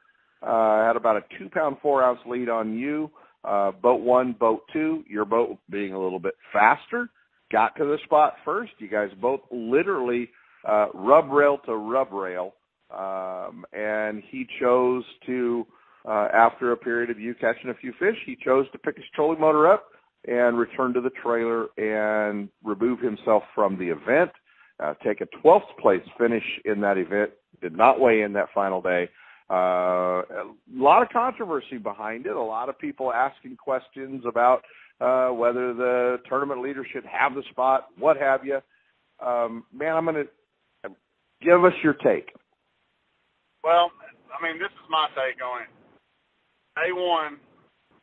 Uh, 0.42 0.86
had 0.86 0.96
about 0.96 1.16
a 1.16 1.22
two 1.38 1.48
pound, 1.48 1.76
four 1.82 2.02
ounce 2.02 2.20
lead 2.26 2.48
on 2.48 2.76
you. 2.76 3.10
Uh, 3.44 3.70
boat 3.70 4.00
one, 4.00 4.32
boat 4.38 4.62
two, 4.72 5.04
your 5.08 5.24
boat 5.24 5.58
being 5.70 5.92
a 5.92 6.02
little 6.02 6.18
bit 6.18 6.34
faster, 6.52 7.08
got 7.52 7.76
to 7.76 7.84
the 7.84 7.98
spot 8.04 8.34
first. 8.44 8.72
You 8.78 8.88
guys 8.88 9.08
both 9.20 9.40
literally 9.52 10.28
uh, 10.68 10.86
rub 10.92 11.30
rail 11.30 11.58
to 11.66 11.76
rub 11.76 12.12
rail. 12.12 12.54
Um, 12.90 13.64
and 13.72 14.22
he 14.30 14.46
chose 14.60 15.04
to, 15.26 15.66
uh, 16.08 16.28
after 16.32 16.72
a 16.72 16.76
period 16.76 17.10
of 17.10 17.18
you 17.18 17.34
catching 17.34 17.70
a 17.70 17.74
few 17.74 17.92
fish, 17.98 18.16
he 18.24 18.36
chose 18.44 18.66
to 18.72 18.78
pick 18.78 18.96
his 18.96 19.04
trolling 19.14 19.40
motor 19.40 19.70
up 19.70 19.86
and 20.26 20.58
return 20.58 20.92
to 20.94 21.00
the 21.00 21.10
trailer 21.10 21.66
and 21.78 22.48
remove 22.64 23.00
himself 23.00 23.42
from 23.54 23.78
the 23.78 23.88
event 23.88 24.30
uh, 24.82 24.94
take 25.04 25.20
a 25.20 25.26
12th 25.44 25.76
place 25.80 26.02
finish 26.18 26.44
in 26.64 26.80
that 26.82 26.98
event. 26.98 27.30
Did 27.62 27.76
not 27.76 28.00
weigh 28.00 28.22
in 28.22 28.32
that 28.34 28.48
final 28.54 28.82
day. 28.82 29.08
Uh, 29.48 30.22
a 30.22 30.54
lot 30.72 31.02
of 31.02 31.08
controversy 31.10 31.78
behind 31.78 32.26
it. 32.26 32.34
A 32.34 32.42
lot 32.42 32.68
of 32.68 32.78
people 32.78 33.12
asking 33.12 33.56
questions 33.56 34.24
about 34.26 34.62
uh, 35.00 35.28
whether 35.28 35.72
the 35.72 36.16
tournament 36.28 36.62
leader 36.62 36.84
should 36.92 37.04
have 37.06 37.34
the 37.34 37.42
spot, 37.50 37.88
what 37.98 38.16
have 38.16 38.44
you. 38.44 38.58
Um, 39.24 39.64
man, 39.72 39.94
I'm 39.94 40.04
going 40.04 40.26
to 40.26 40.90
give 41.40 41.64
us 41.64 41.72
your 41.82 41.94
take. 41.94 42.32
Well, 43.62 43.90
I 44.34 44.42
mean, 44.42 44.58
this 44.58 44.70
is 44.70 44.86
my 44.90 45.06
take 45.14 45.38
on 45.42 45.62
it. 45.62 45.70
Day 46.76 46.92
one, 46.92 47.38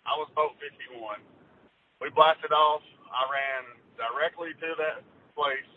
I 0.07 0.15
was 0.17 0.31
boat 0.35 0.55
51. 0.59 1.19
We 2.01 2.09
blasted 2.15 2.51
off. 2.51 2.81
I 3.11 3.23
ran 3.29 3.63
directly 3.99 4.55
to 4.57 4.69
that 4.79 5.05
place 5.35 5.73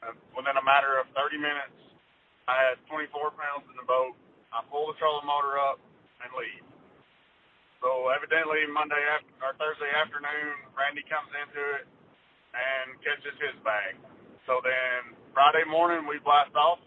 uh, 0.00 0.16
within 0.32 0.56
a 0.56 0.64
matter 0.64 0.96
of 0.96 1.08
30 1.12 1.36
minutes, 1.36 1.76
I 2.48 2.56
had 2.56 2.80
24 2.88 3.36
pounds 3.36 3.68
in 3.68 3.76
the 3.76 3.84
boat. 3.84 4.16
I 4.50 4.62
pull 4.66 4.90
the 4.90 4.96
trolling 4.98 5.26
motor 5.26 5.58
up 5.58 5.78
and 6.22 6.30
leave. 6.34 6.66
So 7.80 8.12
evidently 8.12 8.68
Monday 8.68 9.00
after, 9.08 9.32
or 9.40 9.56
Thursday 9.56 9.88
afternoon, 9.94 10.68
Randy 10.76 11.06
comes 11.08 11.32
into 11.32 11.62
it 11.80 11.84
and 12.52 12.98
catches 13.00 13.36
his 13.40 13.56
bag. 13.64 13.96
So 14.44 14.60
then 14.60 15.16
Friday 15.32 15.64
morning 15.64 16.04
we 16.04 16.20
blast 16.20 16.52
off. 16.58 16.82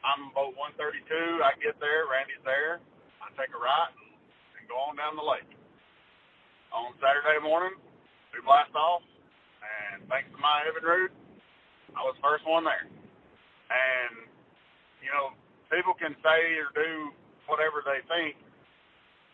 I'm 0.00 0.32
boat 0.32 0.56
132. 0.56 1.44
I 1.44 1.52
get 1.60 1.76
there. 1.76 2.08
Randy's 2.08 2.40
there. 2.42 2.80
I 3.20 3.28
take 3.36 3.52
a 3.52 3.60
right 3.60 3.92
and, 3.92 4.10
and 4.58 4.64
go 4.64 4.80
on 4.88 4.96
down 4.96 5.14
the 5.14 5.24
lake. 5.24 5.46
On 6.72 6.96
Saturday 7.02 7.42
morning, 7.44 7.76
we 8.32 8.38
blast 8.46 8.72
off, 8.78 9.02
and 9.60 10.06
thanks 10.06 10.30
to 10.30 10.38
my 10.38 10.62
Evan 10.70 10.86
Evinrude, 10.86 11.12
I 11.98 12.06
was 12.06 12.14
first 12.22 12.46
one 12.46 12.62
there. 12.62 12.86
And, 12.86 14.14
you 15.02 15.10
know, 15.10 15.34
people 15.70 15.94
can 15.94 16.12
say 16.20 16.40
or 16.58 16.68
do 16.74 17.14
whatever 17.46 17.82
they 17.86 18.02
think. 18.10 18.36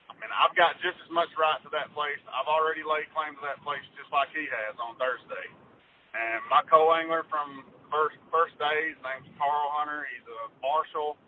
I 0.07 0.15
mean, 0.21 0.33
I've 0.33 0.55
got 0.57 0.79
just 0.81 0.97
as 1.05 1.11
much 1.13 1.29
right 1.37 1.61
to 1.65 1.71
that 1.77 1.93
place. 1.93 2.21
I've 2.31 2.49
already 2.49 2.81
laid 2.87 3.11
claim 3.13 3.37
to 3.37 3.45
that 3.45 3.61
place 3.61 3.83
just 3.99 4.09
like 4.15 4.33
he 4.33 4.49
has 4.49 4.77
on 4.81 4.97
Thursday. 4.97 5.49
And 6.17 6.41
my 6.49 6.65
co-angler 6.65 7.29
from 7.29 7.69
first 7.93 8.17
first 8.33 8.57
day, 8.57 8.97
his 8.97 9.01
name's 9.05 9.29
Carl 9.37 9.69
Hunter. 9.77 10.09
He's 10.09 10.25
a 10.25 10.49
marshal, 10.65 11.21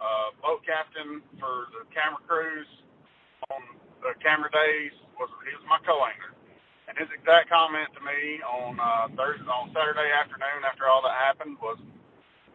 uh, 0.00 0.32
boat 0.40 0.64
captain 0.64 1.20
for 1.36 1.68
the 1.76 1.84
camera 1.92 2.22
cruise 2.24 2.70
on 3.52 3.60
the 4.00 4.16
camera 4.24 4.48
days. 4.48 4.96
Was 5.20 5.28
he 5.44 5.52
was 5.52 5.66
my 5.68 5.80
co-angler. 5.84 6.32
And 6.88 6.96
his 6.96 7.12
exact 7.14 7.52
comment 7.52 7.86
to 7.94 8.02
me 8.02 8.42
on 8.42 8.80
uh, 8.80 9.12
Thursday, 9.14 9.46
on 9.46 9.70
Saturday 9.70 10.10
afternoon 10.10 10.66
after 10.66 10.90
all 10.90 11.04
that 11.06 11.14
happened 11.14 11.54
was, 11.62 11.78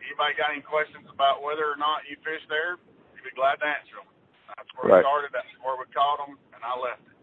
anybody 0.06 0.38
got 0.38 0.54
any 0.54 0.62
questions 0.64 1.06
about 1.10 1.42
whether 1.42 1.66
or 1.66 1.78
not 1.78 2.06
you 2.06 2.16
fish 2.22 2.42
there, 2.48 2.78
you'd 3.18 3.26
be 3.26 3.34
glad 3.34 3.58
to 3.62 3.68
answer 3.68 3.98
them. 4.00 4.10
That's 4.54 4.70
where 4.78 4.88
right. 4.88 5.02
we 5.02 5.08
started. 5.08 5.30
That's 5.34 5.50
where 5.60 5.76
we 5.76 5.90
caught 5.92 6.22
them, 6.22 6.38
and 6.54 6.62
I 6.62 6.74
left 6.78 7.04
it. 7.10 7.18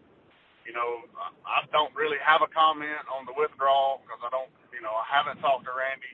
you 0.67 0.73
know, 0.75 1.07
I 1.47 1.63
don't 1.71 1.91
really 1.95 2.19
have 2.23 2.43
a 2.43 2.51
comment 2.51 3.03
on 3.11 3.23
the 3.27 3.35
withdrawal 3.35 4.03
because 4.03 4.19
I 4.23 4.29
don't, 4.31 4.51
you 4.75 4.83
know, 4.83 4.93
I 4.93 5.05
haven't 5.07 5.39
talked 5.39 5.65
to 5.67 5.73
Randy. 5.73 6.13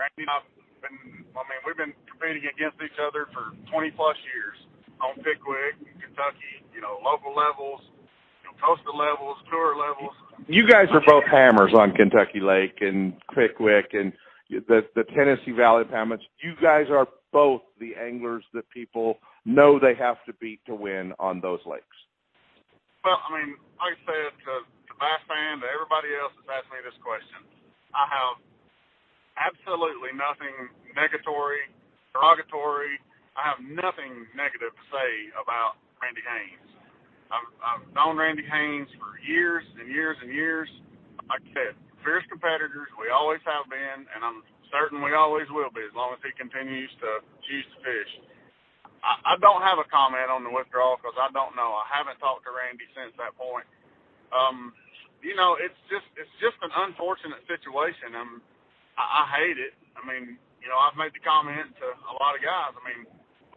Randy 0.00 0.28
and 0.28 0.32
I've 0.32 0.46
been, 0.84 1.24
I 1.32 1.42
mean, 1.48 1.60
we've 1.64 1.78
been 1.78 1.96
competing 2.08 2.44
against 2.44 2.80
each 2.84 2.98
other 3.00 3.28
for 3.32 3.56
20 3.72 3.92
plus 3.96 4.16
years 4.28 4.56
on 5.00 5.16
Pickwick, 5.24 5.80
Kentucky, 6.00 6.64
you 6.72 6.80
know, 6.80 7.00
local 7.02 7.34
levels, 7.34 7.80
you 8.44 8.52
know, 8.52 8.54
coastal 8.60 8.96
levels, 8.96 9.36
tour 9.50 9.76
levels. 9.76 10.14
You 10.46 10.66
guys 10.68 10.86
are 10.92 11.02
both 11.06 11.24
hammers 11.30 11.72
on 11.74 11.92
Kentucky 11.92 12.40
Lake 12.40 12.78
and 12.80 13.14
Pickwick 13.34 13.92
and 13.92 14.12
the 14.50 14.80
the 14.94 15.04
Tennessee 15.14 15.52
Valley 15.52 15.84
Impoundments. 15.84 16.24
You 16.42 16.54
guys 16.60 16.86
are 16.90 17.06
both 17.32 17.62
the 17.80 17.94
anglers 17.98 18.44
that 18.54 18.68
people 18.70 19.18
know 19.44 19.78
they 19.78 19.94
have 19.98 20.16
to 20.26 20.32
beat 20.40 20.60
to 20.66 20.74
win 20.74 21.12
on 21.18 21.40
those 21.40 21.60
lakes. 21.66 21.98
Well, 23.02 23.20
I 23.20 23.28
mean, 23.36 23.58
like 23.76 23.98
I 23.98 24.00
said 24.06 24.32
to, 24.48 24.52
to 24.64 24.92
BassFan, 24.96 25.60
to 25.60 25.68
everybody 25.68 26.14
else 26.16 26.32
that's 26.40 26.62
asked 26.62 26.72
me 26.72 26.80
this 26.80 26.96
question, 27.04 27.44
I 27.92 28.08
have 28.08 28.40
absolutely 29.36 30.14
nothing 30.16 30.72
negatory, 30.96 31.68
derogatory. 32.16 32.96
I 33.34 33.42
have 33.50 33.60
nothing 33.60 34.30
negative 34.38 34.72
to 34.72 34.84
say 34.94 35.10
about 35.36 35.76
Randy 35.98 36.22
Haynes. 36.22 36.70
I've, 37.34 37.50
I've 37.60 37.84
known 37.92 38.14
Randy 38.14 38.46
Haynes 38.46 38.88
for 38.96 39.18
years 39.26 39.66
and 39.80 39.90
years 39.90 40.16
and 40.22 40.30
years. 40.30 40.70
Like 41.26 41.42
I 41.42 41.50
said, 41.50 41.74
fierce 42.04 42.24
competitors. 42.28 42.88
We 43.00 43.10
always 43.10 43.40
have 43.48 43.66
been, 43.72 44.06
and 44.12 44.20
I'm 44.22 44.44
certain 44.70 45.00
we 45.02 45.16
always 45.16 45.48
will 45.50 45.72
be 45.72 45.82
as 45.82 45.94
long 45.96 46.14
as 46.14 46.20
he 46.22 46.30
continues 46.36 46.92
to 47.00 47.24
choose 47.48 47.66
to 47.74 47.78
fish. 47.82 48.12
I, 49.02 49.34
I 49.34 49.40
don't 49.40 49.64
have 49.64 49.80
a 49.80 49.88
comment 49.88 50.28
on 50.28 50.44
the 50.44 50.52
withdrawal 50.52 51.00
because 51.00 51.16
I 51.16 51.28
don't 51.32 51.56
know. 51.56 51.76
I 51.76 51.86
haven't 51.88 52.20
talked 52.20 52.44
to 52.48 52.52
Randy 52.52 52.86
since 52.96 53.12
that 53.20 53.36
point. 53.36 53.66
Um, 54.32 54.72
you 55.24 55.36
know, 55.36 55.56
it's 55.56 55.76
just 55.88 56.04
it's 56.20 56.30
just 56.40 56.56
an 56.60 56.72
unfortunate 56.88 57.40
situation. 57.48 58.12
Um, 58.16 58.44
I, 59.00 59.04
I 59.04 59.40
hate 59.40 59.58
it. 59.60 59.72
I 59.96 60.04
mean, 60.04 60.36
you 60.60 60.68
know, 60.68 60.80
I've 60.80 60.96
made 60.96 61.12
the 61.12 61.24
comment 61.24 61.72
to 61.80 61.86
a 61.92 62.14
lot 62.20 62.36
of 62.36 62.40
guys. 62.44 62.72
I 62.76 62.82
mean, 62.84 63.08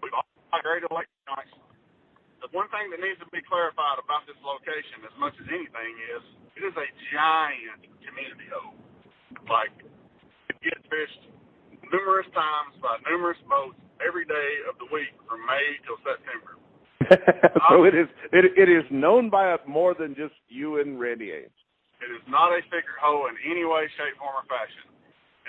we've 0.04 0.16
all 0.16 0.28
migrated 0.52 0.88
electronics. 0.92 1.52
The 2.44 2.52
one 2.54 2.70
thing 2.70 2.94
that 2.94 3.02
needs 3.02 3.18
to 3.20 3.28
be 3.34 3.42
clarified 3.44 3.98
about 3.98 4.28
this 4.30 4.38
location, 4.46 5.02
as 5.04 5.16
much 5.18 5.34
as 5.42 5.48
anything, 5.50 5.92
is 6.14 6.24
it 6.58 6.66
is 6.66 6.74
a 6.74 6.90
giant 7.14 7.86
community 8.02 8.50
hole. 8.50 8.74
Like 9.46 9.70
it 10.50 10.58
gets 10.66 10.82
fished 10.90 11.30
numerous 11.94 12.26
times 12.34 12.74
by 12.82 12.98
numerous 13.06 13.38
boats 13.46 13.78
every 14.02 14.26
day 14.26 14.50
of 14.66 14.74
the 14.82 14.90
week 14.90 15.14
from 15.30 15.46
May 15.46 15.78
till 15.86 16.02
September. 16.02 16.58
so 17.70 17.86
it 17.86 17.94
is 17.94 18.10
it, 18.34 18.58
it 18.58 18.70
is 18.74 18.84
known 18.90 19.30
by 19.30 19.54
us 19.54 19.62
more 19.70 19.94
than 19.94 20.18
just 20.18 20.34
you 20.50 20.82
and 20.82 20.98
Randy 20.98 21.30
Haynes. 21.30 21.54
It 22.02 22.10
is 22.10 22.26
not 22.26 22.50
a 22.50 22.62
secret 22.74 22.98
hole 22.98 23.30
in 23.30 23.38
any 23.46 23.66
way, 23.66 23.86
shape, 23.98 24.18
form, 24.18 24.34
or 24.34 24.46
fashion. 24.50 24.86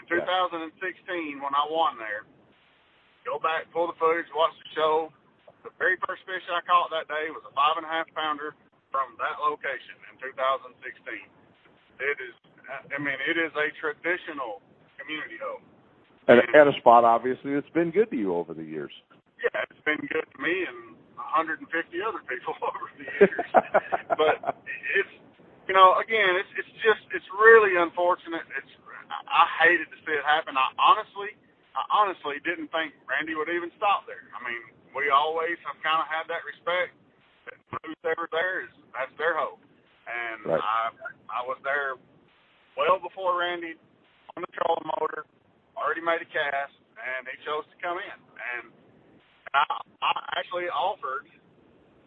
In 0.01 0.05
2016, 0.09 0.73
when 1.45 1.53
I 1.53 1.65
won 1.69 2.01
there, 2.01 2.25
go 3.25 3.37
back, 3.41 3.69
pull 3.73 3.89
the 3.89 3.97
footage, 4.01 4.29
watch 4.33 4.57
the 4.57 4.69
show. 4.73 5.13
The 5.65 5.73
very 5.77 6.01
first 6.09 6.25
fish 6.25 6.45
I 6.49 6.65
caught 6.65 6.89
that 6.93 7.11
day 7.11 7.29
was 7.33 7.45
a 7.45 7.53
five 7.53 7.77
and 7.81 7.85
a 7.85 7.91
half 7.91 8.09
pounder 8.17 8.57
from 8.91 9.15
that 9.21 9.37
location 9.41 9.97
in 10.09 10.15
2016. 10.21 10.79
It 11.99 12.17
is, 12.23 12.35
I 12.69 12.99
mean, 13.01 13.19
it 13.27 13.37
is 13.37 13.53
a 13.55 13.69
traditional 13.81 14.63
community 15.01 15.39
hole. 15.41 15.63
And, 16.29 16.45
and 16.53 16.69
a 16.69 16.77
spot, 16.79 17.09
obviously, 17.09 17.57
that's 17.57 17.73
been 17.73 17.91
good 17.91 18.13
to 18.13 18.19
you 18.19 18.37
over 18.37 18.53
the 18.53 18.65
years. 18.65 18.93
Yeah, 19.41 19.65
it's 19.71 19.83
been 19.87 20.03
good 20.13 20.29
to 20.29 20.39
me 20.43 20.67
and 20.69 20.99
150 21.17 21.65
other 22.05 22.23
people 22.29 22.53
over 22.69 22.87
the 23.01 23.07
years. 23.07 23.49
but 24.19 24.37
it's, 24.99 25.15
you 25.69 25.75
know, 25.77 25.97
again, 26.01 26.37
it's 26.37 26.53
it's 26.57 26.73
just 26.81 27.05
it's 27.13 27.29
really 27.37 27.77
unfortunate. 27.77 28.45
It's 28.57 28.73
I 29.09 29.45
hated 29.65 29.89
to 29.89 29.99
see 30.05 30.13
it 30.13 30.25
happen. 30.25 30.57
I 30.57 30.69
honestly, 30.77 31.33
I 31.73 31.85
honestly 31.89 32.41
didn't 32.45 32.69
think 32.73 32.93
Randy 33.09 33.37
would 33.37 33.49
even 33.49 33.73
stop 33.81 34.05
there. 34.05 34.29
I 34.37 34.41
mean, 34.45 34.61
we 34.93 35.09
always 35.13 35.57
have 35.65 35.77
kind 35.81 36.01
of 36.01 36.09
had 36.09 36.29
that 36.29 36.45
respect. 36.45 36.93
Who's 37.69 38.01
ever 38.05 38.29
there 38.33 38.65
is 38.65 38.73
that's 38.97 39.13
their 39.21 39.37
hope. 39.37 39.61
And 40.09 40.57
right. 40.57 40.61
I 40.61 40.93
I 41.29 41.41
was 41.45 41.61
there 41.61 42.01
well 42.77 42.97
before 42.97 43.37
Randy 43.41 43.77
on 44.37 44.41
the 44.41 44.53
trolling 44.57 44.89
motor 44.97 45.29
already 45.77 46.03
made 46.03 46.25
a 46.25 46.29
cast, 46.29 46.75
and 46.97 47.29
he 47.29 47.37
chose 47.47 47.63
to 47.71 47.77
come 47.79 48.01
in. 48.01 48.19
And 48.19 48.65
I, 49.55 49.63
I 50.03 50.13
actually 50.41 50.67
offered 50.73 51.29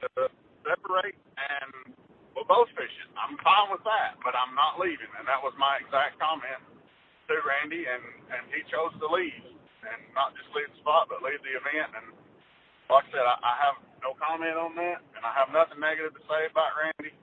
to 0.01 0.27
separate, 0.65 1.17
and 1.37 1.93
we're 2.33 2.47
both 2.49 2.67
fishing. 2.73 3.09
I'm 3.15 3.37
fine 3.45 3.69
with 3.69 3.85
that, 3.85 4.17
but 4.25 4.33
I'm 4.33 4.53
not 4.57 4.81
leaving. 4.81 5.09
And 5.19 5.25
that 5.29 5.39
was 5.39 5.55
my 5.61 5.77
exact 5.79 6.17
comment 6.17 6.61
to 7.29 7.35
Randy, 7.45 7.85
and 7.85 8.03
and 8.33 8.43
he 8.49 8.65
chose 8.67 8.91
to 8.97 9.07
leave, 9.07 9.45
and 9.85 9.99
not 10.17 10.33
just 10.33 10.49
leave 10.57 10.69
the 10.73 10.79
spot, 10.81 11.07
but 11.07 11.21
leave 11.21 11.39
the 11.45 11.55
event. 11.55 11.93
And 11.95 12.07
like 12.89 13.07
I 13.07 13.11
said, 13.13 13.25
I, 13.25 13.35
I 13.39 13.53
have 13.69 13.77
no 14.01 14.17
comment 14.17 14.57
on 14.57 14.73
that, 14.77 15.01
and 15.15 15.21
I 15.21 15.31
have 15.37 15.53
nothing 15.53 15.79
negative 15.79 16.13
to 16.17 16.23
say 16.25 16.49
about 16.49 16.73
Randy. 16.77 17.13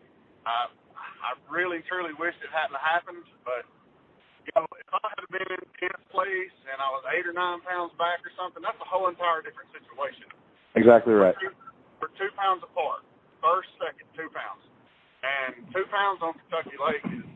I 0.46 0.70
I 1.18 1.34
really 1.50 1.82
truly 1.90 2.14
wish 2.14 2.34
it 2.42 2.50
hadn't 2.54 2.78
happened, 2.78 3.26
but 3.42 3.66
you 4.46 4.52
know, 4.56 4.64
if 4.80 4.88
I 4.88 5.04
had 5.18 5.26
been 5.28 5.44
in 5.44 5.62
tenth 5.76 6.02
place 6.08 6.54
and 6.70 6.78
I 6.80 6.88
was 6.94 7.04
eight 7.12 7.26
or 7.28 7.36
nine 7.36 7.60
pounds 7.66 7.92
back 8.00 8.24
or 8.24 8.32
something, 8.38 8.64
that's 8.64 8.78
a 8.80 8.88
whole 8.88 9.10
entire 9.10 9.44
different 9.44 9.68
situation. 9.76 10.30
Exactly 10.72 11.12
right. 11.12 11.36
We're 11.36 11.52
two, 11.52 11.56
we're 12.00 12.14
two 12.16 12.32
pounds 12.38 12.64
apart. 12.64 13.04
First, 13.44 13.68
second, 13.76 14.08
two 14.16 14.30
pounds. 14.32 14.62
And 15.20 15.68
two 15.74 15.84
pounds 15.90 16.22
on 16.22 16.32
Kentucky 16.38 16.78
Lake 16.78 17.04
is 17.12 17.26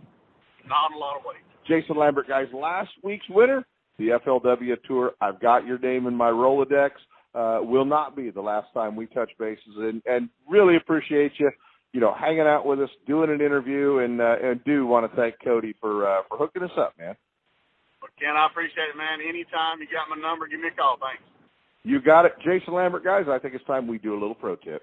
not 0.64 0.94
a 0.94 0.98
lot 0.98 1.18
of 1.18 1.26
weight. 1.26 1.42
Jason 1.66 1.98
Lambert, 1.98 2.28
guys, 2.31 2.48
last 2.55 2.90
week's 3.02 3.28
winner, 3.28 3.66
the 3.98 4.16
FLW 4.24 4.81
Tour. 4.87 5.12
I've 5.20 5.40
got 5.40 5.66
your 5.66 5.78
name 5.78 6.07
in 6.07 6.14
my 6.14 6.31
Rolodex. 6.31 6.96
Uh, 7.34 7.60
will 7.62 7.86
not 7.86 8.14
be 8.14 8.28
the 8.28 8.40
last 8.40 8.66
time 8.74 8.94
we 8.94 9.06
touch 9.06 9.30
bases, 9.38 9.74
and, 9.78 10.02
and 10.04 10.28
really 10.46 10.76
appreciate 10.76 11.32
you 11.38 11.50
you 11.92 12.00
know, 12.00 12.14
hanging 12.18 12.48
out 12.48 12.66
with 12.66 12.80
us, 12.80 12.88
doing 13.06 13.30
an 13.30 13.40
interview, 13.40 13.98
and 13.98 14.20
uh, 14.20 14.36
and 14.42 14.64
do 14.64 14.86
want 14.86 15.08
to 15.08 15.16
thank 15.16 15.34
Cody 15.44 15.74
for 15.80 16.08
uh, 16.08 16.22
for 16.28 16.38
hooking 16.38 16.62
us 16.62 16.70
up, 16.78 16.94
man. 16.98 17.14
Well, 18.00 18.10
Ken, 18.18 18.34
I 18.34 18.46
appreciate 18.46 18.88
it, 18.88 18.96
man. 18.96 19.20
Anytime 19.20 19.78
you 19.80 19.86
got 19.92 20.08
my 20.08 20.16
number, 20.16 20.48
give 20.48 20.60
me 20.60 20.68
a 20.68 20.76
call. 20.76 20.96
Thanks. 20.96 21.22
You 21.85 22.00
got 22.00 22.24
it, 22.24 22.33
Jason 22.44 22.74
Lambert, 22.74 23.04
guys. 23.04 23.26
I 23.28 23.38
think 23.38 23.54
it's 23.54 23.64
time 23.66 23.87
we 23.87 23.98
do 23.98 24.12
a 24.12 24.18
little 24.18 24.35
pro 24.35 24.56
tip. 24.56 24.83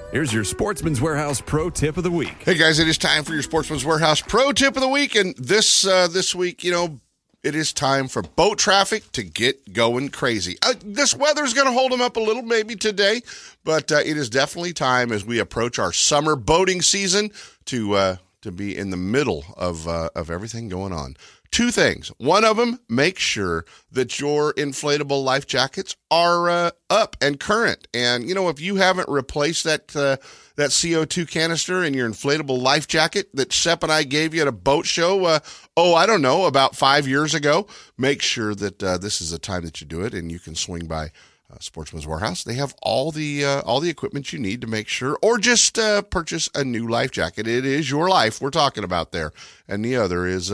Here's 0.11 0.33
your 0.33 0.43
Sportsman's 0.43 0.99
Warehouse 0.99 1.39
Pro 1.39 1.69
Tip 1.69 1.95
of 1.95 2.03
the 2.03 2.11
Week. 2.11 2.35
Hey 2.43 2.55
guys, 2.55 2.79
it 2.79 2.87
is 2.89 2.97
time 2.97 3.23
for 3.23 3.31
your 3.31 3.43
Sportsman's 3.43 3.85
Warehouse 3.85 4.19
Pro 4.19 4.51
Tip 4.51 4.75
of 4.75 4.81
the 4.81 4.89
Week, 4.89 5.15
and 5.15 5.33
this 5.37 5.87
uh, 5.87 6.09
this 6.09 6.35
week, 6.35 6.65
you 6.65 6.71
know, 6.71 6.99
it 7.43 7.55
is 7.55 7.71
time 7.71 8.09
for 8.09 8.21
boat 8.21 8.59
traffic 8.59 9.09
to 9.13 9.23
get 9.23 9.71
going 9.71 10.09
crazy. 10.09 10.57
Uh, 10.63 10.73
this 10.83 11.15
weather's 11.15 11.53
going 11.53 11.67
to 11.67 11.71
hold 11.71 11.93
them 11.93 12.01
up 12.01 12.17
a 12.17 12.19
little, 12.19 12.41
maybe 12.43 12.75
today, 12.75 13.21
but 13.63 13.89
uh, 13.89 13.99
it 13.99 14.17
is 14.17 14.29
definitely 14.29 14.73
time 14.73 15.13
as 15.13 15.23
we 15.23 15.39
approach 15.39 15.79
our 15.79 15.93
summer 15.93 16.35
boating 16.35 16.81
season 16.81 17.31
to 17.67 17.93
uh, 17.93 18.17
to 18.41 18.51
be 18.51 18.77
in 18.77 18.89
the 18.89 18.97
middle 18.97 19.45
of 19.55 19.87
uh, 19.87 20.09
of 20.13 20.29
everything 20.29 20.67
going 20.67 20.91
on 20.91 21.15
two 21.51 21.69
things. 21.69 22.09
One 22.17 22.45
of 22.45 22.57
them, 22.57 22.79
make 22.89 23.19
sure 23.19 23.65
that 23.91 24.19
your 24.19 24.53
inflatable 24.53 25.23
life 25.23 25.45
jackets 25.45 25.95
are 26.09 26.49
uh, 26.49 26.71
up 26.89 27.17
and 27.21 27.39
current. 27.39 27.87
And 27.93 28.27
you 28.27 28.33
know, 28.33 28.49
if 28.49 28.59
you 28.59 28.77
haven't 28.77 29.09
replaced 29.09 29.65
that 29.65 29.95
uh, 29.95 30.17
that 30.55 30.71
CO2 30.71 31.29
canister 31.29 31.83
in 31.83 31.93
your 31.93 32.09
inflatable 32.09 32.61
life 32.61 32.87
jacket 32.87 33.29
that 33.35 33.53
Sep 33.53 33.83
and 33.83 33.91
I 33.91 34.03
gave 34.03 34.33
you 34.33 34.41
at 34.41 34.47
a 34.47 34.53
boat 34.53 34.85
show, 34.85 35.25
uh, 35.25 35.39
oh, 35.75 35.93
I 35.93 36.05
don't 36.05 36.21
know, 36.21 36.45
about 36.45 36.75
five 36.75 37.07
years 37.07 37.33
ago, 37.33 37.67
make 37.97 38.21
sure 38.21 38.55
that 38.55 38.81
uh, 38.81 38.97
this 38.97 39.21
is 39.21 39.31
the 39.31 39.39
time 39.39 39.63
that 39.63 39.81
you 39.81 39.87
do 39.87 40.01
it, 40.01 40.13
and 40.13 40.31
you 40.31 40.39
can 40.39 40.55
swing 40.55 40.87
by. 40.87 41.11
Uh, 41.53 41.57
Sportsman's 41.59 42.07
Warehouse. 42.07 42.45
They 42.45 42.53
have 42.53 42.73
all 42.81 43.11
the 43.11 43.43
uh, 43.43 43.59
all 43.63 43.81
the 43.81 43.89
equipment 43.89 44.31
you 44.31 44.39
need 44.39 44.61
to 44.61 44.67
make 44.67 44.87
sure, 44.87 45.19
or 45.21 45.37
just 45.37 45.75
purchase 46.09 46.49
a 46.55 46.63
new 46.63 46.87
life 46.87 47.11
jacket. 47.11 47.45
It 47.45 47.65
is 47.65 47.91
your 47.91 48.07
life 48.07 48.39
we're 48.39 48.51
talking 48.51 48.85
about 48.85 49.11
there, 49.11 49.33
and 49.67 49.83
the 49.83 49.97
other 49.97 50.25
is 50.25 50.49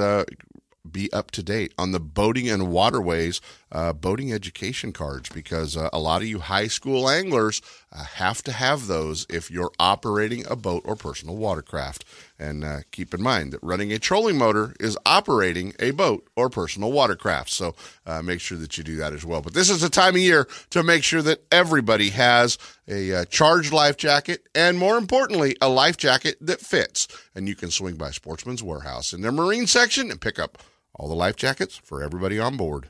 be 0.92 1.12
up 1.14 1.32
to 1.32 1.44
date 1.44 1.74
on 1.78 1.92
the 1.92 2.00
boating 2.00 2.50
and 2.50 2.72
waterways 2.72 3.42
uh, 3.72 3.92
boating 3.94 4.32
education 4.32 4.94
cards 4.94 5.30
because 5.30 5.76
uh, 5.76 5.90
a 5.92 6.00
lot 6.00 6.22
of 6.22 6.28
you 6.28 6.40
high 6.40 6.68
school 6.68 7.10
anglers 7.10 7.62
uh, 7.92 8.04
have 8.04 8.42
to 8.44 8.52
have 8.52 8.88
those 8.88 9.26
if 9.30 9.52
you're 9.52 9.72
operating 9.80 10.46
a 10.50 10.56
boat 10.56 10.84
or 10.86 10.96
personal 10.96 11.36
watercraft. 11.36 12.06
And 12.40 12.64
uh, 12.64 12.80
keep 12.92 13.14
in 13.14 13.22
mind 13.22 13.52
that 13.52 13.64
running 13.64 13.92
a 13.92 14.00
trolling 14.00 14.38
motor 14.38 14.74
is 14.80 14.98
operating 15.06 15.74
a 15.80 15.92
boat 15.92 16.28
or 16.36 16.50
personal 16.50 16.92
watercraft. 16.92 17.50
So 17.50 17.76
uh, 18.06 18.22
make 18.22 18.40
sure 18.40 18.58
that 18.58 18.78
you 18.78 18.84
do 18.84 18.96
that 18.98 19.14
as 19.14 19.26
well. 19.26 19.42
But 19.42 19.54
this 19.54 19.70
is 19.70 19.82
the 19.82 19.90
time 19.90 20.16
of 20.16 20.22
year 20.22 20.48
to 20.70 20.84
make 20.84 21.04
sure 21.04 21.22
that 21.24 21.44
everybody 21.52 22.10
has 22.12 22.58
a 22.88 23.14
uh, 23.14 23.26
charged 23.26 23.74
life 23.74 23.98
jacket 23.98 24.48
and, 24.56 24.78
more 24.78 24.98
importantly, 24.98 25.58
a 25.62 25.68
life 25.68 25.98
jacket 25.98 26.38
that 26.40 26.62
fits. 26.62 27.08
And 27.36 27.48
you 27.50 27.56
can 27.56 27.72
swing 27.72 27.96
by 27.96 28.12
Sportsman's 28.12 28.64
Warehouse 28.64 29.14
in 29.14 29.22
their 29.22 29.32
marine 29.32 29.68
section 29.68 30.10
and 30.12 30.22
pick 30.22 30.40
up 30.40 30.58
all 30.98 31.08
the 31.08 31.16
life 31.16 31.36
jackets 31.36 31.76
for 31.76 32.04
everybody 32.04 32.40
on 32.40 32.58
board. 32.58 32.90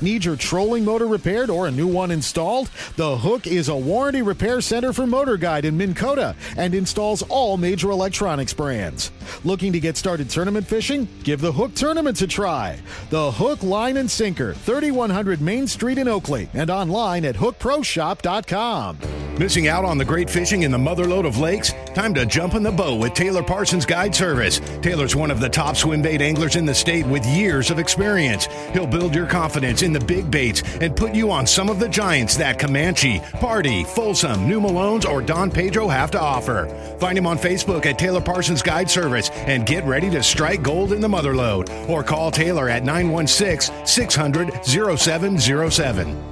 Need 0.00 0.24
your 0.24 0.36
trolling 0.36 0.84
motor 0.84 1.06
repaired 1.06 1.50
or 1.50 1.66
a 1.66 1.70
new 1.70 1.86
one 1.86 2.10
installed? 2.10 2.70
The 2.96 3.16
Hook 3.16 3.46
is 3.46 3.68
a 3.68 3.76
warranty 3.76 4.22
repair 4.22 4.60
center 4.60 4.92
for 4.92 5.06
Motor 5.06 5.36
Guide 5.36 5.64
in 5.64 5.76
Minn 5.76 5.94
Kota 5.94 6.34
and 6.56 6.74
installs 6.74 7.22
all 7.22 7.56
major 7.56 7.90
electronics 7.90 8.52
brands. 8.52 9.10
Looking 9.44 9.72
to 9.72 9.80
get 9.80 9.96
started 9.96 10.30
tournament 10.30 10.66
fishing? 10.66 11.08
Give 11.22 11.40
the 11.40 11.52
Hook 11.52 11.74
Tournaments 11.74 12.22
a 12.22 12.26
try. 12.26 12.78
The 13.10 13.32
Hook 13.32 13.62
Line 13.62 13.96
and 13.96 14.10
Sinker, 14.10 14.54
3100 14.54 15.40
Main 15.40 15.66
Street 15.66 15.98
in 15.98 16.08
Oakley, 16.08 16.48
and 16.54 16.70
online 16.70 17.24
at 17.24 17.36
hookproshop.com. 17.36 18.98
Missing 19.38 19.66
out 19.66 19.84
on 19.86 19.96
the 19.96 20.04
great 20.04 20.28
fishing 20.28 20.62
in 20.62 20.70
the 20.70 20.78
motherlode 20.78 21.26
of 21.26 21.38
lakes? 21.38 21.72
Time 21.94 22.12
to 22.14 22.26
jump 22.26 22.54
in 22.54 22.62
the 22.62 22.70
boat 22.70 23.00
with 23.00 23.14
Taylor 23.14 23.42
Parsons 23.42 23.86
Guide 23.86 24.14
Service. 24.14 24.60
Taylor's 24.82 25.16
one 25.16 25.30
of 25.30 25.40
the 25.40 25.48
top 25.48 25.74
swim 25.74 26.02
bait 26.02 26.20
anglers 26.20 26.54
in 26.54 26.66
the 26.66 26.74
state 26.74 27.06
with 27.06 27.24
years 27.24 27.70
of 27.70 27.78
experience. 27.78 28.46
He'll 28.74 28.86
build 28.86 29.14
your 29.14 29.26
confidence 29.26 29.71
in 29.80 29.94
the 29.94 30.00
big 30.00 30.30
baits 30.30 30.62
and 30.82 30.94
put 30.94 31.14
you 31.14 31.30
on 31.30 31.46
some 31.46 31.70
of 31.70 31.80
the 31.80 31.88
giants 31.88 32.36
that 32.36 32.58
Camanche, 32.58 33.22
Pardee, 33.40 33.84
Folsom, 33.84 34.46
New 34.46 34.60
Melones, 34.60 35.08
or 35.08 35.22
Don 35.22 35.50
Pedro 35.50 35.88
have 35.88 36.10
to 36.10 36.20
offer. 36.20 36.66
Find 37.00 37.16
him 37.16 37.26
on 37.26 37.38
Facebook 37.38 37.86
at 37.86 37.98
Taylor 37.98 38.20
Parsons 38.20 38.60
Guide 38.60 38.90
Service 38.90 39.30
and 39.30 39.64
get 39.64 39.84
ready 39.84 40.10
to 40.10 40.22
strike 40.22 40.62
gold 40.62 40.92
in 40.92 41.00
the 41.00 41.08
motherlode 41.08 41.88
or 41.88 42.02
call 42.02 42.30
Taylor 42.30 42.68
at 42.68 42.84
916 42.84 43.86
600 43.86 44.64
0707. 44.64 46.31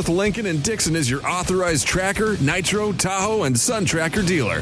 North 0.01 0.17
Lincoln 0.17 0.47
and 0.47 0.63
Dixon 0.63 0.95
is 0.95 1.07
your 1.07 1.23
authorized 1.27 1.85
tracker, 1.85 2.35
nitro, 2.41 2.91
Tahoe, 2.91 3.43
and 3.43 3.55
Sun 3.55 3.85
Tracker 3.85 4.23
dealer. 4.23 4.61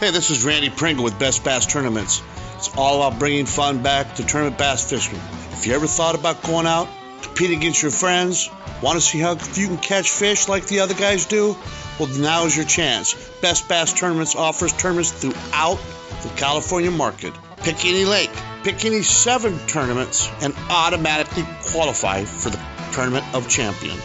Hey, 0.00 0.10
this 0.10 0.28
is 0.28 0.44
Randy 0.44 0.68
Pringle 0.68 1.02
with 1.02 1.18
Best 1.18 1.42
Bass 1.42 1.64
Tournaments. 1.64 2.22
It's 2.56 2.68
all 2.76 3.02
about 3.02 3.18
bringing 3.18 3.46
fun 3.46 3.82
back 3.82 4.16
to 4.16 4.26
tournament 4.26 4.58
bass 4.58 4.90
fishing. 4.90 5.18
If 5.52 5.66
you 5.66 5.72
ever 5.72 5.86
thought 5.86 6.14
about 6.14 6.42
going 6.42 6.66
out, 6.66 6.88
competing 7.22 7.56
against 7.56 7.80
your 7.80 7.90
friends, 7.90 8.50
want 8.82 8.96
to 8.96 9.00
see 9.00 9.18
how 9.18 9.30
you 9.54 9.68
can 9.68 9.78
catch 9.78 10.10
fish 10.10 10.46
like 10.46 10.66
the 10.66 10.80
other 10.80 10.92
guys 10.92 11.24
do? 11.24 11.56
Well, 11.98 12.08
now 12.18 12.44
is 12.44 12.54
your 12.54 12.66
chance. 12.66 13.14
Best 13.40 13.70
Bass 13.70 13.94
Tournaments 13.98 14.36
offers 14.36 14.74
tournaments 14.74 15.10
throughout 15.10 15.78
the 16.22 16.28
California 16.36 16.90
market. 16.90 17.32
Pick 17.62 17.82
any 17.86 18.04
lake, 18.04 18.30
pick 18.62 18.84
any 18.84 19.00
seven 19.00 19.58
tournaments, 19.68 20.28
and 20.42 20.54
automatically 20.68 21.46
qualify 21.64 22.24
for 22.24 22.50
the 22.50 22.62
Tournament 22.92 23.24
of 23.34 23.48
Champion. 23.48 23.96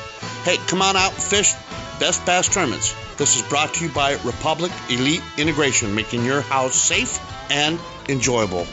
Hey, 0.44 0.58
come 0.68 0.82
on 0.82 0.96
out 0.98 1.14
and 1.14 1.22
fish 1.22 1.54
Best 2.00 2.26
Bass 2.26 2.52
Tournaments. 2.52 2.96
This 3.18 3.36
is 3.36 3.44
brought 3.44 3.76
to 3.76 3.86
you 3.86 3.92
by 3.92 4.14
Republic 4.24 4.72
Elite 4.89 5.22
Integration, 5.38 5.94
making 5.94 6.26
your 6.26 6.42
house 6.42 6.74
safe 6.74 7.20
and 7.52 7.80
enjoyable. 8.10 8.66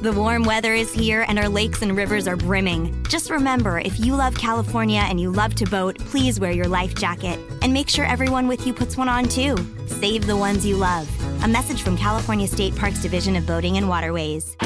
The 0.00 0.12
warm 0.12 0.44
weather 0.44 0.72
is 0.72 0.92
here 0.92 1.24
and 1.26 1.40
our 1.40 1.48
lakes 1.48 1.82
and 1.82 1.96
rivers 1.96 2.28
are 2.28 2.36
brimming. 2.36 3.04
Just 3.08 3.30
remember 3.30 3.80
if 3.80 3.98
you 3.98 4.14
love 4.14 4.36
California 4.36 5.00
and 5.00 5.20
you 5.20 5.32
love 5.32 5.56
to 5.56 5.66
boat, 5.66 5.98
please 5.98 6.38
wear 6.38 6.52
your 6.52 6.68
life 6.68 6.94
jacket. 6.94 7.40
And 7.62 7.72
make 7.72 7.88
sure 7.88 8.04
everyone 8.04 8.46
with 8.46 8.64
you 8.64 8.72
puts 8.72 8.96
one 8.96 9.08
on 9.08 9.24
too. 9.24 9.56
Save 9.88 10.28
the 10.28 10.36
ones 10.36 10.64
you 10.64 10.76
love. 10.76 11.10
A 11.42 11.48
message 11.48 11.82
from 11.82 11.96
California 11.96 12.46
State 12.46 12.76
Parks 12.76 13.02
Division 13.02 13.34
of 13.34 13.44
Boating 13.44 13.76
and 13.76 13.88
Waterways. 13.88 14.56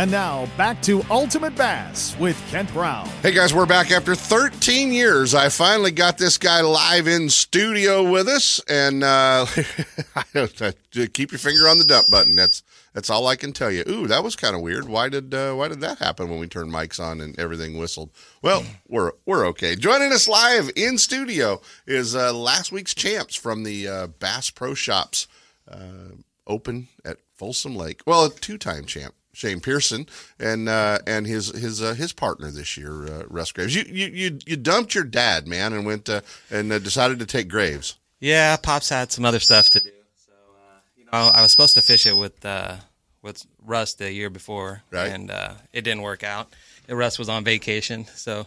And 0.00 0.10
now 0.10 0.48
back 0.56 0.80
to 0.84 1.04
Ultimate 1.10 1.54
Bass 1.54 2.16
with 2.18 2.42
Kent 2.48 2.72
Brown. 2.72 3.06
Hey 3.20 3.32
guys, 3.32 3.52
we're 3.52 3.66
back 3.66 3.90
after 3.90 4.14
13 4.14 4.94
years. 4.94 5.34
I 5.34 5.50
finally 5.50 5.90
got 5.90 6.16
this 6.16 6.38
guy 6.38 6.62
live 6.62 7.06
in 7.06 7.28
studio 7.28 8.10
with 8.10 8.26
us, 8.26 8.62
and 8.66 9.04
uh, 9.04 9.44
keep 11.12 11.32
your 11.32 11.38
finger 11.38 11.68
on 11.68 11.76
the 11.76 11.84
dump 11.86 12.08
button. 12.08 12.34
That's 12.34 12.62
that's 12.94 13.10
all 13.10 13.26
I 13.26 13.36
can 13.36 13.52
tell 13.52 13.70
you. 13.70 13.84
Ooh, 13.86 14.06
that 14.06 14.24
was 14.24 14.36
kind 14.36 14.56
of 14.56 14.62
weird. 14.62 14.88
Why 14.88 15.10
did 15.10 15.34
uh, 15.34 15.52
why 15.52 15.68
did 15.68 15.80
that 15.80 15.98
happen 15.98 16.30
when 16.30 16.40
we 16.40 16.46
turned 16.46 16.72
mics 16.72 16.98
on 16.98 17.20
and 17.20 17.38
everything 17.38 17.76
whistled? 17.76 18.08
Well, 18.40 18.64
we're 18.88 19.12
we're 19.26 19.46
okay. 19.48 19.76
Joining 19.76 20.14
us 20.14 20.26
live 20.26 20.70
in 20.76 20.96
studio 20.96 21.60
is 21.86 22.16
uh, 22.16 22.32
last 22.32 22.72
week's 22.72 22.94
champs 22.94 23.34
from 23.34 23.64
the 23.64 23.86
uh, 23.86 24.06
Bass 24.06 24.48
Pro 24.48 24.72
Shops 24.72 25.28
uh, 25.70 26.14
Open 26.46 26.88
at 27.04 27.18
Folsom 27.34 27.76
Lake. 27.76 28.00
Well, 28.06 28.24
a 28.24 28.30
two-time 28.30 28.86
champ. 28.86 29.14
Shane 29.40 29.60
Pierson 29.60 30.06
and 30.38 30.68
uh, 30.68 30.98
and 31.06 31.26
his 31.26 31.48
his 31.58 31.80
uh, 31.82 31.94
his 31.94 32.12
partner 32.12 32.50
this 32.50 32.76
year, 32.76 33.06
uh, 33.06 33.22
Russ 33.28 33.52
Graves. 33.52 33.74
You, 33.74 33.84
you 33.88 34.06
you 34.08 34.38
you 34.44 34.56
dumped 34.56 34.94
your 34.94 35.04
dad, 35.04 35.48
man, 35.48 35.72
and 35.72 35.86
went 35.86 36.10
uh, 36.10 36.20
and 36.50 36.70
uh, 36.70 36.78
decided 36.78 37.18
to 37.20 37.26
take 37.26 37.48
Graves. 37.48 37.96
Yeah, 38.20 38.54
pops 38.58 38.90
had 38.90 39.10
some 39.10 39.24
other 39.24 39.40
stuff 39.40 39.70
to 39.70 39.80
do, 39.80 39.88
so 40.26 40.32
uh, 40.32 40.80
you 40.98 41.04
know 41.06 41.10
I, 41.12 41.38
I 41.38 41.42
was 41.42 41.50
supposed 41.52 41.72
to 41.76 41.80
fish 41.82 42.06
it 42.06 42.12
with 42.12 42.44
uh, 42.44 42.76
with 43.22 43.46
Russ 43.64 43.94
the 43.94 44.12
year 44.12 44.28
before, 44.28 44.82
Right. 44.90 45.08
and 45.10 45.30
uh, 45.30 45.54
it 45.72 45.82
didn't 45.82 46.02
work 46.02 46.22
out. 46.22 46.52
Russ 46.86 47.18
was 47.18 47.30
on 47.30 47.42
vacation, 47.42 48.04
so 48.14 48.46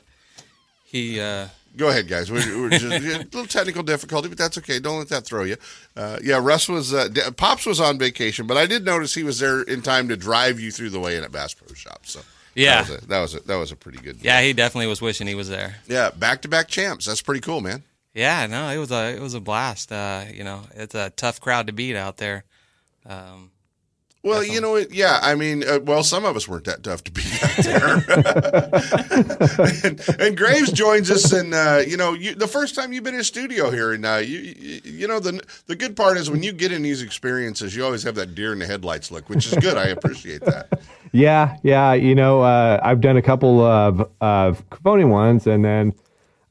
he. 0.83 1.19
Go 1.75 1.89
ahead, 1.89 2.07
guys. 2.07 2.31
We're, 2.31 2.61
we're 2.61 2.69
just, 2.69 2.83
a 2.85 3.17
little 3.17 3.45
technical 3.47 3.81
difficulty, 3.83 4.29
but 4.29 4.37
that's 4.37 4.57
okay. 4.59 4.79
Don't 4.79 4.99
let 4.99 5.09
that 5.09 5.25
throw 5.25 5.43
you. 5.43 5.57
Uh, 5.97 6.19
yeah, 6.23 6.39
Russ 6.41 6.69
was 6.69 6.93
uh, 6.93 7.07
D- 7.07 7.21
Pops 7.35 7.65
was 7.65 7.79
on 7.79 7.97
vacation, 7.97 8.45
but 8.45 8.57
I 8.57 8.65
did 8.67 8.85
notice 8.85 9.15
he 9.15 9.23
was 9.23 9.39
there 9.39 9.61
in 9.63 9.81
time 9.81 10.07
to 10.09 10.15
drive 10.17 10.59
you 10.59 10.71
through 10.71 10.91
the 10.91 10.99
way 10.99 11.17
in 11.17 11.23
at 11.23 11.31
Bass 11.31 11.53
Pro 11.55 11.73
Shop. 11.73 12.01
So 12.03 12.21
Yeah. 12.53 12.83
that 12.83 12.89
was 12.89 13.03
a, 13.03 13.07
that 13.07 13.19
was 13.21 13.35
a, 13.35 13.39
that 13.47 13.55
was 13.55 13.71
a 13.71 13.75
pretty 13.75 13.97
good. 13.99 14.17
yeah, 14.21 14.41
he 14.41 14.53
definitely 14.53 14.87
was 14.87 15.01
wishing 15.01 15.25
he 15.25 15.33
was 15.35 15.49
there. 15.49 15.77
Yeah, 15.87 16.11
back 16.11 16.43
to 16.43 16.47
back 16.47 16.67
champs. 16.67 17.05
That's 17.07 17.21
pretty 17.23 17.41
cool, 17.41 17.61
man. 17.61 17.81
Yeah, 18.13 18.45
no, 18.45 18.69
it 18.69 18.77
was 18.77 18.91
a 18.91 19.15
it 19.15 19.19
was 19.21 19.33
a 19.33 19.39
blast. 19.39 19.91
Uh, 19.91 20.25
you 20.31 20.43
know, 20.43 20.61
it's 20.75 20.93
a 20.93 21.09
tough 21.09 21.41
crowd 21.41 21.65
to 21.65 21.73
beat 21.73 21.95
out 21.95 22.17
there. 22.17 22.43
Um, 23.07 23.49
Well, 24.23 24.41
you 24.41 24.61
know, 24.61 24.75
it, 24.75 24.93
yeah. 24.93 25.19
I 25.21 25.35
mean, 25.35 25.67
uh, 25.67 25.79
well, 25.83 26.01
some 26.01 26.23
of 26.23 26.37
us 26.37 26.47
weren't 26.47 26.63
that 26.63 26.81
tough 26.81 27.03
to 27.03 27.11
be 27.11 27.23
out 27.43 27.57
there. 29.83 29.83
and, 29.83 30.21
and 30.21 30.37
Graves 30.37 30.71
joins 30.71 31.11
us, 31.11 31.33
and 31.33 31.53
uh, 31.53 31.81
you 31.85 31.97
know, 31.97 32.13
you, 32.13 32.33
the 32.33 32.47
first 32.47 32.73
time 32.73 32.93
you've 32.93 33.03
been 33.03 33.15
in 33.15 33.23
studio 33.25 33.69
here, 33.69 33.91
and 33.91 34.05
uh, 34.05 34.15
you, 34.15 34.39
you, 34.39 34.81
you 34.85 35.07
know, 35.09 35.19
the 35.19 35.41
the 35.67 35.75
good 35.75 35.97
part 35.97 36.15
is 36.17 36.31
when 36.31 36.41
you 36.41 36.53
get 36.53 36.71
in 36.71 36.83
these 36.83 37.01
experiences, 37.01 37.75
you 37.75 37.83
always 37.83 38.03
have 38.03 38.15
that 38.15 38.33
deer 38.33 38.53
in 38.53 38.59
the 38.59 38.65
headlights 38.65 39.11
look, 39.11 39.27
which 39.27 39.45
is 39.45 39.55
good. 39.55 39.75
I 39.77 39.87
appreciate 39.87 40.41
that. 40.45 40.69
Yeah, 41.15 41.57
yeah. 41.61 41.93
You 41.93 42.15
know, 42.15 42.41
uh, 42.41 42.79
I've 42.81 42.99
done 42.99 43.17
a 43.17 43.21
couple 43.21 43.61
of 43.61 44.09
of 44.19 44.63
phony 44.83 45.03
ones, 45.03 45.45
and 45.45 45.63
then 45.63 45.93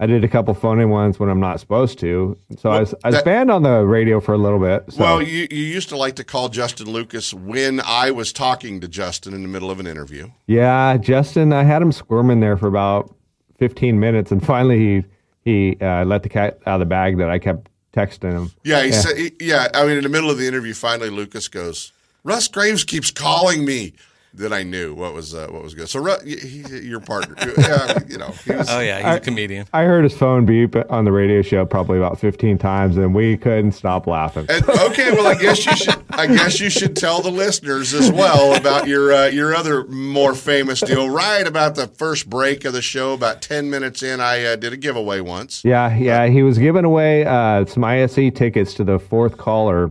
I 0.03 0.07
did 0.07 0.25
a 0.25 0.29
couple 0.29 0.53
phony 0.55 0.85
ones 0.85 1.21
when 1.21 1.29
I'm 1.29 1.39
not 1.39 1.61
supposed 1.61 2.01
to. 2.01 2.37
So 2.59 2.71
I 2.71 2.81
was 2.81 2.93
I 3.05 3.09
was 3.11 3.15
that- 3.15 3.25
banned 3.25 3.53
on 3.53 3.63
the 3.63 3.85
radio 3.87 4.19
for 4.19 4.35
a 4.35 4.37
little 4.39 4.59
bit. 4.59 4.93
So. 4.93 5.01
Well, 5.01 5.23
you 5.23 5.47
you 5.49 5.63
used 5.63 5.89
to 5.91 5.97
like 5.97 6.17
to 6.17 6.25
call 6.25 6.49
Justin 6.49 6.89
Lucas 6.91 7.33
when 7.33 7.81
I 7.87 8.11
was 8.11 8.33
talking 8.33 8.81
to 8.81 8.89
Justin 8.89 9.33
in 9.33 9.43
the 9.43 9.49
middle 9.49 9.71
of 9.71 9.79
an 9.79 9.87
interview. 9.87 10.29
yeah, 10.49 10.97
Justin, 10.97 11.53
I 11.53 11.63
had 11.63 11.81
him 11.81 11.93
squirming 11.93 12.41
there 12.41 12.57
for 12.57 12.67
about 12.67 13.15
15 13.59 14.01
minutes, 14.01 14.33
and 14.33 14.45
finally 14.53 14.79
he 14.79 15.05
he 15.45 15.77
uh, 15.81 16.05
let 16.05 16.25
the 16.25 16.29
cat 16.29 16.59
out 16.67 16.75
of 16.75 16.81
the 16.81 16.87
bag 16.87 17.19
that 17.19 17.31
I 17.31 17.39
kept 17.39 17.69
texting 17.95 18.33
him. 18.33 18.51
Yeah, 18.65 18.83
he 18.83 18.91
said. 18.91 19.17
He, 19.17 19.31
yeah, 19.39 19.69
I 19.73 19.87
mean, 19.87 19.99
in 19.99 20.03
the 20.03 20.09
middle 20.09 20.31
of 20.31 20.39
the 20.39 20.49
interview, 20.49 20.75
finally 20.75 21.11
Lucas 21.11 21.47
goes, 21.47 21.93
"Russ 22.25 22.49
Graves 22.49 22.83
keeps 22.83 23.13
calling 23.13 23.65
me." 23.65 23.93
Then 24.35 24.51
I 24.53 24.63
knew 24.63 24.95
what 24.95 25.13
was 25.13 25.35
uh, 25.35 25.49
what 25.51 25.63
was 25.63 25.75
good. 25.75 25.91
So, 25.91 26.01
Ru- 26.01 26.17
he, 26.25 26.37
he- 26.63 26.87
your 26.89 27.01
partner, 27.01 27.35
yeah, 27.59 27.99
you 28.09 28.17
know, 28.17 28.29
he 28.47 28.53
was, 28.55 28.71
oh 28.71 28.81
yeah, 28.81 28.97
he's 28.97 29.05
I- 29.05 29.15
a 29.17 29.21
comedian. 29.21 29.67
I 29.75 29.83
heard 29.83 30.05
his 30.05 30.15
phone 30.17 30.47
beep 30.47 30.75
on 30.91 31.05
the 31.05 31.13
radio 31.13 31.43
show 31.43 31.67
probably 31.67 31.99
about 31.99 32.19
15 32.19 32.57
times, 32.57 32.97
and 32.97 33.15
we 33.15 33.37
couldn't 33.37 33.73
stop 33.73 34.07
laughing. 34.07 34.47
And, 34.49 34.67
okay, 34.69 35.11
well, 35.13 35.27
I 35.27 35.35
guess 35.35 35.67
you 35.67 35.77
should. 35.77 36.03
I 36.11 36.27
guess 36.29 36.61
you 36.61 36.71
should 36.71 36.97
tell 36.97 37.21
the 37.21 37.31
listeners 37.31 37.93
as 37.93 38.11
well 38.11 38.55
about 38.57 38.89
your 38.89 39.13
uh, 39.13 39.27
your 39.27 39.55
other 39.55 39.85
more 39.89 40.35
famous 40.35 40.81
deal. 40.81 41.11
Right 41.11 41.47
about 41.47 41.75
the 41.75 41.89
first 41.89 42.31
break 42.31 42.65
of 42.65 42.73
the 42.73 42.81
show, 42.83 43.13
about 43.13 43.43
ten 43.43 43.69
minutes 43.69 44.03
in, 44.03 44.21
I 44.21 44.45
uh, 44.45 44.57
did 44.57 44.73
a 44.73 44.79
giveaway 44.79 45.21
once. 45.21 45.63
Yeah, 45.63 45.95
yeah. 45.95 46.27
He 46.29 46.43
was 46.43 46.57
giving 46.57 46.87
away 46.87 47.27
uh, 47.27 47.67
some 47.67 47.85
ISE 47.85 48.15
tickets 48.35 48.73
to 48.75 48.85
the 48.85 48.99
fourth 48.99 49.37
caller, 49.37 49.91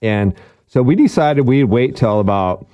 and 0.00 0.32
so 0.68 0.80
we 0.80 0.94
decided 0.94 1.46
we'd 1.46 1.64
wait 1.64 1.96
till 1.96 2.20
about 2.20 2.66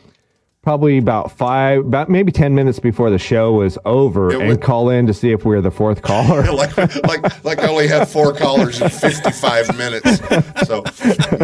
probably 0.65 0.99
about 0.99 1.31
five, 1.31 1.81
about 1.81 2.09
maybe 2.09 2.33
ten 2.33 2.55
minutes 2.55 2.81
before 2.81 3.11
the 3.11 3.19
show 3.19 3.53
was 3.53 3.79
over, 3.85 4.31
and 4.43 4.61
call 4.61 4.89
in 4.89 5.07
to 5.07 5.15
see 5.15 5.31
if 5.31 5.45
we 5.45 5.55
were 5.55 5.61
the 5.61 5.71
fourth 5.71 6.03
caller. 6.03 6.43
like 6.53 6.77
like 7.05 7.45
like 7.45 7.59
I 7.61 7.69
only 7.69 7.87
had 7.87 8.09
four 8.09 8.33
callers 8.33 8.81
in 8.81 8.89
fifty 8.89 9.31
five 9.31 9.77
minutes. 9.77 10.19
So 10.67 10.83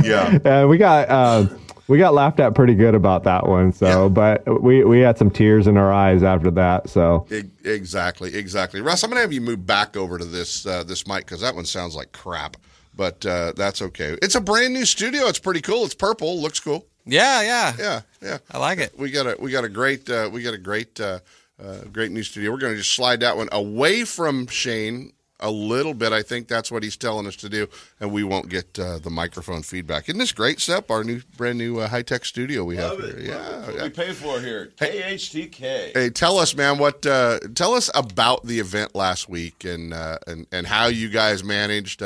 yeah. 0.02 0.38
and 0.44 0.68
we 0.68 0.78
got 0.78 1.08
uh, 1.10 1.46
we 1.86 1.98
got 1.98 2.14
laughed 2.14 2.40
at 2.40 2.54
pretty 2.54 2.74
good 2.74 2.94
about 2.94 3.24
that 3.24 3.46
one. 3.46 3.72
So, 3.72 4.08
but 4.08 4.62
we 4.62 4.84
we 4.84 5.00
had 5.00 5.18
some 5.18 5.30
tears 5.30 5.66
in 5.66 5.76
our 5.76 5.92
eyes 5.92 6.22
after 6.22 6.50
that. 6.52 6.88
So. 6.88 7.26
Exactly, 7.64 8.34
exactly. 8.34 8.80
Russ, 8.80 9.02
I'm 9.02 9.10
gonna 9.10 9.20
have 9.20 9.32
you 9.32 9.42
move 9.42 9.66
back 9.66 9.96
over 9.96 10.16
to 10.16 10.24
this 10.24 10.64
uh, 10.64 10.82
this 10.82 11.06
mic 11.06 11.26
because 11.26 11.42
that 11.42 11.54
one 11.54 11.66
sounds 11.66 11.94
like 11.94 12.12
crap, 12.12 12.56
but 12.96 13.24
uh, 13.26 13.52
that's 13.54 13.82
okay. 13.82 14.16
It's 14.22 14.34
a 14.34 14.40
brand 14.40 14.72
new 14.72 14.86
studio. 14.86 15.26
It's 15.26 15.38
pretty 15.38 15.60
cool. 15.60 15.84
It's 15.84 15.94
purple. 15.94 16.40
Looks 16.40 16.58
cool. 16.58 16.86
Yeah, 17.04 17.42
yeah, 17.42 17.74
Yeah, 17.78 18.00
yeah. 18.22 18.38
I 18.50 18.58
like 18.58 18.78
it. 18.78 18.98
We 18.98 19.10
got 19.10 19.26
a 19.26 19.36
we 19.40 19.50
got 19.50 19.64
a 19.64 19.68
great 19.68 20.08
uh, 20.08 20.30
we 20.32 20.42
got 20.42 20.54
a 20.54 20.58
great 20.58 21.00
uh, 21.00 21.20
uh, 21.62 21.78
great 21.92 22.10
new 22.12 22.22
studio. 22.22 22.50
We're 22.52 22.58
gonna 22.58 22.76
just 22.76 22.92
slide 22.92 23.20
that 23.20 23.36
one 23.36 23.48
away 23.52 24.04
from 24.04 24.46
Shane 24.46 25.12
a 25.40 25.50
little 25.50 25.94
bit. 25.94 26.12
I 26.12 26.22
think 26.22 26.48
that's 26.48 26.70
what 26.70 26.82
he's 26.82 26.96
telling 26.96 27.26
us 27.26 27.36
to 27.36 27.48
do, 27.48 27.66
and 27.98 28.12
we 28.12 28.22
won't 28.22 28.48
get 28.48 28.78
uh, 28.78 28.98
the 28.98 29.10
microphone 29.10 29.62
feedback. 29.62 30.08
Isn't 30.08 30.18
this 30.18 30.32
great, 30.32 30.60
Sep? 30.60 30.90
Our 30.90 31.02
new 31.02 31.22
brand 31.36 31.58
new 31.58 31.78
uh, 31.78 31.88
high 31.88 32.02
tech 32.02 32.24
studio 32.24 32.64
we 32.64 32.76
have 32.76 32.98
here. 32.98 33.18
Yeah, 33.18 33.66
What 33.66 33.82
we 33.82 33.88
pay 33.90 34.12
for 34.12 34.40
here. 34.40 34.70
KHTK. 34.76 35.96
Hey, 35.96 36.10
tell 36.10 36.38
us, 36.38 36.54
man. 36.54 36.78
What? 36.78 37.04
Uh, 37.04 37.40
tell 37.54 37.74
us 37.74 37.90
about 37.94 38.44
the 38.44 38.60
event 38.60 38.94
last 38.94 39.28
week 39.28 39.64
and 39.64 39.92
uh, 39.92 40.18
and 40.26 40.46
and 40.52 40.66
how 40.66 40.86
you 40.86 41.08
guys 41.08 41.42
managed. 41.42 42.02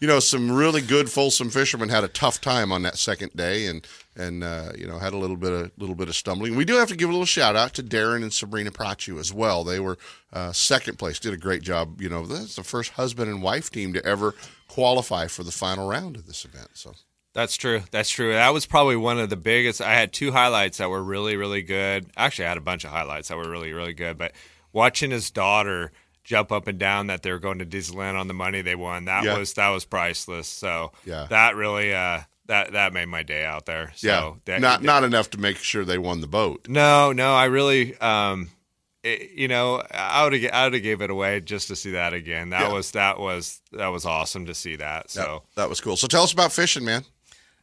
You 0.00 0.06
know, 0.06 0.20
some 0.20 0.52
really 0.52 0.82
good 0.82 1.10
Folsom 1.10 1.48
fishermen 1.48 1.88
had 1.88 2.04
a 2.04 2.08
tough 2.08 2.40
time 2.40 2.70
on 2.70 2.82
that 2.82 2.98
second 2.98 3.34
day, 3.34 3.66
and 3.66 3.86
and 4.14 4.44
uh, 4.44 4.72
you 4.76 4.86
know 4.86 4.98
had 4.98 5.14
a 5.14 5.16
little 5.16 5.36
bit 5.36 5.52
of 5.52 5.70
little 5.78 5.94
bit 5.94 6.08
of 6.08 6.14
stumbling. 6.14 6.54
We 6.54 6.64
do 6.64 6.74
have 6.74 6.88
to 6.88 6.96
give 6.96 7.08
a 7.08 7.12
little 7.12 7.26
shout 7.26 7.56
out 7.56 7.72
to 7.74 7.82
Darren 7.82 8.22
and 8.22 8.32
Sabrina 8.32 8.70
Prachu 8.70 9.18
as 9.18 9.32
well. 9.32 9.64
They 9.64 9.80
were 9.80 9.96
uh, 10.32 10.52
second 10.52 10.98
place, 10.98 11.18
did 11.18 11.32
a 11.32 11.38
great 11.38 11.62
job. 11.62 12.00
You 12.00 12.08
know, 12.08 12.26
that's 12.26 12.56
the 12.56 12.62
first 12.62 12.92
husband 12.92 13.30
and 13.30 13.42
wife 13.42 13.70
team 13.70 13.92
to 13.94 14.04
ever 14.04 14.34
qualify 14.68 15.28
for 15.28 15.44
the 15.44 15.52
final 15.52 15.88
round 15.88 16.16
of 16.16 16.26
this 16.26 16.44
event. 16.44 16.68
So. 16.74 16.92
That's 17.32 17.56
true. 17.56 17.82
That's 17.90 18.08
true. 18.08 18.32
That 18.32 18.54
was 18.54 18.64
probably 18.64 18.96
one 18.96 19.18
of 19.18 19.28
the 19.28 19.36
biggest. 19.36 19.82
I 19.82 19.92
had 19.92 20.10
two 20.10 20.32
highlights 20.32 20.78
that 20.78 20.88
were 20.88 21.02
really, 21.02 21.36
really 21.36 21.60
good. 21.60 22.06
Actually, 22.16 22.46
I 22.46 22.48
had 22.48 22.56
a 22.56 22.62
bunch 22.62 22.84
of 22.84 22.90
highlights 22.90 23.28
that 23.28 23.36
were 23.36 23.50
really, 23.50 23.74
really 23.74 23.92
good. 23.92 24.16
But 24.16 24.32
watching 24.72 25.10
his 25.10 25.30
daughter 25.30 25.92
jump 26.26 26.50
up 26.50 26.66
and 26.66 26.78
down 26.78 27.06
that 27.06 27.22
they're 27.22 27.38
going 27.38 27.60
to 27.60 27.64
Disneyland 27.64 28.18
on 28.18 28.26
the 28.26 28.34
money 28.34 28.60
they 28.60 28.74
won 28.74 29.04
that 29.06 29.24
Yeah. 29.24 29.38
was 29.38 29.54
that 29.54 29.68
was 29.70 29.84
priceless. 29.84 30.48
So 30.48 30.92
Yeah. 31.04 31.26
that 31.30 31.54
really 31.56 31.94
uh, 31.94 32.20
that 32.46 32.72
that 32.72 32.92
made 32.92 33.06
my 33.06 33.22
day 33.22 33.44
out 33.44 33.64
there. 33.66 33.92
So 33.96 34.06
yeah, 34.08 34.32
that- 34.44 34.60
not 34.60 34.82
not 34.82 35.04
enough 35.04 35.30
to 35.30 35.38
make 35.38 35.56
sure 35.56 35.84
they 35.84 35.98
won 35.98 36.20
the 36.20 36.26
boat. 36.26 36.66
No, 36.68 37.12
no, 37.12 37.34
I 37.34 37.44
really, 37.44 37.96
um, 37.98 38.50
it, 39.04 39.30
you 39.36 39.46
know, 39.46 39.82
I 39.92 40.24
would 40.24 40.32
have, 40.32 40.50
I 40.52 40.64
would 40.64 40.72
have 40.74 40.82
gave 40.82 41.00
it 41.00 41.10
away 41.10 41.40
just 41.40 41.68
to 41.68 41.76
see 41.76 41.92
that 41.92 42.12
again. 42.12 42.50
That 42.50 42.62
Yeah. 42.62 42.72
was, 42.72 42.90
that 42.90 43.20
was, 43.20 43.60
that 43.72 43.86
was 43.88 44.04
awesome 44.04 44.46
to 44.46 44.54
see 44.54 44.74
that. 44.76 45.10
So 45.12 45.44
that 45.54 45.68
was 45.68 45.80
cool. 45.80 45.96
So 45.96 46.08
tell 46.08 46.24
us 46.24 46.32
about 46.32 46.52
fishing, 46.52 46.84
man. 46.84 47.04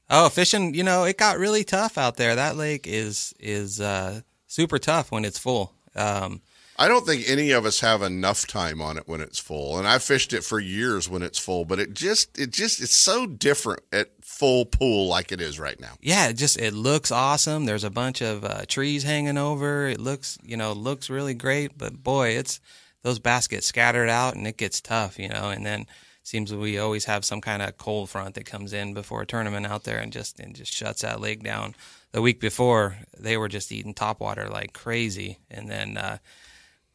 Oh, 0.09 0.29
fishing, 0.29 0.73
you 0.73 0.83
know, 0.83 1.03
it 1.03 1.17
got 1.17 1.37
really 1.37 1.63
tough 1.65 1.97
out 1.97 2.15
there. 2.15 2.35
That 2.35 2.55
lake 2.55 2.87
is 2.87 3.33
is 3.39 3.81
uh, 3.81 4.21
super 4.47 4.79
tough 4.79 5.11
when 5.11 5.25
it's 5.25 5.37
full. 5.39 5.73
Um, 5.95 6.41
I 6.83 6.89
don't 6.89 7.05
think 7.05 7.23
any 7.29 7.51
of 7.51 7.65
us 7.65 7.79
have 7.79 8.01
enough 8.01 8.45
time 8.45 8.81
on 8.81 8.97
it 8.97 9.07
when 9.07 9.21
it's 9.21 9.39
full, 9.39 9.77
and 9.77 9.87
I've 9.87 10.03
fished 10.03 10.33
it 10.33 10.43
for 10.43 10.59
years 10.59 11.07
when 11.07 11.23
it's 11.23 11.39
full. 11.39 11.63
But 11.63 11.79
it 11.79 11.93
just, 11.93 12.37
it 12.37 12.51
just, 12.51 12.81
it's 12.81 12.93
so 12.93 13.25
different 13.25 13.83
at 13.93 14.09
full 14.21 14.65
pool 14.65 15.07
like 15.07 15.31
it 15.31 15.39
is 15.39 15.57
right 15.57 15.79
now. 15.79 15.93
yeah, 16.01 16.27
it 16.27 16.33
just 16.33 16.59
it 16.59 16.73
looks 16.73 17.09
awesome. 17.09 17.63
There's 17.63 17.85
a 17.85 17.89
bunch 17.89 18.19
of 18.19 18.43
uh, 18.43 18.65
trees 18.67 19.03
hanging 19.03 19.37
over. 19.37 19.87
It 19.87 20.01
looks, 20.01 20.37
you 20.43 20.57
know, 20.57 20.73
looks 20.73 21.09
really 21.09 21.33
great. 21.33 21.77
But 21.77 22.03
boy, 22.03 22.31
it's 22.31 22.59
those 23.01 23.17
baskets 23.17 23.65
scattered 23.65 24.09
out, 24.09 24.35
and 24.35 24.45
it 24.45 24.57
gets 24.57 24.81
tough, 24.81 25.17
you 25.17 25.29
know. 25.29 25.51
And 25.51 25.65
then 25.65 25.85
seems 26.23 26.53
we 26.53 26.79
always 26.79 27.05
have 27.05 27.23
some 27.23 27.39
kind 27.39 27.61
of 27.61 27.77
cold 27.77 28.09
front 28.09 28.35
that 28.35 28.45
comes 28.45 28.73
in 28.73 28.93
before 28.93 29.21
a 29.21 29.25
tournament 29.25 29.65
out 29.65 29.85
there, 29.85 29.99
and 29.99 30.11
just 30.11 30.37
and 30.37 30.53
just 30.53 30.73
shuts 30.73 31.03
that 31.03 31.21
lake 31.21 31.43
down. 31.43 31.75
The 32.11 32.21
week 32.21 32.41
before, 32.41 32.97
they 33.17 33.37
were 33.37 33.47
just 33.47 33.71
eating 33.71 33.93
top 33.93 34.19
water 34.19 34.49
like 34.49 34.73
crazy, 34.73 35.39
and 35.49 35.71
then. 35.71 35.95
Uh, 35.95 36.17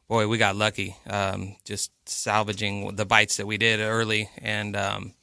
boy, 0.08 0.26
we 0.26 0.38
got 0.38 0.56
lucky. 0.56 0.96
Um, 1.08 1.56
just 1.64 1.92
salvaging 2.08 2.96
the 2.96 3.04
bites 3.04 3.36
that 3.36 3.46
we 3.46 3.58
did 3.58 3.80
early, 3.80 4.28
and 4.38 4.76
um, 4.76 5.14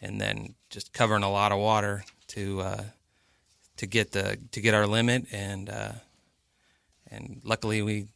and 0.00 0.20
then 0.20 0.54
just 0.70 0.92
covering 0.92 1.22
a 1.22 1.30
lot 1.30 1.52
of 1.52 1.58
water 1.58 2.04
to 2.28 2.60
uh, 2.60 2.84
to 3.76 3.86
get 3.86 4.12
the 4.12 4.38
to 4.52 4.60
get 4.60 4.74
our 4.74 4.86
limit, 4.86 5.26
and 5.32 5.70
uh, 5.70 5.92
and 7.10 7.40
luckily 7.44 7.82
we 7.82 8.08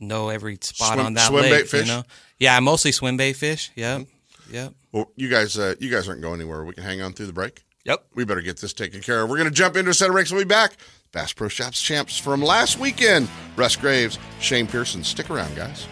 know 0.00 0.28
every 0.28 0.58
spot 0.60 0.94
Swim- 0.94 1.06
on 1.06 1.14
that 1.14 1.28
swim 1.28 1.42
lake. 1.42 1.52
bait 1.52 1.68
fish? 1.68 1.86
You 1.86 1.92
know? 1.94 2.02
Yeah, 2.38 2.58
mostly 2.60 2.92
swim 2.92 3.16
bait 3.16 3.34
fish. 3.34 3.70
Yep, 3.76 4.06
yep. 4.50 4.74
Well, 4.92 5.10
you 5.16 5.28
guys, 5.28 5.58
uh, 5.58 5.74
you 5.78 5.90
guys 5.90 6.08
aren't 6.08 6.22
going 6.22 6.40
anywhere. 6.40 6.64
We 6.64 6.74
can 6.74 6.84
hang 6.84 7.02
on 7.02 7.12
through 7.12 7.26
the 7.26 7.32
break. 7.32 7.62
Yep. 7.84 8.04
We 8.14 8.24
better 8.24 8.40
get 8.40 8.58
this 8.58 8.72
taken 8.72 9.00
care 9.00 9.22
of. 9.22 9.30
We're 9.30 9.36
going 9.36 9.48
to 9.48 9.54
jump 9.54 9.76
into 9.76 9.90
a 9.90 9.94
set 9.94 10.08
of 10.08 10.14
breaks. 10.14 10.32
We'll 10.32 10.40
be 10.40 10.48
back. 10.48 10.72
Bass 11.16 11.32
Pro 11.32 11.48
Shops 11.48 11.80
champs 11.80 12.18
from 12.18 12.42
last 12.42 12.78
weekend. 12.78 13.30
Russ 13.56 13.74
Graves, 13.74 14.18
Shane 14.38 14.66
Pierson. 14.66 15.02
Stick 15.02 15.30
around, 15.30 15.56
guys. 15.56 15.88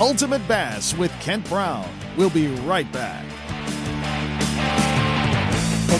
Ultimate 0.00 0.46
Bass 0.48 0.96
with 0.96 1.12
Kent 1.20 1.48
Brown. 1.48 1.88
We'll 2.16 2.28
be 2.28 2.48
right 2.64 2.90
back. 2.90 3.24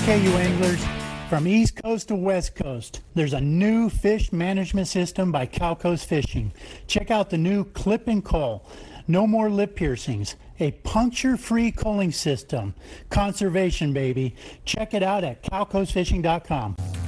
Okay, 0.02 0.20
you 0.20 0.32
anglers, 0.32 0.84
from 1.30 1.46
East 1.46 1.80
Coast 1.80 2.08
to 2.08 2.16
West 2.16 2.56
Coast, 2.56 3.02
there's 3.14 3.34
a 3.34 3.40
new 3.40 3.88
fish 3.88 4.32
management 4.32 4.88
system 4.88 5.30
by 5.30 5.46
Calco's 5.46 6.02
Fishing. 6.02 6.52
Check 6.88 7.12
out 7.12 7.30
the 7.30 7.38
new 7.38 7.62
Clip 7.62 8.08
and 8.08 8.24
Call. 8.24 8.68
No 9.06 9.28
more 9.28 9.48
lip 9.48 9.76
piercings. 9.76 10.34
A 10.62 10.70
puncture 10.70 11.36
free 11.36 11.72
culling 11.72 12.12
system. 12.12 12.74
Conservation, 13.10 13.92
baby. 13.92 14.36
Check 14.64 14.94
it 14.94 15.02
out 15.02 15.24
at 15.24 15.42
calcosfishing.com. 15.42 16.76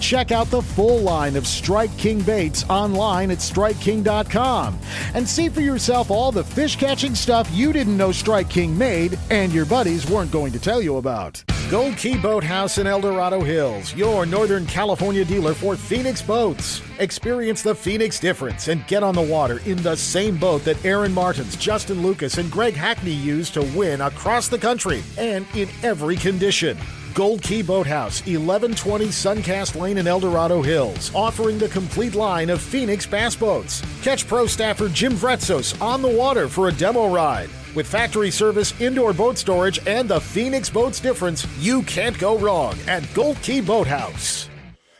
Check 0.00 0.32
out 0.32 0.48
the 0.48 0.62
full 0.62 1.00
line 1.00 1.36
of 1.36 1.46
Strike 1.46 1.96
King 1.96 2.20
baits 2.22 2.64
online 2.68 3.30
at 3.30 3.38
StrikeKing.com 3.38 4.78
and 5.14 5.28
see 5.28 5.48
for 5.48 5.60
yourself 5.60 6.10
all 6.10 6.32
the 6.32 6.44
fish 6.44 6.76
catching 6.76 7.14
stuff 7.14 7.50
you 7.52 7.72
didn't 7.72 7.96
know 7.96 8.12
Strike 8.12 8.50
King 8.50 8.76
made 8.76 9.18
and 9.30 9.52
your 9.52 9.66
buddies 9.66 10.08
weren't 10.08 10.30
going 10.30 10.52
to 10.52 10.58
tell 10.58 10.80
you 10.82 10.96
about. 10.96 11.42
Gold 11.70 11.96
Key 11.96 12.18
Boathouse 12.18 12.76
in 12.76 12.86
El 12.86 13.00
Dorado 13.00 13.40
Hills, 13.40 13.94
your 13.94 14.26
Northern 14.26 14.66
California 14.66 15.24
dealer 15.24 15.54
for 15.54 15.76
Phoenix 15.76 16.20
boats. 16.20 16.82
Experience 16.98 17.62
the 17.62 17.74
Phoenix 17.74 18.20
difference 18.20 18.68
and 18.68 18.86
get 18.86 19.02
on 19.02 19.14
the 19.14 19.22
water 19.22 19.60
in 19.64 19.82
the 19.82 19.96
same 19.96 20.36
boat 20.36 20.62
that 20.64 20.84
Aaron 20.84 21.12
Martens, 21.12 21.56
Justin 21.56 22.02
Lucas, 22.02 22.36
and 22.36 22.50
Greg 22.50 22.74
Hackney 22.74 23.12
used 23.12 23.54
to 23.54 23.62
win 23.76 24.02
across 24.02 24.48
the 24.48 24.58
country 24.58 25.02
and 25.16 25.46
in 25.54 25.68
every 25.82 26.16
condition. 26.16 26.76
Gold 27.14 27.42
Key 27.42 27.62
Boathouse, 27.62 28.26
1120 28.26 29.06
Suncast 29.06 29.80
Lane 29.80 29.98
in 29.98 30.08
El 30.08 30.18
Dorado 30.18 30.60
Hills, 30.60 31.14
offering 31.14 31.58
the 31.58 31.68
complete 31.68 32.16
line 32.16 32.50
of 32.50 32.60
Phoenix 32.60 33.06
bass 33.06 33.36
boats. 33.36 33.82
Catch 34.02 34.26
pro 34.26 34.46
staffer 34.46 34.88
Jim 34.88 35.12
Vretzos 35.12 35.80
on 35.80 36.02
the 36.02 36.08
water 36.08 36.48
for 36.48 36.66
a 36.66 36.72
demo 36.72 37.08
ride. 37.08 37.48
With 37.76 37.86
factory 37.86 38.32
service, 38.32 38.78
indoor 38.80 39.12
boat 39.12 39.38
storage, 39.38 39.78
and 39.86 40.08
the 40.08 40.20
Phoenix 40.20 40.68
Boats 40.68 40.98
difference, 40.98 41.46
you 41.60 41.82
can't 41.84 42.18
go 42.18 42.36
wrong 42.36 42.76
at 42.88 43.04
Gold 43.14 43.40
Key 43.42 43.60
Boathouse. 43.60 44.48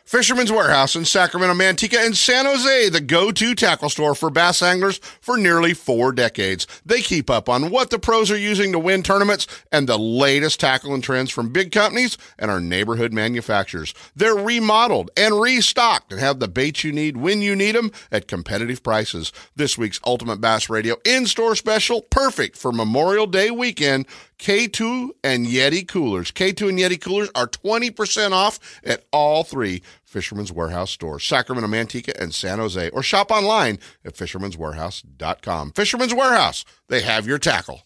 Fisherman's 0.05 0.53
Warehouse 0.53 0.95
in 0.97 1.07
Sacramento, 1.07 1.55
Manteca, 1.55 2.05
and 2.05 2.15
San 2.15 2.45
Jose, 2.45 2.91
the 2.91 3.01
go 3.01 3.33
to 3.33 3.55
tackle 3.55 3.89
store 3.89 4.15
for 4.15 4.29
bass 4.29 4.61
anglers 4.61 4.99
for 4.99 5.39
nearly 5.39 5.73
four 5.73 6.13
decades. 6.13 6.67
They 6.85 7.01
keep 7.01 7.31
up 7.31 7.49
on 7.49 7.71
what 7.71 7.89
the 7.89 7.99
pros 7.99 8.31
are 8.31 8.37
using 8.37 8.71
to 8.73 8.79
win 8.79 9.03
tournaments 9.03 9.47
and 9.73 9.89
the 9.89 9.99
latest 9.99 10.61
tackle 10.61 10.93
and 10.93 11.03
trends 11.03 11.31
from 11.31 11.55
big 11.55 11.73
companies 11.73 12.19
and 12.39 12.51
our 12.51 12.61
neighborhood 12.61 13.15
manufacturers. 13.15 13.95
They're 14.15 14.35
remodeled 14.35 15.11
and 15.17 15.41
restocked 15.41 16.13
and 16.13 16.21
have 16.21 16.39
the 16.39 16.49
baits 16.49 16.85
you 16.85 16.93
need 16.93 17.17
when 17.17 17.41
you 17.41 17.57
need 17.57 17.75
them 17.75 17.91
at 18.13 18.29
competitive 18.29 18.83
prices. 18.83 19.33
This 19.57 19.79
week's 19.79 20.01
Ultimate 20.05 20.39
Bass 20.39 20.69
Radio 20.69 20.97
in 21.07 21.25
store 21.25 21.57
special, 21.57 22.03
perfect 22.03 22.59
for 22.59 22.73
Memorial 22.73 23.27
Day 23.27 23.51
weekend. 23.51 24.07
K2 24.39 25.11
and 25.23 25.47
Yeti 25.47 25.87
coolers. 25.87 26.31
K2 26.31 26.69
and 26.69 26.79
Yeti 26.79 27.01
coolers 27.01 27.31
are 27.35 27.47
20% 27.47 28.33
off 28.33 28.59
at 28.85 29.05
all 29.13 29.45
three 29.45 29.83
Fisherman's 30.15 30.53
Warehouse 30.53 30.93
stores, 30.93 31.25
Sacramento, 31.25 31.69
Manteca, 31.69 32.12
and 32.23 32.33
San 32.33 32.61
Jose, 32.61 32.89
or 32.91 33.03
shop 33.03 33.33
online 33.33 33.81
at 34.05 34.15
fisherman'swarehouse.com. 34.15 35.73
Fisherman's 35.73 36.15
Warehouse, 36.15 36.65
they 36.87 37.03
have 37.03 37.27
your 37.27 37.41
tackle. 37.41 37.83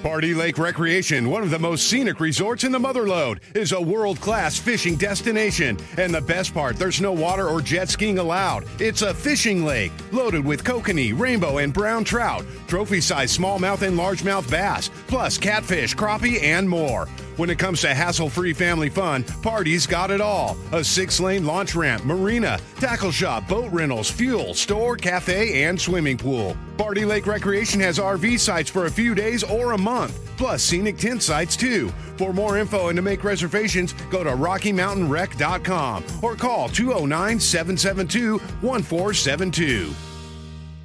Pardee 0.00 0.34
Lake 0.34 0.58
Recreation, 0.58 1.30
one 1.30 1.42
of 1.42 1.50
the 1.50 1.58
most 1.58 1.88
scenic 1.88 2.20
resorts 2.20 2.62
in 2.62 2.70
the 2.70 2.78
Motherlode, 2.78 3.40
is 3.56 3.72
a 3.72 3.80
world 3.80 4.20
class 4.20 4.56
fishing 4.56 4.94
destination. 4.94 5.76
And 5.96 6.14
the 6.14 6.20
best 6.20 6.54
part, 6.54 6.76
there's 6.76 7.00
no 7.00 7.10
water 7.10 7.48
or 7.48 7.60
jet 7.60 7.88
skiing 7.88 8.18
allowed. 8.18 8.64
It's 8.78 9.02
a 9.02 9.12
fishing 9.12 9.64
lake 9.64 9.90
loaded 10.12 10.44
with 10.44 10.62
kokanee, 10.62 11.18
rainbow, 11.18 11.58
and 11.58 11.72
brown 11.72 12.04
trout, 12.04 12.44
trophy 12.68 13.00
sized 13.00 13.40
smallmouth 13.40 13.82
and 13.82 13.98
largemouth 13.98 14.48
bass, 14.48 14.88
plus 15.08 15.36
catfish, 15.36 15.96
crappie, 15.96 16.40
and 16.42 16.68
more. 16.68 17.08
When 17.36 17.50
it 17.50 17.58
comes 17.58 17.80
to 17.80 17.92
hassle 17.92 18.30
free 18.30 18.52
family 18.52 18.88
fun, 18.88 19.24
Pardee's 19.42 19.88
got 19.88 20.12
it 20.12 20.20
all. 20.20 20.56
A 20.70 20.84
six 20.84 21.18
lane 21.18 21.44
launch 21.44 21.74
ramp, 21.74 22.04
marina, 22.04 22.60
tackle 22.78 23.10
shop, 23.10 23.48
boat 23.48 23.72
rentals, 23.72 24.08
fuel, 24.08 24.54
store, 24.54 24.96
cafe, 24.96 25.64
and 25.64 25.80
swimming 25.80 26.16
pool. 26.16 26.56
Pardee 26.78 27.04
Lake 27.04 27.26
Recreation 27.26 27.80
has 27.80 27.98
RV 27.98 28.38
sites 28.38 28.70
for 28.70 28.86
a 28.86 28.90
few 28.90 29.16
days 29.16 29.42
or 29.42 29.72
a 29.72 29.78
month, 29.78 30.36
plus 30.36 30.62
scenic 30.62 30.96
tent 30.96 31.24
sites 31.24 31.56
too. 31.56 31.88
For 32.18 32.32
more 32.32 32.56
info 32.56 32.88
and 32.88 32.96
to 32.96 33.02
make 33.02 33.24
reservations, 33.24 33.94
go 34.10 34.22
to 34.22 34.30
RockyMountainRec.com 34.30 36.04
or 36.22 36.36
call 36.36 36.68
209 36.68 37.40
772 37.40 38.38
1472. 38.38 40.13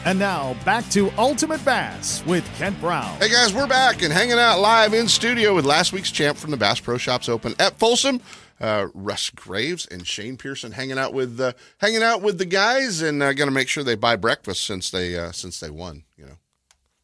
And 0.04 0.18
now 0.18 0.56
back 0.64 0.88
to 0.90 1.12
Ultimate 1.16 1.64
Bass 1.64 2.26
with 2.26 2.44
Kent 2.56 2.80
Brown. 2.80 3.16
Hey 3.20 3.28
guys, 3.28 3.54
we're 3.54 3.68
back 3.68 4.02
and 4.02 4.12
hanging 4.12 4.38
out 4.38 4.58
live 4.58 4.94
in 4.94 5.06
studio 5.06 5.54
with 5.54 5.64
last 5.64 5.92
week's 5.92 6.10
champ 6.10 6.36
from 6.36 6.50
the 6.50 6.56
Bass 6.56 6.80
Pro 6.80 6.98
Shops 6.98 7.28
Open 7.28 7.54
at 7.60 7.78
Folsom. 7.78 8.20
Uh, 8.60 8.88
Russ 8.94 9.30
Graves 9.30 9.86
and 9.86 10.04
Shane 10.04 10.36
Pierson 10.36 10.72
hanging 10.72 10.98
out 10.98 11.14
with 11.14 11.40
uh, 11.40 11.52
hanging 11.78 12.02
out 12.02 12.20
with 12.20 12.38
the 12.38 12.44
guys 12.44 13.00
and 13.00 13.22
uh, 13.22 13.32
going 13.32 13.48
to 13.48 13.54
make 13.54 13.68
sure 13.68 13.84
they 13.84 13.94
buy 13.94 14.16
breakfast 14.16 14.64
since 14.64 14.90
they 14.90 15.16
uh, 15.16 15.30
since 15.30 15.60
they 15.60 15.70
won. 15.70 16.02
You 16.16 16.26
know, 16.26 16.36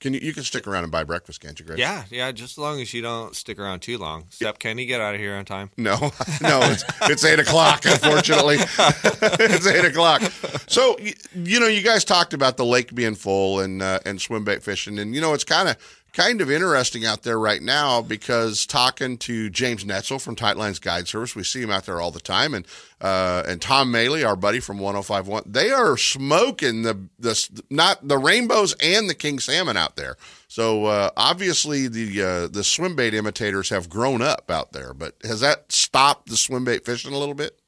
can 0.01 0.15
you 0.15 0.21
you 0.21 0.33
can 0.33 0.45
stick 0.45 0.67
around 0.67 0.85
and 0.85 0.93
buy 0.93 1.03
breakfast, 1.05 1.41
can't 1.41 1.59
you, 1.59 1.67
Graves? 1.67 1.81
Yeah, 1.81 2.05
yeah. 2.11 2.31
Just 2.31 2.55
as 2.55 2.59
long 2.59 2.81
as 2.81 2.95
you 2.95 3.03
don't 3.03 3.35
stick 3.35 3.59
around 3.59 3.81
too 3.81 3.99
long. 3.99 4.27
Step, 4.31 4.59
can 4.59 4.79
you 4.79 4.87
get 4.87 5.01
out 5.01 5.15
of 5.15 5.21
here 5.21 5.35
on 5.35 5.45
time? 5.45 5.71
No, 5.77 5.97
no, 6.41 6.61
it's, 6.63 6.85
it's 7.03 7.25
eight 7.25 7.41
o'clock. 7.41 7.85
Unfortunately, 7.85 8.57
it's 8.59 9.67
eight 9.67 9.85
o'clock. 9.85 10.23
So 10.69 10.97
you, 10.99 11.15
you 11.35 11.59
know, 11.59 11.67
you 11.67 11.83
guys 11.83 12.05
talked 12.05 12.33
about 12.33 12.57
the 12.57 12.65
lake 12.65 12.95
being 12.95 13.17
full 13.17 13.61
and 13.61 13.83
uh, 13.83 13.99
and 14.07 14.21
swim 14.21 14.45
bait 14.45 14.63
fishing, 14.63 14.99
and 14.99 15.15
you 15.15 15.21
know, 15.21 15.35
it's 15.35 15.45
kind 15.45 15.69
of 15.69 15.77
kind 16.13 16.41
of 16.41 16.51
interesting 16.51 17.05
out 17.05 17.23
there 17.23 17.39
right 17.39 17.63
now 17.63 18.03
because 18.03 18.67
talking 18.67 19.19
to 19.19 19.51
James 19.51 19.85
Netzel 19.85 20.21
from 20.21 20.35
Tightlines 20.37 20.81
Guide 20.81 21.07
Service, 21.07 21.37
we 21.37 21.45
see 21.45 21.63
him 21.63 21.71
out 21.71 21.87
there 21.87 22.01
all 22.01 22.11
the 22.11 22.21
time, 22.21 22.55
and 22.55 22.67
uh, 23.01 23.45
and 23.47 23.63
Tom 23.63 23.93
Maley, 23.93 24.27
our 24.27 24.35
buddy 24.37 24.59
from 24.61 24.79
105.1, 24.79 25.45
they 25.47 25.71
are 25.71 25.97
smoking 25.97 26.83
the 26.83 26.99
the 27.19 27.63
not 27.71 28.07
the 28.07 28.19
rainbows 28.19 28.75
and 28.83 29.09
the 29.09 29.15
king 29.15 29.39
salmon 29.39 29.77
out 29.77 29.97
there. 29.97 30.17
So 30.49 30.87
uh, 30.87 31.11
obviously 31.17 31.89
the 31.89 32.23
uh, 32.23 32.49
the 32.49 32.65
swim 32.65 32.97
bait 32.97 33.15
imitators 33.15 33.69
have 33.69 33.89
grown 33.89 34.23
up 34.23 34.51
out 34.51 34.73
there, 34.73 34.95
but 34.95 35.15
has 35.23 35.41
that 35.41 35.71
stopped 35.71 36.29
the 36.29 36.37
swim 36.37 36.65
bait 36.65 36.85
fishing 36.85 37.13
a 37.13 37.19
little 37.19 37.35
bit? 37.35 37.59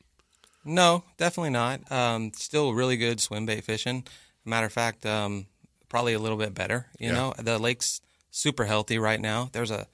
No, 0.64 1.04
definitely 1.16 1.50
not. 1.50 1.90
Um, 1.90 2.32
still 2.34 2.74
really 2.74 2.96
good 2.96 3.20
swim 3.20 3.46
bait 3.46 3.64
fishing. 3.64 4.04
Matter 4.44 4.66
of 4.66 4.72
fact, 4.72 5.06
um, 5.06 5.46
probably 5.88 6.12
a 6.12 6.18
little 6.18 6.36
bit 6.38 6.54
better. 6.54 6.86
You 6.98 7.08
Yeah. 7.08 7.14
know, 7.14 7.34
the 7.38 7.58
lake's 7.58 8.00
super 8.30 8.64
healthy 8.64 8.98
right 8.98 9.20
now. 9.20 9.48
There's 9.52 9.70
a 9.70 9.86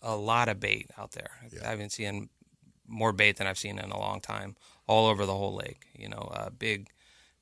a 0.00 0.16
lot 0.16 0.48
of 0.48 0.58
bait 0.58 0.90
out 0.98 1.12
there. 1.12 1.30
I've 1.64 1.78
been 1.78 1.90
seeing 1.90 2.28
more 2.88 3.12
bait 3.12 3.36
than 3.36 3.46
I've 3.46 3.58
seen 3.58 3.78
in 3.78 3.90
a 3.90 3.98
long 3.98 4.20
time, 4.20 4.56
all 4.86 5.06
over 5.06 5.24
the 5.24 5.34
whole 5.34 5.54
lake. 5.54 5.86
You 5.96 6.08
know, 6.08 6.32
uh, 6.34 6.50
big 6.50 6.88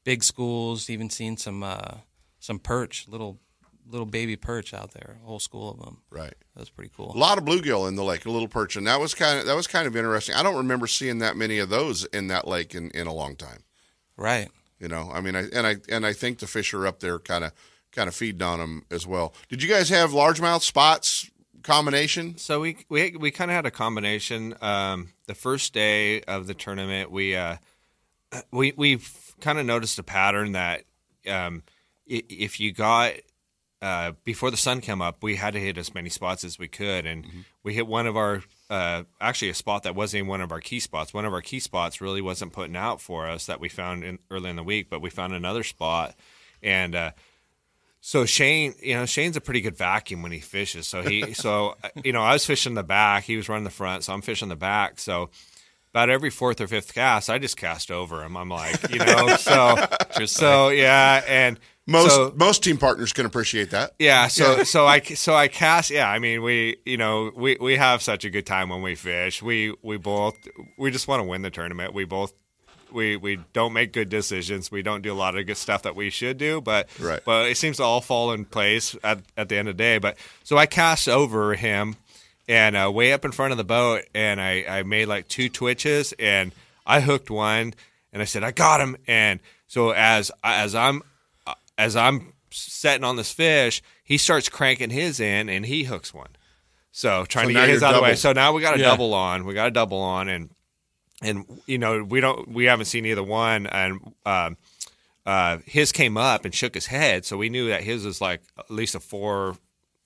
big 0.04 0.22
schools. 0.22 0.90
Even 0.90 1.10
seen 1.10 1.36
some 1.36 1.62
uh, 1.62 1.98
some 2.38 2.58
perch, 2.58 3.08
little 3.08 3.40
little 3.90 4.06
baby 4.06 4.36
perch 4.36 4.72
out 4.72 4.92
there. 4.92 5.18
A 5.22 5.26
whole 5.26 5.40
school 5.40 5.70
of 5.70 5.80
them. 5.80 6.02
Right. 6.10 6.34
That's 6.54 6.70
pretty 6.70 6.92
cool. 6.96 7.12
A 7.14 7.18
lot 7.18 7.38
of 7.38 7.44
bluegill 7.44 7.88
in 7.88 7.96
the 7.96 8.04
lake, 8.04 8.24
a 8.26 8.30
little 8.30 8.48
perch, 8.48 8.76
and 8.76 8.86
that 8.86 9.00
was 9.00 9.14
kind 9.14 9.38
of 9.38 9.46
that 9.46 9.56
was 9.56 9.66
kind 9.66 9.86
of 9.86 9.96
interesting. 9.96 10.34
I 10.34 10.42
don't 10.42 10.56
remember 10.56 10.86
seeing 10.86 11.18
that 11.18 11.36
many 11.36 11.58
of 11.58 11.68
those 11.68 12.04
in 12.06 12.28
that 12.28 12.46
lake 12.46 12.74
in, 12.74 12.90
in 12.90 13.06
a 13.06 13.12
long 13.12 13.36
time. 13.36 13.64
Right. 14.16 14.48
You 14.78 14.88
know, 14.88 15.10
I 15.12 15.20
mean, 15.20 15.36
I 15.36 15.44
and 15.52 15.66
I 15.66 15.76
and 15.88 16.06
I 16.06 16.12
think 16.12 16.38
the 16.38 16.46
fish 16.46 16.72
are 16.74 16.86
up 16.86 17.00
there, 17.00 17.18
kind 17.18 17.44
of 17.44 17.52
kind 17.92 18.08
of 18.08 18.14
feeding 18.14 18.42
on 18.42 18.58
them 18.58 18.84
as 18.90 19.06
well. 19.06 19.34
Did 19.48 19.62
you 19.62 19.68
guys 19.68 19.88
have 19.88 20.10
largemouth 20.10 20.62
spots 20.62 21.30
combination? 21.62 22.36
So 22.38 22.60
we 22.60 22.78
we 22.88 23.16
we 23.16 23.30
kind 23.30 23.50
of 23.50 23.54
had 23.54 23.66
a 23.66 23.70
combination. 23.70 24.54
Um, 24.60 25.12
the 25.26 25.34
first 25.34 25.72
day 25.72 26.22
of 26.22 26.46
the 26.46 26.54
tournament, 26.54 27.10
we 27.10 27.36
uh, 27.36 27.56
we 28.50 28.72
we 28.76 29.00
kind 29.40 29.58
of 29.58 29.66
noticed 29.66 29.98
a 29.98 30.02
pattern 30.02 30.52
that 30.52 30.84
um, 31.26 31.62
if 32.06 32.60
you 32.60 32.72
got 32.72 33.14
uh, 33.82 34.12
before 34.24 34.50
the 34.50 34.56
sun 34.56 34.80
came 34.80 35.00
up, 35.00 35.22
we 35.22 35.36
had 35.36 35.54
to 35.54 35.60
hit 35.60 35.78
as 35.78 35.94
many 35.94 36.10
spots 36.10 36.44
as 36.44 36.58
we 36.58 36.68
could, 36.68 37.06
and 37.06 37.24
we 37.62 37.72
hit 37.72 37.86
one 37.86 38.06
of 38.06 38.16
our 38.16 38.42
uh, 38.68 39.04
actually 39.20 39.48
a 39.48 39.54
spot 39.54 39.84
that 39.84 39.94
wasn't 39.94 40.18
even 40.18 40.28
one 40.28 40.40
of 40.40 40.52
our 40.52 40.60
key 40.60 40.80
spots. 40.80 41.14
One 41.14 41.24
of 41.24 41.32
our 41.32 41.40
key 41.40 41.60
spots 41.60 42.00
really 42.00 42.20
wasn't 42.20 42.52
putting 42.52 42.76
out 42.76 43.00
for 43.00 43.26
us 43.26 43.46
that 43.46 43.60
we 43.60 43.68
found 43.68 44.04
in, 44.04 44.18
early 44.30 44.50
in 44.50 44.56
the 44.56 44.62
week, 44.62 44.90
but 44.90 45.00
we 45.00 45.10
found 45.10 45.32
another 45.32 45.62
spot, 45.62 46.14
and 46.62 46.94
uh, 46.94 47.10
so 48.00 48.24
Shane, 48.24 48.74
you 48.82 48.94
know, 48.94 49.06
Shane's 49.06 49.36
a 49.36 49.40
pretty 49.40 49.60
good 49.60 49.76
vacuum 49.76 50.22
when 50.22 50.32
he 50.32 50.40
fishes. 50.40 50.86
So 50.86 51.02
he, 51.02 51.32
so 51.34 51.76
uh, 51.84 51.88
you 52.04 52.12
know, 52.12 52.22
I 52.22 52.32
was 52.32 52.44
fishing 52.46 52.74
the 52.74 52.82
back, 52.82 53.24
he 53.24 53.36
was 53.36 53.48
running 53.48 53.64
the 53.64 53.70
front, 53.70 54.04
so 54.04 54.12
I'm 54.12 54.22
fishing 54.22 54.48
the 54.48 54.56
back. 54.56 54.98
So 54.98 55.30
about 55.92 56.08
every 56.08 56.30
fourth 56.30 56.60
or 56.60 56.66
fifth 56.68 56.94
cast, 56.94 57.28
I 57.28 57.38
just 57.38 57.56
cast 57.56 57.90
over 57.90 58.22
him. 58.22 58.36
I'm 58.36 58.48
like, 58.48 58.90
you 58.90 58.98
know, 59.00 59.28
so 59.38 59.76
just 60.16 60.36
so 60.36 60.68
yeah, 60.68 61.22
and 61.26 61.58
Most 61.86 62.14
so- 62.14 62.32
most 62.36 62.62
team 62.62 62.78
partners 62.78 63.12
can 63.12 63.26
appreciate 63.26 63.70
that. 63.70 63.92
yeah, 63.98 64.28
so 64.28 64.58
Yeah. 64.58 64.62
so 64.62 64.86
I 64.86 65.00
so 65.00 65.34
I 65.34 65.48
cast. 65.48 65.90
Yeah, 65.90 66.08
I 66.08 66.20
mean 66.20 66.42
we 66.42 66.76
you 66.86 66.96
know 66.96 67.32
we 67.34 67.56
we 67.60 67.76
have 67.76 68.02
such 68.02 68.24
a 68.24 68.30
good 68.30 68.46
time 68.46 68.68
when 68.68 68.82
we 68.82 68.94
fish. 68.94 69.42
We 69.42 69.74
we 69.82 69.96
both 69.98 70.36
we 70.78 70.90
just 70.92 71.08
want 71.08 71.20
to 71.22 71.28
win 71.28 71.42
the 71.42 71.50
tournament. 71.50 71.92
We 71.92 72.04
both 72.04 72.32
we 72.92 73.16
we 73.16 73.38
don't 73.52 73.72
make 73.72 73.92
good 73.92 74.08
decisions. 74.08 74.70
We 74.70 74.82
don't 74.82 75.02
do 75.02 75.12
a 75.12 75.14
lot 75.14 75.36
of 75.36 75.46
good 75.46 75.56
stuff 75.56 75.82
that 75.82 75.94
we 75.96 76.10
should 76.10 76.38
do, 76.38 76.60
but 76.60 76.88
Right. 76.98 77.20
but 77.24 77.48
it 77.50 77.56
seems 77.56 77.78
to 77.78 77.82
all 77.84 78.00
fall 78.00 78.32
in 78.32 78.44
place 78.44 78.96
at 79.02 79.20
at 79.36 79.48
the 79.48 79.56
end 79.56 79.68
of 79.68 79.76
the 79.76 79.82
day. 79.82 79.98
But 79.98 80.16
so 80.44 80.56
I 80.58 80.66
cast 80.66 81.08
over 81.08 81.54
him 81.54 81.96
and 82.48 82.76
uh, 82.76 82.90
way 82.92 83.12
up 83.12 83.24
in 83.24 83.32
front 83.32 83.52
of 83.52 83.58
the 83.58 83.64
boat, 83.64 84.02
and 84.14 84.40
I 84.40 84.64
I 84.68 84.82
made 84.82 85.06
like 85.06 85.28
two 85.28 85.48
twitches, 85.48 86.12
and 86.18 86.52
I 86.86 87.00
hooked 87.00 87.30
one, 87.30 87.74
and 88.12 88.20
I 88.22 88.24
said 88.24 88.42
I 88.42 88.50
got 88.50 88.80
him, 88.80 88.96
and 89.06 89.40
so 89.66 89.90
as 89.90 90.30
as 90.42 90.74
I'm 90.74 91.02
as 91.78 91.96
I'm 91.96 92.32
setting 92.50 93.04
on 93.04 93.16
this 93.16 93.30
fish, 93.32 93.80
he 94.02 94.18
starts 94.18 94.48
cranking 94.48 94.90
his 94.90 95.20
in 95.20 95.48
and 95.48 95.64
he 95.64 95.84
hooks 95.84 96.12
one. 96.12 96.28
So 96.92 97.24
trying 97.24 97.44
So 97.44 97.48
to 97.50 97.54
get 97.54 97.68
his 97.68 97.82
out 97.84 97.94
of 97.94 98.00
the 98.00 98.02
way. 98.02 98.16
So 98.16 98.32
now 98.32 98.52
we 98.52 98.60
got 98.60 98.74
a 98.74 98.78
Yeah. 98.80 98.86
double 98.86 99.14
on. 99.14 99.44
We 99.44 99.54
got 99.54 99.68
a 99.68 99.70
double 99.70 99.98
on 99.98 100.28
and 100.28 100.50
and 101.20 101.44
you 101.66 101.78
know, 101.78 102.02
we 102.02 102.20
don't 102.20 102.48
we 102.48 102.64
haven't 102.64 102.86
seen 102.86 103.06
either 103.06 103.22
one 103.22 103.66
and 103.66 104.00
um 104.24 104.56
uh 105.26 105.58
his 105.66 105.92
came 105.92 106.16
up 106.16 106.44
and 106.44 106.54
shook 106.54 106.74
his 106.74 106.86
head, 106.86 107.24
so 107.24 107.36
we 107.36 107.48
knew 107.48 107.68
that 107.68 107.82
his 107.82 108.04
was 108.04 108.20
like 108.20 108.40
at 108.58 108.70
least 108.70 108.94
a 108.94 109.00
four 109.00 109.56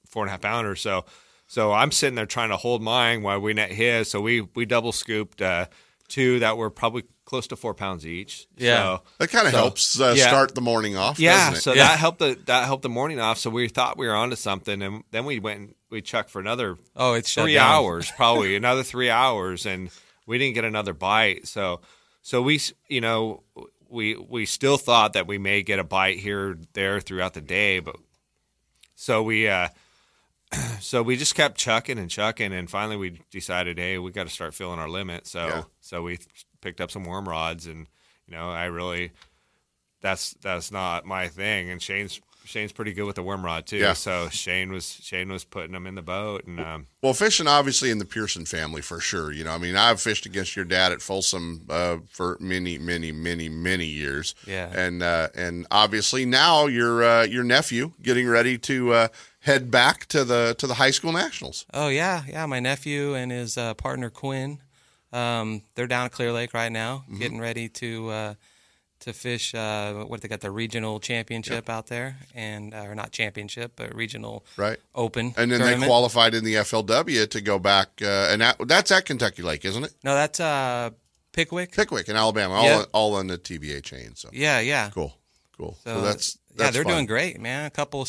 four 0.07 0.23
and 0.23 0.29
a 0.29 0.33
half 0.33 0.41
pounder. 0.43 0.77
So 0.77 1.05
so 1.47 1.73
I'm 1.73 1.93
sitting 1.93 2.15
there 2.15 2.27
trying 2.27 2.51
to 2.51 2.57
hold 2.57 2.83
mine 2.83 3.23
while 3.23 3.41
we 3.41 3.53
net 3.55 3.71
his. 3.71 4.11
So 4.11 4.21
we 4.21 4.41
we 4.41 4.65
double 4.67 4.93
scooped 4.93 5.41
uh 5.41 5.67
two 6.09 6.39
that 6.41 6.57
were 6.57 6.69
probably 6.71 7.05
close 7.25 7.47
to 7.47 7.57
four 7.57 7.73
pounds 7.73 8.07
each. 8.07 8.47
Yeah. 8.59 8.77
So, 8.99 9.03
That 9.19 9.29
kind 9.31 9.47
of 9.47 9.53
so- 9.53 9.59
helps 9.59 9.99
uh, 10.01 10.15
yeah. 10.17 10.29
start 10.29 10.55
the 10.55 10.61
morning 10.61 10.95
off. 10.97 11.19
Yeah, 11.19 11.51
doesn't 11.51 11.55
it? 11.57 11.63
so 11.63 11.75
that 11.75 11.99
helped 11.99 12.19
the 12.19 12.39
that 12.47 12.67
helped 12.67 12.83
the 12.83 12.91
morning 12.91 13.19
off. 13.19 13.39
So 13.39 13.49
we 13.51 13.69
thought 13.69 13.97
we 13.97 14.07
were 14.07 14.15
onto 14.15 14.37
something, 14.37 14.83
and 14.83 15.05
then 15.13 15.25
we 15.25 15.39
went 15.39 15.61
and 15.61 15.75
we 15.91 16.03
chucked 16.03 16.29
for 16.31 16.41
another 16.41 16.77
Oh, 16.97 17.15
it's 17.15 17.33
three 17.33 17.57
hours, 17.57 18.11
probably 18.17 18.57
another 18.57 18.83
three 18.83 19.09
hours, 19.11 19.65
and 19.65 19.89
we 20.27 20.39
didn't 20.39 20.55
get 20.55 20.65
another 20.65 20.93
bite. 20.95 21.47
So 21.47 21.81
so 22.23 22.43
we 22.43 22.61
you 22.89 23.01
know 23.01 23.43
we 23.89 24.17
we 24.17 24.47
still 24.47 24.77
thought 24.77 25.13
that 25.13 25.27
we 25.27 25.39
may 25.39 25.63
get 25.63 25.79
a 25.79 25.85
bite 25.85 26.19
here 26.19 26.51
or 26.51 26.59
there 26.73 27.01
throughout 27.01 27.35
the 27.35 27.41
day, 27.41 27.79
but 27.81 27.97
so 28.95 29.23
we 29.23 29.49
uh 29.49 29.69
so 30.81 31.03
we 31.03 31.17
just 31.17 31.35
kept 31.35 31.59
chucking 31.59 31.99
and 31.99 32.11
chucking, 32.11 32.53
and 32.53 32.71
finally 32.71 32.97
we 32.97 33.21
decided, 33.31 33.79
hey, 33.79 33.99
we 33.99 34.11
got 34.11 34.27
to 34.27 34.33
start 34.33 34.55
filling 34.55 34.79
our 34.79 34.89
limit. 34.89 35.27
So 35.27 35.47
Yeah. 35.47 35.63
so 35.81 36.03
we 36.03 36.19
picked 36.61 36.81
up 36.81 36.91
some 36.91 37.05
worm 37.05 37.29
rods, 37.29 37.67
and 37.67 37.87
you 38.27 38.35
know 38.35 38.51
I 38.51 38.67
really 38.67 39.13
that's 40.01 40.35
that's 40.43 40.71
not 40.71 41.07
my 41.07 41.29
thing. 41.29 41.71
And 41.71 41.81
Shane's 41.83 42.21
Shane's 42.45 42.73
pretty 42.73 42.93
good 42.93 43.05
with 43.05 43.17
the 43.17 43.23
worm 43.23 43.45
rod 43.45 43.67
too. 43.67 43.79
Yeah. 43.79 43.95
So 43.95 44.29
Shane 44.29 44.71
was 44.71 44.85
Shane 45.03 45.31
was 45.33 45.45
putting 45.45 45.73
them 45.73 45.87
in 45.87 45.95
the 45.95 46.03
boat, 46.03 46.45
and 46.47 46.61
um, 46.61 46.87
Well, 47.03 47.15
fishing 47.15 47.47
obviously 47.47 47.91
in 47.91 47.99
the 47.99 48.05
Pierson 48.05 48.45
family 48.45 48.83
for 48.83 49.01
sure. 49.01 49.33
You 49.33 49.45
know, 49.45 49.53
I 49.53 49.59
mean, 49.59 49.77
I've 49.77 50.01
fished 50.01 50.27
against 50.27 50.55
your 50.55 50.65
dad 50.65 50.93
at 50.93 51.01
Folsom 51.03 51.67
uh, 51.71 51.99
for 52.09 52.37
many, 52.41 52.79
many, 52.79 53.13
many, 53.13 53.49
many 53.49 53.87
years. 53.87 54.35
Yeah. 54.47 54.71
and 54.75 55.03
uh, 55.03 55.29
and 55.35 55.67
obviously 55.71 56.25
now 56.27 56.67
your 56.67 57.03
uh, 57.03 57.23
your 57.25 57.45
nephew 57.45 57.93
getting 58.03 58.29
ready 58.29 58.59
to 58.59 58.93
uh, 58.93 59.09
head 59.41 59.71
back 59.71 60.07
to 60.07 60.25
the 60.25 60.55
to 60.59 60.67
the 60.67 60.75
high 60.75 60.91
school 60.93 61.13
nationals. 61.13 61.65
Oh 61.73 61.89
yeah, 61.89 62.23
yeah. 62.29 62.45
My 62.47 62.61
nephew 62.61 63.15
and 63.15 63.33
his 63.33 63.57
uh, 63.59 63.75
partner 63.75 64.11
Quinn, 64.11 64.61
um, 65.13 65.63
they're 65.75 65.87
down 65.87 66.07
at 66.07 66.13
Clear 66.13 66.33
Lake 66.33 66.53
right 66.55 66.73
now, 66.73 67.05
Mm-hmm. 67.09 67.19
getting 67.19 67.41
ready 67.41 67.69
to 67.71 68.09
uh, 68.11 68.35
to 69.05 69.13
fish. 69.13 69.55
Uh, 69.55 70.05
what 70.05 70.21
they 70.21 70.29
got 70.29 70.41
the 70.41 70.51
regional 70.51 71.01
championship 71.01 71.71
out 71.71 71.87
there, 71.87 72.17
and 72.35 72.75
uh, 72.75 72.85
or 72.89 72.95
not 72.95 73.11
championship, 73.13 73.73
but 73.77 73.95
regional 73.95 74.45
Right. 74.57 74.79
open. 74.95 75.33
And 75.37 75.51
then 75.51 75.61
they 75.81 75.87
qualified 75.87 76.35
in 76.35 76.45
the 76.45 76.55
FLW 76.57 77.29
to 77.31 77.41
go 77.41 77.59
back, 77.59 77.89
uh, 78.03 78.29
and 78.31 78.41
that, 78.43 78.57
that's 78.67 78.91
at 78.91 79.05
Kentucky 79.07 79.43
Lake, 79.43 79.65
isn't 79.65 79.85
it? 79.85 79.95
No, 80.03 80.15
that's 80.15 80.41
uh, 80.41 80.91
Pickwick. 81.33 81.73
Pickwick 81.73 82.09
in 82.09 82.17
Alabama, 82.17 82.55
all 82.55 82.65
Yeah. 82.65 82.85
all 82.93 83.15
on 83.17 83.27
the 83.29 83.39
TVA 83.39 83.83
chain. 83.83 84.15
So 84.15 84.29
Yeah, 84.33 84.61
yeah. 84.61 84.91
cool, 84.91 85.15
cool. 85.57 85.77
So, 85.85 85.95
So, 85.95 86.01
that's, 86.03 86.39
yeah, 86.59 86.71
they're 86.71 86.85
fun. 86.85 86.93
doing 86.93 87.07
great, 87.07 87.41
man. 87.41 87.67
A 87.67 87.71
couple 87.71 88.07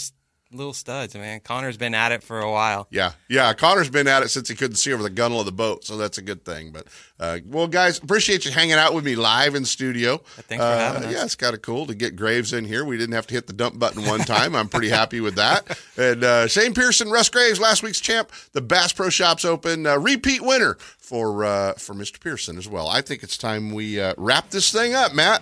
little 0.55 0.73
studs, 0.73 1.15
man. 1.15 1.39
Connor's 1.41 1.77
been 1.77 1.93
at 1.93 2.11
it 2.11 2.23
for 2.23 2.39
a 2.39 2.51
while. 2.51 2.87
Yeah, 2.89 3.11
yeah. 3.29 3.53
Connor's 3.53 3.89
been 3.89 4.07
at 4.07 4.23
it 4.23 4.29
since 4.29 4.49
he 4.49 4.55
couldn't 4.55 4.75
see 4.77 4.93
over 4.93 5.03
the 5.03 5.09
gunnel 5.09 5.39
of 5.39 5.45
the 5.45 5.51
boat, 5.51 5.83
so 5.85 5.97
that's 5.97 6.17
a 6.17 6.21
good 6.21 6.43
thing. 6.45 6.71
But 6.71 6.87
uh, 7.19 7.39
well, 7.45 7.67
guys, 7.67 7.97
appreciate 7.99 8.45
you 8.45 8.51
hanging 8.51 8.73
out 8.73 8.93
with 8.93 9.05
me 9.05 9.15
live 9.15 9.55
in 9.55 9.65
studio. 9.65 10.17
Thanks 10.17 10.63
for 10.63 10.69
Uh, 10.69 10.77
having 10.77 11.03
us. 11.09 11.13
Yeah, 11.13 11.23
it's 11.25 11.35
kind 11.35 11.53
of 11.53 11.61
cool 11.61 11.85
to 11.87 11.95
get 11.95 12.15
Graves 12.15 12.53
in 12.53 12.65
here. 12.65 12.83
We 12.85 12.97
didn't 12.97 13.15
have 13.15 13.27
to 13.27 13.33
hit 13.33 13.47
the 13.47 13.53
dump 13.53 13.79
button 13.79 14.05
one 14.05 14.21
time. 14.21 14.55
I'm 14.55 14.67
pretty 14.69 14.89
happy 14.89 15.21
with 15.21 15.35
that. 15.35 15.77
And 15.97 16.23
uh, 16.25 16.47
Shane 16.47 16.73
Pierson, 16.73 17.09
Russ 17.09 17.29
Graves, 17.29 17.57
last 17.57 17.81
week's 17.81 18.01
champ, 18.01 18.29
the 18.51 18.59
Bass 18.61 18.91
Pro 18.91 19.09
Shops 19.09 19.45
Open 19.45 19.87
uh, 19.87 19.97
repeat 19.97 20.41
winner 20.41 20.75
for 20.97 21.45
uh, 21.45 21.73
for 21.75 21.93
Mr. 21.93 22.19
Pierson 22.19 22.57
as 22.57 22.67
well. 22.67 22.89
I 22.89 22.99
think 23.01 23.23
it's 23.23 23.37
time 23.37 23.71
we 23.73 23.99
uh, 24.01 24.13
wrap 24.17 24.49
this 24.49 24.73
thing 24.73 24.93
up, 24.93 25.13
Matt. 25.13 25.41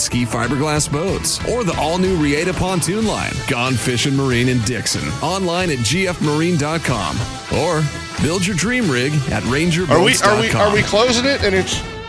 ski 0.01 0.25
fiberglass 0.25 0.91
boats, 0.91 1.39
or 1.49 1.63
the 1.63 1.77
all 1.79 1.97
new 1.97 2.17
Reata 2.17 2.53
pontoon 2.53 3.05
line, 3.05 3.33
Gone 3.47 3.73
Fishing 3.73 4.15
Marine 4.15 4.49
in 4.49 4.59
Dixon. 4.61 5.07
Online 5.23 5.69
at 5.71 5.77
gfmarine.com 5.79 7.17
or 7.59 7.83
build 8.21 8.45
your 8.45 8.55
dream 8.55 8.89
rig 8.89 9.13
at 9.31 9.43
rangerboats.com. 9.43 10.01
Are 10.01 10.03
we 10.03 10.15
are 10.21 10.41
we 10.41 10.51
are 10.51 10.73
we 10.73 10.81
closing 10.81 11.25
it? 11.25 11.43
And 11.43 11.55
it's 11.55 11.81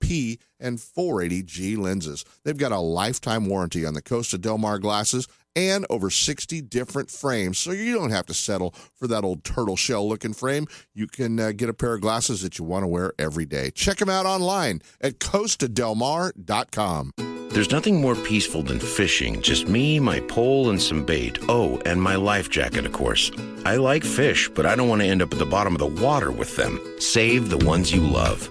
P 0.00 0.38
and 0.60 0.78
480G 0.78 1.76
lenses. 1.76 2.24
They've 2.44 2.56
got 2.56 2.72
a 2.72 2.78
lifetime 2.78 3.46
warranty 3.46 3.84
on 3.84 3.94
the 3.94 4.02
Costa 4.02 4.38
Del 4.38 4.58
Mar 4.58 4.78
glasses 4.78 5.26
and 5.56 5.84
over 5.90 6.10
60 6.10 6.60
different 6.62 7.10
frames, 7.10 7.58
so 7.58 7.72
you 7.72 7.94
don't 7.94 8.10
have 8.10 8.26
to 8.26 8.34
settle 8.34 8.74
for 8.94 9.08
that 9.08 9.24
old 9.24 9.42
turtle 9.42 9.76
shell 9.76 10.08
looking 10.08 10.32
frame. 10.32 10.66
You 10.94 11.08
can 11.08 11.40
uh, 11.40 11.52
get 11.52 11.68
a 11.68 11.74
pair 11.74 11.94
of 11.94 12.00
glasses 12.00 12.42
that 12.42 12.58
you 12.58 12.64
want 12.64 12.84
to 12.84 12.88
wear 12.88 13.12
every 13.18 13.46
day. 13.46 13.70
Check 13.70 13.98
them 13.98 14.08
out 14.08 14.26
online 14.26 14.82
at 15.00 15.18
costadelmar.com. 15.18 17.37
There's 17.50 17.70
nothing 17.70 18.00
more 18.00 18.14
peaceful 18.14 18.62
than 18.62 18.78
fishing. 18.78 19.40
Just 19.40 19.68
me, 19.68 19.98
my 19.98 20.20
pole, 20.20 20.68
and 20.68 20.80
some 20.80 21.04
bait. 21.04 21.38
Oh, 21.48 21.80
and 21.86 22.00
my 22.00 22.14
life 22.14 22.50
jacket, 22.50 22.84
of 22.84 22.92
course. 22.92 23.30
I 23.64 23.76
like 23.76 24.04
fish, 24.04 24.50
but 24.50 24.66
I 24.66 24.76
don't 24.76 24.88
want 24.88 25.00
to 25.00 25.08
end 25.08 25.22
up 25.22 25.32
at 25.32 25.38
the 25.38 25.46
bottom 25.46 25.74
of 25.74 25.78
the 25.78 26.02
water 26.02 26.30
with 26.30 26.56
them. 26.56 26.78
Save 26.98 27.48
the 27.48 27.56
ones 27.64 27.90
you 27.90 28.02
love. 28.02 28.48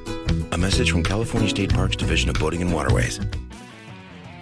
A 0.52 0.58
message 0.58 0.92
from 0.92 1.04
California 1.04 1.48
State 1.48 1.74
Parks 1.74 1.96
Division 1.96 2.30
of 2.32 2.40
Boating 2.40 2.62
and 2.62 2.74
Waterways. 2.74 3.20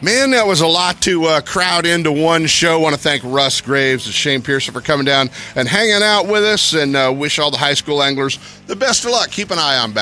Man, 0.02 0.32
that 0.32 0.48
was 0.48 0.62
a 0.62 0.68
lot 0.68 1.02
to 1.02 1.26
uh, 1.26 1.42
crowd 1.42 1.86
into 1.86 2.12
one 2.12 2.46
show. 2.46 2.74
I 2.74 2.82
want 2.82 2.96
to 2.96 3.02
thank 3.02 3.24
Russ 3.24 3.60
Graves 3.60 4.06
and 4.06 4.16
Shane 4.16 4.42
Pierson 4.42 4.74
for 4.74 4.82
coming 4.82 5.06
down 5.06 5.30
and 5.56 5.68
hanging 5.68 6.04
out 6.04 6.28
with 6.28 6.44
us 6.44 6.74
and 6.74 6.96
uh, 6.96 7.14
wish 7.16 7.40
all 7.40 7.52
the 7.52 7.58
high 7.58 7.74
school 7.74 8.04
anglers 8.04 8.40
the 8.68 8.76
best 8.76 9.04
of 9.04 9.12
luck. 9.12 9.32
Keep 9.32 9.52
an 9.52 9.60
eye 9.60 9.78
on 9.78 9.94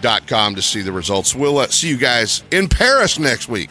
Bassmaster.com 0.00 0.54
to 0.56 0.62
see 0.62 0.82
the 0.82 0.92
results. 0.92 1.34
We'll 1.34 1.58
uh, 1.58 1.68
see 1.68 1.88
you 1.88 1.96
guys 1.96 2.42
in 2.50 2.68
Paris 2.68 3.18
next 3.18 3.48
week. 3.48 3.70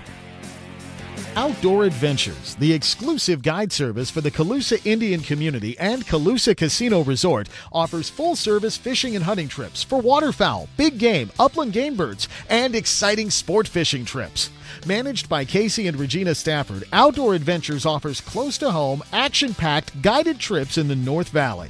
Outdoor 1.37 1.85
Adventures, 1.85 2.55
the 2.55 2.73
exclusive 2.73 3.41
guide 3.41 3.71
service 3.71 4.09
for 4.09 4.19
the 4.19 4.29
Colusa 4.29 4.85
Indian 4.85 5.21
community 5.21 5.79
and 5.79 6.05
Colusa 6.05 6.55
Casino 6.57 7.05
Resort, 7.05 7.47
offers 7.71 8.09
full 8.09 8.35
service 8.35 8.75
fishing 8.75 9.15
and 9.15 9.23
hunting 9.23 9.47
trips 9.47 9.81
for 9.81 10.01
waterfowl, 10.01 10.67
big 10.75 10.97
game, 10.97 11.31
upland 11.39 11.71
game 11.71 11.95
birds, 11.95 12.27
and 12.49 12.75
exciting 12.75 13.29
sport 13.29 13.65
fishing 13.65 14.03
trips. 14.03 14.49
Managed 14.85 15.29
by 15.29 15.45
Casey 15.45 15.87
and 15.87 15.97
Regina 15.97 16.35
Stafford, 16.35 16.83
Outdoor 16.91 17.33
Adventures 17.33 17.85
offers 17.85 18.19
close 18.19 18.57
to 18.57 18.69
home, 18.69 19.01
action 19.13 19.53
packed 19.53 20.01
guided 20.01 20.37
trips 20.37 20.77
in 20.77 20.89
the 20.89 20.95
North 20.97 21.29
Valley. 21.29 21.69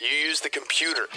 You 0.00 0.28
use 0.28 0.40
the 0.40 0.48
computer. 0.48 1.08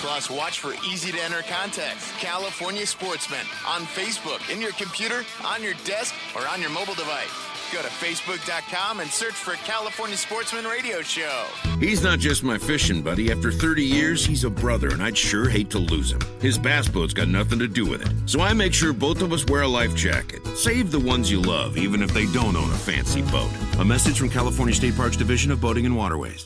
Plus, 0.00 0.28
watch 0.28 0.60
for 0.60 0.74
easy 0.86 1.10
to 1.10 1.22
enter 1.22 1.40
contests. 1.42 2.12
California 2.18 2.84
Sportsman 2.86 3.46
on 3.66 3.82
Facebook, 3.82 4.52
in 4.52 4.60
your 4.60 4.72
computer, 4.72 5.24
on 5.42 5.62
your 5.62 5.72
desk, 5.86 6.14
or 6.34 6.46
on 6.46 6.60
your 6.60 6.68
mobile 6.68 6.94
device. 6.94 7.32
Go 7.72 7.80
to 7.80 7.88
Facebook.com 7.88 9.00
and 9.00 9.10
search 9.10 9.32
for 9.32 9.54
California 9.64 10.18
Sportsman 10.18 10.66
Radio 10.66 11.00
Show. 11.00 11.46
He's 11.80 12.02
not 12.02 12.18
just 12.18 12.44
my 12.44 12.58
fishing 12.58 13.00
buddy. 13.00 13.32
After 13.32 13.50
30 13.50 13.82
years, 13.82 14.24
he's 14.24 14.44
a 14.44 14.50
brother, 14.50 14.88
and 14.88 15.02
I'd 15.02 15.16
sure 15.16 15.48
hate 15.48 15.70
to 15.70 15.78
lose 15.78 16.12
him. 16.12 16.20
His 16.40 16.58
bass 16.58 16.88
boat's 16.88 17.14
got 17.14 17.28
nothing 17.28 17.58
to 17.58 17.66
do 17.66 17.86
with 17.86 18.02
it. 18.02 18.12
So 18.28 18.40
I 18.40 18.52
make 18.52 18.74
sure 18.74 18.92
both 18.92 19.22
of 19.22 19.32
us 19.32 19.46
wear 19.46 19.62
a 19.62 19.68
life 19.68 19.94
jacket. 19.96 20.46
Save 20.58 20.90
the 20.90 21.00
ones 21.00 21.30
you 21.30 21.40
love, 21.40 21.78
even 21.78 22.02
if 22.02 22.12
they 22.12 22.26
don't 22.26 22.54
own 22.54 22.70
a 22.70 22.76
fancy 22.76 23.22
boat. 23.22 23.50
A 23.78 23.84
message 23.84 24.18
from 24.18 24.28
California 24.28 24.74
State 24.74 24.94
Parks 24.94 25.16
Division 25.16 25.50
of 25.50 25.60
Boating 25.60 25.86
and 25.86 25.96
Waterways. 25.96 26.44